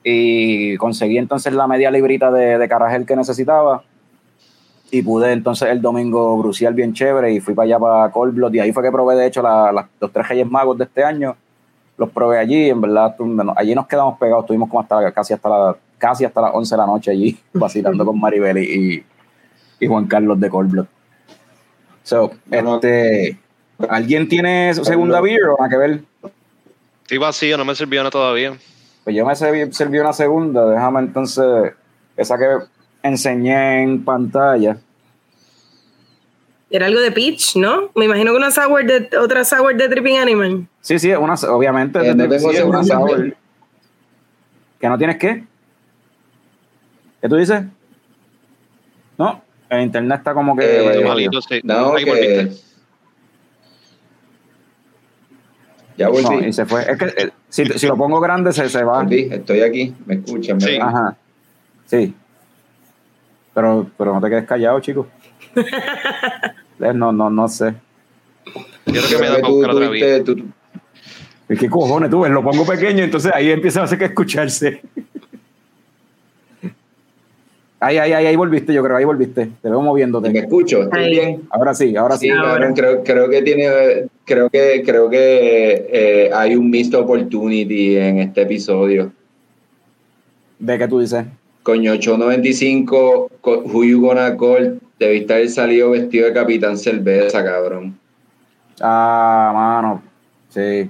[0.04, 3.84] y conseguí entonces la media librita de, de carajel que necesitaba
[4.92, 8.60] y pude entonces el domingo bruciar bien chévere y fui para allá para Colblot y
[8.60, 11.36] ahí fue que probé de hecho la- la- los tres Reyes Magos de este año
[11.98, 13.16] los probé allí en verdad
[13.56, 16.78] allí nos quedamos pegados estuvimos como hasta casi hasta la, casi hasta las 11 de
[16.78, 18.62] la noche allí vacilando con Maribel y,
[18.96, 19.04] y-
[19.82, 20.88] y Juan Carlos de Colblot
[22.04, 22.76] so, No, no.
[22.76, 23.38] este
[23.90, 26.02] ¿alguien tiene su segunda beer o nada que ver?
[27.04, 28.54] Estoy vacío, no me sirvió nada todavía.
[29.04, 31.74] Pues yo me serví, serví una segunda, déjame entonces,
[32.18, 32.46] esa que
[33.04, 34.78] enseñé en pantalla.
[36.72, 37.90] Era algo de Peach, ¿no?
[37.96, 40.68] Me imagino que una sour de, otra sour de Tripping Animal.
[40.82, 42.00] Sí, sí, una, obviamente.
[42.00, 43.16] Eh, no sí, tengo es una segunda.
[43.16, 43.36] sour.
[44.80, 45.44] ¿Que no tienes qué?
[47.22, 47.64] ¿Qué tú dices?
[49.18, 51.00] No, el internet está como que...
[51.00, 51.60] Eh, malito, sí.
[51.64, 52.12] No, Ahí que...
[52.12, 52.70] volviste.
[55.98, 56.48] Ya No, volví.
[56.48, 56.90] y se fue.
[56.90, 59.04] Es que eh, si, si lo pongo grande se, se va.
[59.04, 60.62] Volví, estoy aquí, me escuchan.
[60.62, 60.78] Sí.
[60.80, 61.18] Ajá.
[61.88, 62.14] Sí.
[63.60, 65.08] Pero, pero no te quedes callado, chico.
[66.96, 67.74] No, no, no sé.
[68.86, 70.24] Yo creo que me da para buscar otra vez.
[71.60, 74.82] que cojones, tú ves, lo pongo pequeño, entonces ahí empieza a hacer que escucharse.
[77.82, 79.50] Ahí, ahí, ahí, ahí volviste, yo creo, ahí volviste.
[79.62, 80.38] Te veo ¿Me moviéndote.
[80.40, 80.84] escucho?
[80.84, 81.12] ¿Estoy Ahí.
[81.12, 81.42] bien?
[81.50, 82.28] Ahora sí, ahora sí.
[82.28, 82.54] Sí, Ahora.
[82.54, 88.20] cabrón, creo, creo que tiene, creo que, creo que eh, hay un missed opportunity en
[88.20, 89.12] este episodio.
[90.60, 91.26] ¿De qué tú dices?
[91.70, 97.96] Coño, 895, co- Who You Gonna Call, debiste haber salido vestido de Capitán Cerveza, cabrón.
[98.82, 100.02] Ah, mano.
[100.50, 100.90] Sí.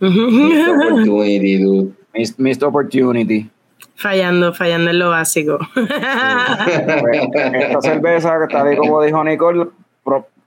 [0.00, 1.92] Missed opportunity, dude.
[2.14, 3.48] Missed, missed opportunity.
[3.94, 5.56] fallando, fallando en lo básico.
[5.72, 7.20] Pues,
[7.54, 9.66] esta cerveza, tal y como dijo Nicole,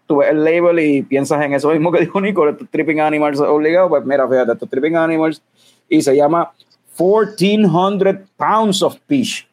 [0.06, 3.40] tú ves el label y piensas en eso mismo que dijo Nicole, estos Tripping Animals
[3.40, 3.88] obligado.
[3.88, 5.42] Pues mira, fíjate, estos Tripping Animals
[5.88, 6.52] y se llama
[7.00, 9.48] 1400 Pounds of Fish.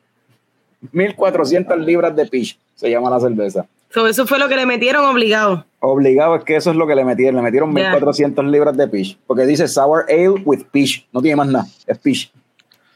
[0.92, 3.66] 1400 libras de fish se llama la cerveza.
[3.90, 5.64] So, eso fue lo que le metieron obligado.
[5.80, 7.90] Obligado es que eso es lo que le metieron, le metieron Ya.
[7.92, 11.98] 1400 libras de fish, porque dice sour ale with fish, no tiene más nada, es
[12.00, 12.30] fish.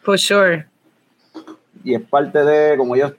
[0.03, 0.67] For sure.
[1.83, 3.13] y es parte de, como ellos,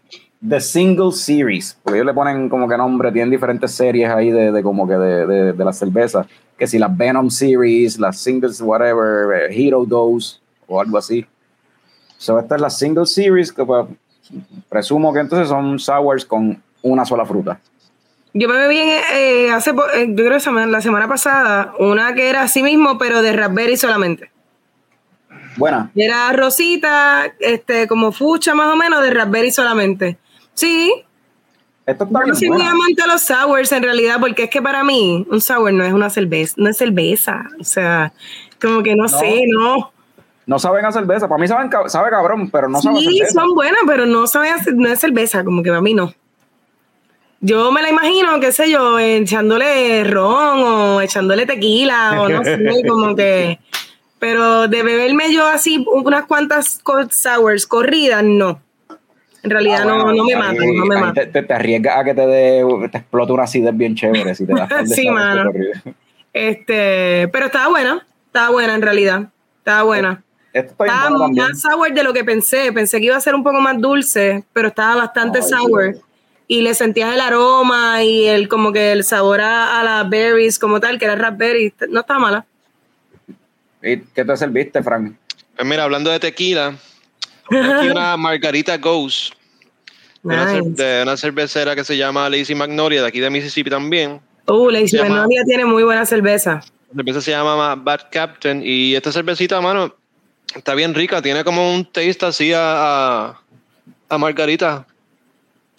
[0.47, 4.51] The Single Series, porque ellos le ponen como que nombre, tienen diferentes series ahí de,
[4.51, 6.27] de como que de, de, de la cerveza,
[6.57, 10.37] que si las Venom Series, las Singles, whatever, eh, Hero Dose
[10.71, 11.25] o algo así.
[12.17, 13.87] So, esta es la Single Series, que pues,
[14.69, 17.59] presumo que entonces son sours con una sola fruta.
[18.33, 22.29] Yo me bebí en, eh, hace, eh, yo creo que la semana pasada, una que
[22.29, 24.31] era así mismo, pero de raspberry solamente.
[25.57, 25.91] Buena.
[25.95, 30.17] Era rosita, este, como fucha más o menos, de raspberry solamente.
[30.53, 30.93] Sí,
[31.85, 35.25] Esto está yo soy muy amante los sours en realidad, porque es que para mí
[35.29, 37.47] un sour no es una cerveza, no es cerveza.
[37.59, 38.13] O sea,
[38.61, 39.91] como que no, sé, no.
[40.45, 41.27] No saben a cerveza.
[41.27, 43.41] Para mí saben, sabe cabrón, pero no sabe a sí, cerveza.
[43.41, 46.13] son buenas, pero no saben, hacer- no es cerveza, como que para mí no.
[47.43, 52.59] Yo me la imagino, qué sé yo, echándole ron o echándole tequila o no sé,
[52.87, 53.59] como que...
[54.19, 58.61] Pero de beberme yo así unas cuantas co- sours corridas, no.
[59.41, 61.13] En realidad Ah, no, bueno, no me ahí- matan, no me matan.
[61.15, 64.45] Te, te, te arriesgas a que te, dé, te explote una acidez bien chévere si
[64.45, 65.51] te das de Sí, mano.
[65.51, 65.95] de.
[66.33, 70.23] Este, pero estaba buena, estaba buena en realidad, estaba buena.
[70.53, 72.71] Esto está Estaba más sour de lo que pensé.
[72.73, 75.91] Pensé que iba a ser un poco más dulce, pero estaba bastante Ay, sour.
[75.93, 76.03] Dios.
[76.47, 80.59] Y le sentías el aroma y el como que el sabor a, a las berries
[80.59, 81.73] como tal, que era raspberry.
[81.89, 82.45] No estaba mala.
[83.81, 85.13] ¿Y qué te serviste, Frank?
[85.55, 86.75] Pues mira, hablando de tequila,
[87.49, 89.33] aquí una Margarita Ghost,
[90.23, 90.83] de, una Nice.
[90.83, 94.19] de una cervecera que se llama Lazy Magnolia, de aquí de Mississippi también.
[94.47, 96.61] Uh, la Se llama- Magnolia tiene muy buena cerveza.
[96.89, 99.95] La cerveza se llama Bad Captain y esta cervecita, mano,
[100.55, 103.39] está bien rica, tiene como un taste así a,
[104.09, 104.85] a, Margarita.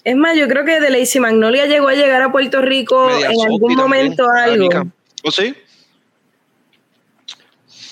[0.05, 3.31] Es más, yo creo que de Lazy Magnolia llegó a llegar a Puerto Rico media
[3.31, 4.69] en algún momento algo.
[5.23, 5.55] ¿O sí?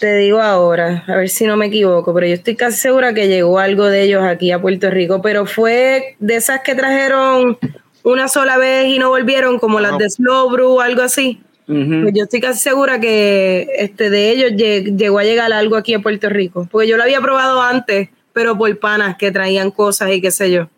[0.01, 3.29] Te digo ahora, a ver si no me equivoco, pero yo estoy casi segura que
[3.29, 7.59] llegó algo de ellos aquí a Puerto Rico, pero fue de esas que trajeron
[8.03, 9.99] una sola vez y no volvieron, como las No.
[9.99, 11.41] de Slow Brew, algo así.
[12.03, 15.95] Pues yo estoy casi segura que este de ellos lle- llegó a llegar algo aquí
[15.95, 20.11] a Puerto Rico, porque yo lo había probado antes, pero por panas que traían cosas
[20.11, 20.69] y qué sé yo.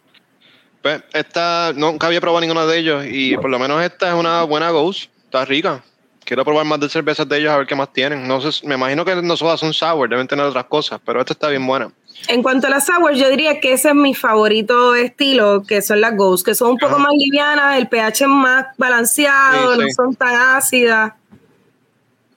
[0.83, 4.43] Pues esta, nunca había probado ninguna de ellos y por lo menos esta es una
[4.43, 5.83] buena Ghost, está rica.
[6.25, 8.27] Quiero probar más de cervezas de ellos a ver qué más tienen.
[8.29, 11.33] No sé, me imagino que no todas son sour, deben tener otras cosas, pero esta
[11.33, 11.91] está bien buena.
[12.29, 16.01] En cuanto a las sours, yo diría que ese es mi favorito estilo, que son
[16.01, 17.03] las Ghost, que son un poco Ajá.
[17.05, 19.93] más livianas, el pH es más balanceado, Sí, no sí.
[19.93, 21.13] son tan ácidas.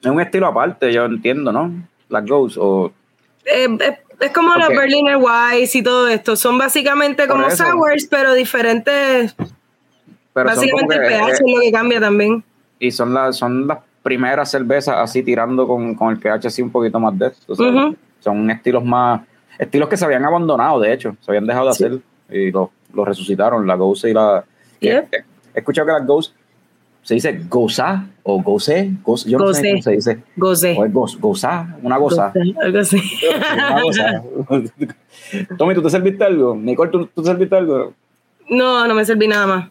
[0.02, 1.72] Es un estilo aparte, yo entiendo, ¿no?
[2.08, 2.92] Las Ghosts o...
[3.44, 4.74] Eh, es, es como los Ok.
[4.76, 6.36] Berliner Weiss y todo esto.
[6.36, 7.64] Son básicamente Por como eso.
[7.64, 9.34] sours, pero diferentes.
[10.32, 12.44] Pero básicamente el pH eh, es lo que cambia también.
[12.78, 16.70] y son las son las primeras cervezas así tirando con, con el pH así un
[16.70, 17.54] poquito más de esto.
[17.54, 17.72] ¿sabes?
[17.72, 17.96] Ujú.
[18.20, 19.20] Son estilos más...
[19.58, 21.16] Estilos que se habían abandonado, de hecho.
[21.20, 21.84] Se habían dejado de Sí.
[21.84, 21.98] hacer
[22.30, 24.42] y los los resucitaron, la Ghost y la...
[24.80, 25.10] Yep.
[25.10, 25.16] que-
[25.54, 26.34] He escuchado que las Ghost
[27.02, 29.70] se dice goza o goce, goce, yo no sé Goce.
[29.70, 30.22] cómo se dice.
[30.36, 30.76] Gocé.
[30.78, 32.32] O es goz, goza, una goza.
[32.62, 33.00] Algo así.
[33.54, 34.22] Una goza.
[35.58, 36.56] Tommy, ¿tú te serviste algo?
[36.56, 37.92] Nicole, ¿tú, tú te serviste algo?
[38.48, 39.68] No, no me serví nada más.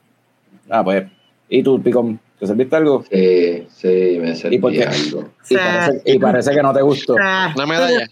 [0.69, 1.05] Ah, pues.
[1.49, 2.19] ¿Y tú, Picón?
[2.39, 3.03] ¿Te serviste algo?
[3.09, 4.83] Sí, sí, me ¿Y por serví qué?
[4.83, 5.29] algo.
[5.49, 7.15] Y parece, y parece que no te gustó.
[7.21, 7.51] Ah.
[7.55, 8.07] Una medalla.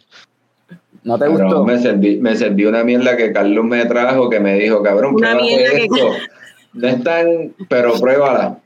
[1.03, 1.63] ¿No te Cabrón, gustó?
[1.65, 5.35] me serví, me serví una mierda que Carlos me trajo que me dijo, cabrón, Una
[5.35, 6.09] mierda que- esto.
[6.73, 8.57] No es tan, pero pruébala.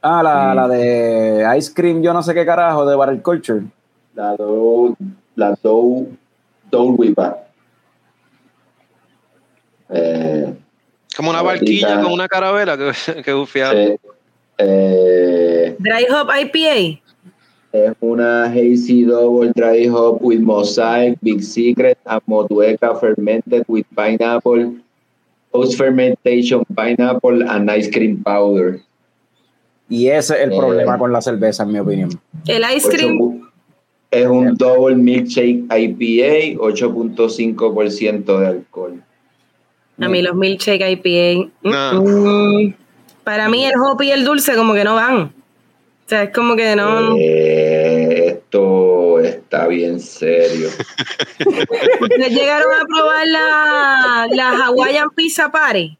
[0.00, 3.62] Ah, la, la de Ice Cream, yo no sé qué carajo, de Barrel Culture.
[4.14, 4.94] La Dough,
[5.34, 5.56] la
[6.70, 7.38] Dough Whipa.
[9.90, 10.54] Eh,
[11.16, 12.92] Como una barquilla con una carabela que,
[13.24, 13.32] que
[13.74, 13.98] eh,
[14.58, 17.01] eh, Dry Hop IPA.
[17.72, 24.74] Es una Hazy Double Dry Hop with Mosaic, Big Secret, and Motueka fermented with pineapple,
[25.50, 28.80] post fermentation pineapple and ice cream powder.
[29.88, 30.56] Y ese es el Eh.
[30.58, 32.10] problema con la cerveza, en mi opinión.
[32.46, 33.48] El ice cream.
[34.10, 39.02] Es un double milkshake IPA, 8.5% de alcohol.
[40.00, 41.50] A mí los milkshake IPA.
[41.62, 42.02] mm, No.
[42.02, 42.74] mm.
[43.24, 45.22] Para mí el hop y el dulce como que no van.
[45.24, 45.30] O
[46.06, 47.16] sea, es como que no.
[47.18, 47.51] Eh,
[48.52, 50.68] esto está bien serio.
[52.00, 55.96] ¿Ustedes llegaron a probar la, la Hawaiian Pizza Party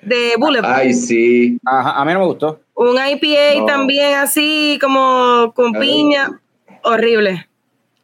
[0.00, 0.62] de Bullet?
[0.64, 1.58] Ay, sí.
[1.66, 2.60] Ajá, a mí no me gustó.
[2.74, 3.66] Un IPA No.
[3.66, 5.80] también así como con Ay.
[5.82, 6.40] piña.
[6.84, 7.46] Horrible.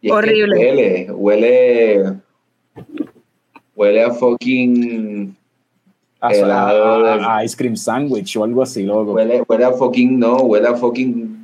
[0.03, 0.57] Y Horrible.
[0.59, 2.05] Huele, huele,
[3.75, 5.35] huele a fucking,
[6.21, 9.13] A, Helado a- Ice Cream Sandwich o algo así, loco.
[9.13, 11.44] huele, huele a fucking, no, huele a fucking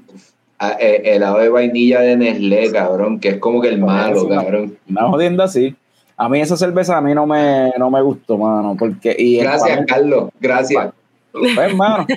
[0.61, 4.77] helado de vainilla de Nestlé, cabrón, que es como que el malo, cabrón.
[4.89, 5.75] Una jodienda así.
[6.17, 8.77] A mí esa cerveza a mí no me, no me gustó, mano.
[8.79, 10.91] Porque, y el Gracias, pan- Carlos, gracias.
[11.33, 12.07] Pues, hermano.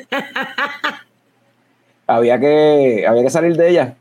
[2.07, 3.95] había que, había que salir de ella.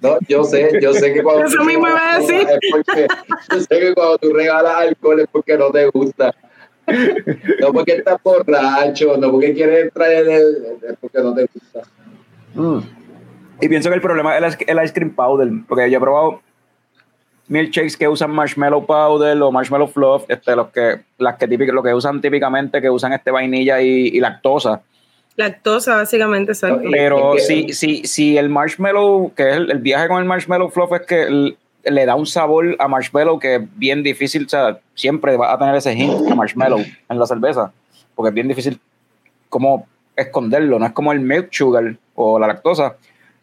[0.00, 2.46] No, yo sé, yo sé que cuando Eso mismo iba a decir.
[2.70, 3.06] porque-
[3.52, 6.34] yo sé que cuando tú regalas alcohol es porque no te gusta.
[7.60, 10.56] No porque estás borracho, no porque quieres entrar en el,
[10.88, 11.82] es porque no te gusta.
[12.54, 12.78] Mm.
[13.62, 15.48] Y pienso que el problema es el, ice- el ice cream powder.
[15.68, 16.40] Porque yo he probado
[17.48, 21.82] milkshakes que usan marshmallow powder o marshmallow fluff, este, los que, las que típico, lo
[21.82, 24.82] que usan típicamente, que usan este vainilla y, y lactosa.
[25.36, 26.82] Lactosa, básicamente, exacto.
[26.90, 30.92] Pero si, si, si el marshmallow, que es el, el viaje con el marshmallow fluff,
[30.92, 34.78] es que el- le da un sabor a marshmallow que es bien difícil, o sea,
[34.94, 37.72] siempre va a tener ese hint a marshmallow en la cerveza,
[38.14, 38.78] porque es bien difícil
[39.48, 42.94] como esconderlo, no es como el milk sugar o la lactosa,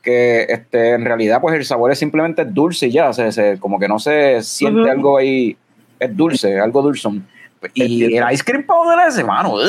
[0.02, 3.80] que este, en realidad pues el sabor es simplemente dulce y ya, se, se- como
[3.80, 5.56] que no se siente algo ahí,
[6.00, 7.28] es dulce, algo dulzón.
[7.74, 8.28] Y Entiendo.
[8.28, 9.66] el ice cream powder ese, mano, ugh,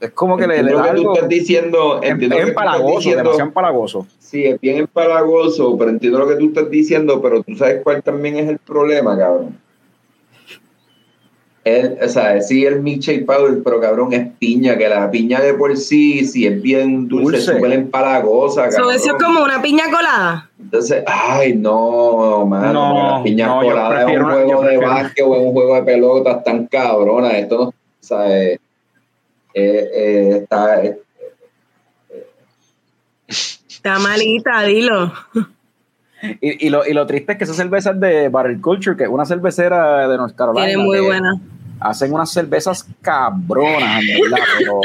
[0.00, 2.48] es como que le, le da lo que tú estás diciendo, Es, entiendo es estás
[2.50, 3.22] empalagoso, diciendo.
[3.22, 4.06] demasiado empalagoso.
[4.18, 8.02] Sí, es bien empalagoso, pero entiendo lo que tú estás diciendo, pero tú sabes cuál
[8.02, 9.58] también es el problema, cabrón.
[11.64, 15.54] El, o sea, sí, el milkshake powder, pero cabrón, es piña, que la piña de
[15.54, 17.52] por sí, sí es bien dulce, Dulce.
[17.54, 18.94] súper empalagosa, So, cabrón.
[18.96, 20.50] eso es como una piña colada.
[20.60, 25.24] Entonces, ay, no, mano, No, las piñas no, yo coladas es un juego de básquet
[25.24, 27.30] o es un juego de pelotas tan cabrona.
[27.38, 28.58] Esto no, o sea, eh,
[29.54, 30.98] eh, eh, está, eh,
[33.68, 35.12] Está malita, dilo.
[36.40, 39.08] Y, y, lo, y lo triste es que esas cervezas de Barrel Culture, que es
[39.08, 41.40] una cervecera de North Carolina, Tiene muy buena.
[41.80, 44.80] hacen unas cervezas cabronas, en verdad, pero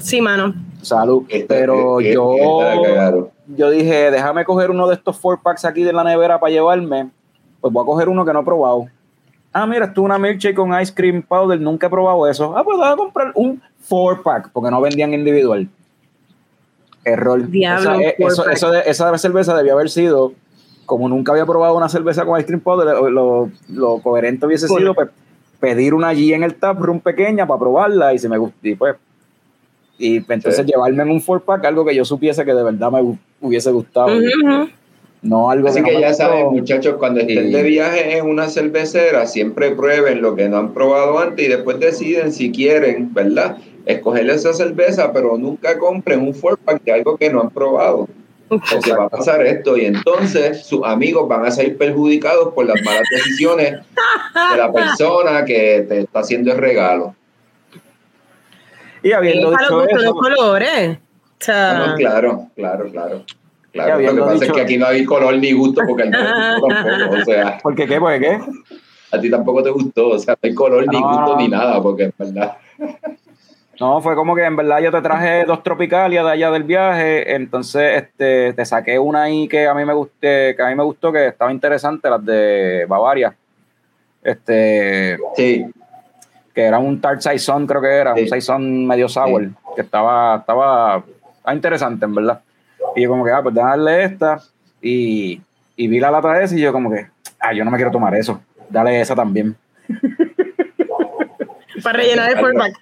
[0.00, 0.54] Sí, mano.
[0.80, 1.24] salud.
[1.48, 6.38] Pero yo, yo dije, déjame coger uno de estos four packs aquí de la nevera
[6.38, 7.10] para llevarme.
[7.60, 8.86] Pues voy a coger uno que no he probado.
[9.52, 12.56] Ah, mira, esto es una milkshake con ice cream powder, nunca he probado eso.
[12.56, 15.68] Ah, pues voy a comprar un four pack, porque no vendían individual.
[17.04, 17.48] Error.
[17.48, 18.52] Diablo, Esa- eh, four eso, pack.
[18.54, 20.32] eso de- esa cerveza debió haber sido,
[20.92, 24.68] como nunca había probado una cerveza con ice cream powder, lo, lo- lo coherente hubiese
[24.68, 25.08] sido pues,
[25.60, 28.74] pedir una allí en el tap room pequeña para probarla y si me gustó, y
[28.74, 28.96] pues
[29.98, 30.64] y entonces Sí.
[30.64, 33.70] llevarme en un four pack algo que yo supiese que de verdad me hu- hubiese
[33.70, 34.08] gustado.
[35.22, 36.24] No algo Así no que me ya gustó.
[36.24, 37.52] saben, muchachos, cuando estén Sí.
[37.52, 41.78] de viaje en una cervecera, siempre prueben lo que no han probado antes y después
[41.78, 43.58] deciden si quieren, ¿verdad?
[43.86, 48.08] Escoger esa cerveza, pero nunca compren un four pack de algo que no han probado.
[48.70, 52.80] Porque va a pasar esto y entonces sus amigos van a ser perjudicados por las
[52.82, 53.72] malas decisiones
[54.50, 57.14] de la persona que te está haciendo el regalo.
[59.02, 60.98] Y habiendo Es para dicho eso, los colores.
[60.98, 61.02] O
[61.42, 63.24] Ah, sea, no, claro, claro, claro.
[63.72, 66.18] Claro, lo que pasa es que aquí no hay color ni gusto porque el no
[66.18, 66.74] tampoco,
[67.20, 67.98] o sea, ¿por qué qué?
[67.98, 68.38] ¿Por qué?
[69.12, 71.82] a ti tampoco te gustó, o sea, no hay color ni No, gusto ni nada,
[71.82, 72.56] porque en verdad.
[73.82, 77.34] No, fue como que en verdad yo te traje dos tropicalias de allá del viaje,
[77.34, 80.84] entonces este te saqué una ahí que a mí me gusté, que a mí me
[80.84, 83.34] gustó, que estaba interesante, las de Bavaria.
[84.22, 85.66] Este, Sí,
[86.54, 88.22] que era un tart saison, creo que era, Sí.
[88.22, 91.02] un saison medio sour, que estaba, estaba,
[91.38, 92.40] estaba interesante, en verdad.
[92.94, 94.38] Y yo como que, ah, pues déjame darle esta,
[94.80, 95.40] y,
[95.74, 97.08] y vi la lata esa y yo como que,
[97.40, 99.56] ah, yo no me quiero tomar eso, dale esa también.
[101.82, 102.74] para rellenar el four pack.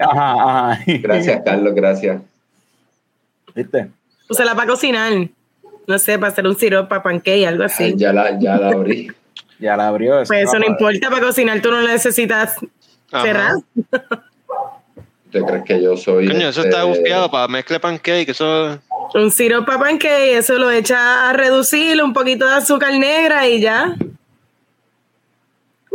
[0.00, 0.84] Ajá, ajá.
[0.86, 2.22] gracias, Carlos, gracias.
[3.54, 3.88] ¿Viste?
[4.28, 5.12] Úsala para cocinar.
[5.86, 7.94] No sé, para hacer un sirope para pancake, algo Ay, así.
[7.96, 9.08] ya, la, ya la abrí.
[9.60, 10.16] Ya la abrió.
[10.26, 12.56] Pues eso no va- importa, para cocinar tú no necesitas
[13.12, 13.22] Ajá.
[13.24, 13.52] cerrar.
[15.26, 16.26] ¿Usted crees que yo soy.
[16.26, 18.78] Coño, eso este, está gufiado para mezcle pancake, eso
[19.14, 23.60] Un sirope para pancake, eso lo echa a reducir, un poquito de azúcar negra y
[23.60, 23.94] ya.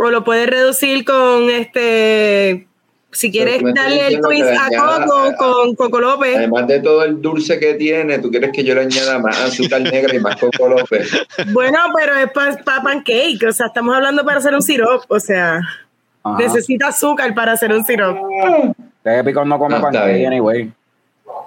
[0.01, 2.65] O lo puedes reducir con este.
[3.11, 6.37] Si quieres darle el twist a Coco con Coco López.
[6.37, 9.81] Además de todo el dulce que tiene, ¿tú quieres que yo le añada más azúcar
[9.81, 11.11] negra y más coco López?
[11.51, 13.43] Bueno, pero es para pancake.
[13.45, 15.05] O sea, estamos hablando para hacer un sirope.
[15.09, 15.59] O sea,
[16.23, 16.37] Ajá.
[16.37, 18.21] necesita azúcar para hacer un sirope.
[19.03, 20.71] Que Picón no come Ah, está pancake anyway.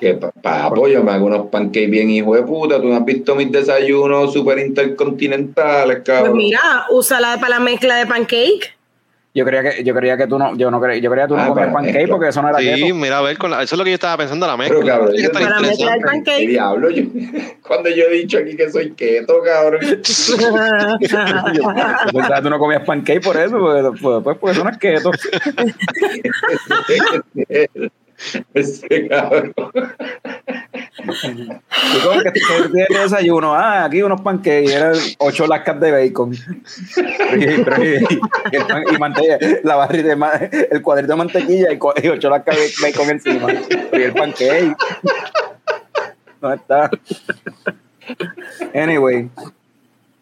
[0.02, 2.80] Que papo, yo me hago unos pancakes bien hijo de puta.
[2.80, 6.38] Tú no has visto mis desayunos super intercontinentales, Pues cabrón.
[6.38, 8.74] mira, úsala para la mezcla de pancake.
[9.32, 11.36] Yo creía que, yo creía que tú no, yo no creía, yo creía que tú
[11.36, 12.14] no Ah, comías para pancake mezcla.
[12.16, 12.94] porque eso no era Sí, keto.
[12.96, 14.76] mira, a ver, con la- eso es lo que yo estaba pensando, la mezcla.
[14.80, 16.02] Pero, cabrón, yo Para la mezcla del interesante.
[16.02, 16.48] ¿Qué pancake.
[16.48, 16.90] diablo?
[16.90, 17.02] Yo,
[17.68, 19.82] cuando yo he dicho aquí que soy keto, cabrón.
[22.42, 25.12] Tú no comías pancake por eso, pues, pues, pues, pues eso no es keto.
[28.54, 29.52] Ese cabrón.
[31.04, 33.54] ¿Y cómo que tienes desayuno?
[33.54, 36.32] Ah, aquí unos pancakes, eran ocho lascas de bacon.
[36.32, 36.36] Y,
[38.94, 41.78] y, mantequilla, la barrita de, el cuadrito de mantequilla y,
[42.08, 43.52] ocho lascas de bacon encima.
[43.92, 44.76] Y el pancake.
[46.40, 46.90] ¿Dónde está?
[48.74, 49.30] Anyway,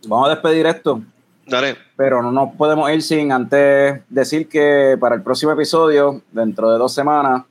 [0.06, 1.02] vamos a despedir esto.
[1.46, 1.76] Dale.
[1.96, 6.78] Pero no nos podemos ir sin antes decir que para el próximo episodio, dentro de
[6.78, 7.42] dos semanas,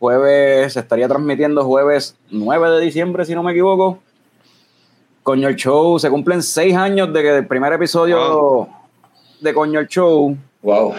[0.00, 4.00] jueves, se estaría transmitiendo jueves 9 de diciembre, si no me equivoco.
[5.22, 8.66] Coño el Show, se cumplen seis años de que el primer episodio
[9.40, 10.36] de Coño el Show.
[10.62, 10.94] Wow.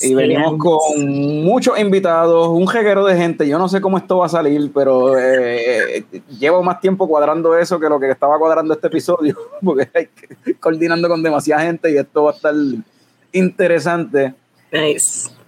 [0.00, 1.06] Y venimos con
[1.44, 3.46] muchos invitados, un jeguero de gente.
[3.46, 6.02] Yo no sé cómo esto va a salir, pero eh,
[6.40, 10.54] llevo más tiempo cuadrando eso que lo que estaba cuadrando este episodio, porque hay que,
[10.54, 12.54] coordinando con demasiada gente y esto va a estar
[13.32, 14.32] interesante.
[14.72, 15.41] Nice.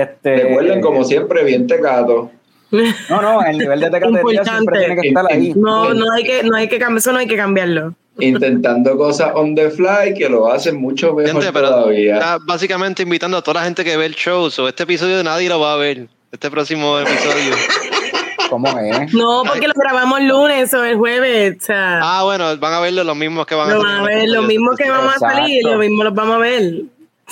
[0.00, 2.30] Este, Recuerden, como siempre, bien tecato.
[2.70, 5.52] No, no, el nivel de tecatería siempre tiene que estar ahí.
[5.54, 7.94] No, no hay que, no hay que cambiar, eso no hay que cambiarlo.
[8.18, 12.14] Intentando cosas on the fly que lo hacen mucho mejor gente, pero todavía.
[12.14, 14.50] Está básicamente invitando a toda la gente que ve el show.
[14.50, 16.08] So este episodio nadie lo va a ver.
[16.30, 17.54] Este próximo episodio.
[18.50, 19.12] ¿Cómo es?
[19.14, 21.56] No, porque lo grabamos el lunes o el jueves.
[21.60, 24.28] O sea, ah, bueno, van a verlo los mismos que van a, van a ver.
[24.28, 26.82] Lo mismo que vamos a salir, lo mismo los vamos a ver.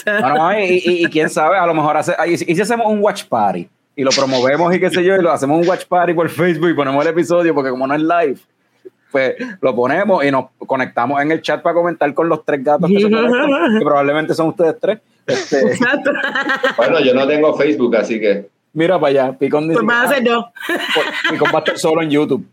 [0.06, 4.02] No, y, quién sabe, a lo mejor hace, y, si hacemos un watch party y
[4.02, 6.74] lo promovemos y qué sé yo, y lo hacemos un watch party por Facebook y
[6.74, 8.36] ponemos el episodio, porque como no es live,
[9.10, 12.88] pues lo ponemos y nos conectamos en el chat para comentar con los tres gatos
[12.88, 12.96] que,
[13.78, 14.98] que probablemente son ustedes tres.
[15.26, 15.78] Este,
[16.76, 18.48] bueno, yo no tengo Facebook, así que.
[18.72, 19.80] Mira para allá, Picón dice.
[19.80, 20.50] Pues va a ser yo.
[21.30, 22.44] Picón va a estar solo en YouTube.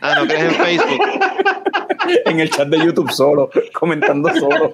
[0.00, 1.00] Ah, no, que es en Facebook.
[2.24, 4.70] en el chat de YouTube solo, comentando solo.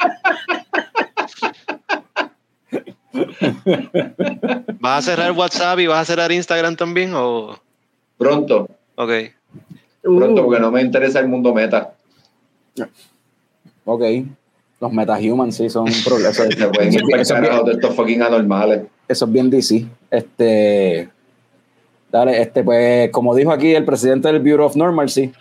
[4.81, 7.13] ¿Vas a cerrar WhatsApp y vas a cerrar Instagram también?
[7.15, 7.57] O?
[8.19, 8.69] Pronto.
[8.97, 9.11] Ok.
[10.03, 11.95] Pronto, porque no me interesa el mundo meta.
[13.85, 14.03] Ok.
[14.81, 16.31] Los metahumans sí son un problema.
[16.31, 18.83] Eso, Se pueden ir para de estos fucking anormales.
[19.07, 19.87] Eso es bien DC.
[20.11, 21.09] Este.
[22.11, 25.33] Dale, este, pues, como dijo aquí el presidente del Bureau of Normalcy,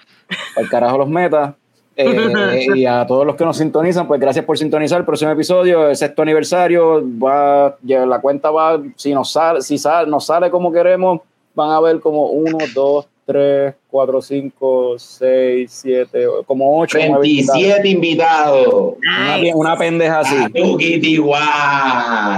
[0.55, 1.55] al carajo los metas.
[2.01, 5.89] Eh, y a todos los que nos sintonizan, pues gracias por sintonizar el próximo episodio,
[5.89, 7.01] el sexto aniversario.
[7.01, 11.21] Va, la cuenta va, si nos sale, si sale, nos sale como queremos,
[11.53, 16.97] van a ver como uno, dos, 3, 4, 5, 6, 7, como 8.
[17.19, 18.95] 27 invitados.
[18.97, 20.35] Una, una, pendeja así.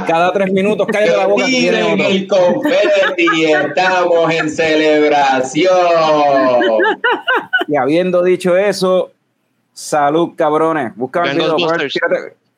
[0.07, 1.45] Cada 3 minutos cae de la boca.
[1.45, 5.71] Tiren el confeti, estamos en celebración.
[7.67, 9.11] Y habiendo dicho eso,
[9.73, 10.95] salud, cabrones.
[10.95, 11.57] Busca el video.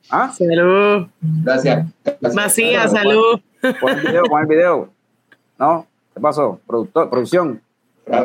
[0.10, 0.32] ¿Ah?
[0.32, 1.08] Salud.
[1.22, 1.88] Gracias.
[2.22, 3.40] Vacía, salud.
[3.82, 4.90] Pon el video, pon el video.
[5.58, 5.88] ¿No?
[6.14, 6.60] ¿Qué pasó?
[6.68, 7.62] Productor, producción.
[8.12, 8.24] Ah,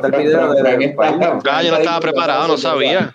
[1.63, 3.15] yo no estaba preparado, no sabía.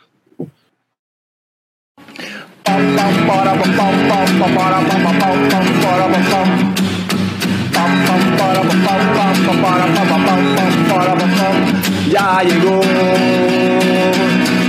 [12.10, 12.82] Ya llegó,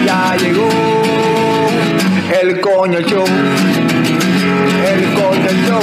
[0.07, 0.69] ya llegó
[2.41, 3.25] el coño show,
[4.93, 5.83] el coño show.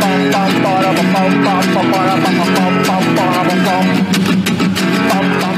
[0.00, 1.32] Pam, pam, para, pam, pam,
[1.74, 3.86] pam, para, pam, pam, pam, pam, pam,
[5.08, 5.51] pam, pam.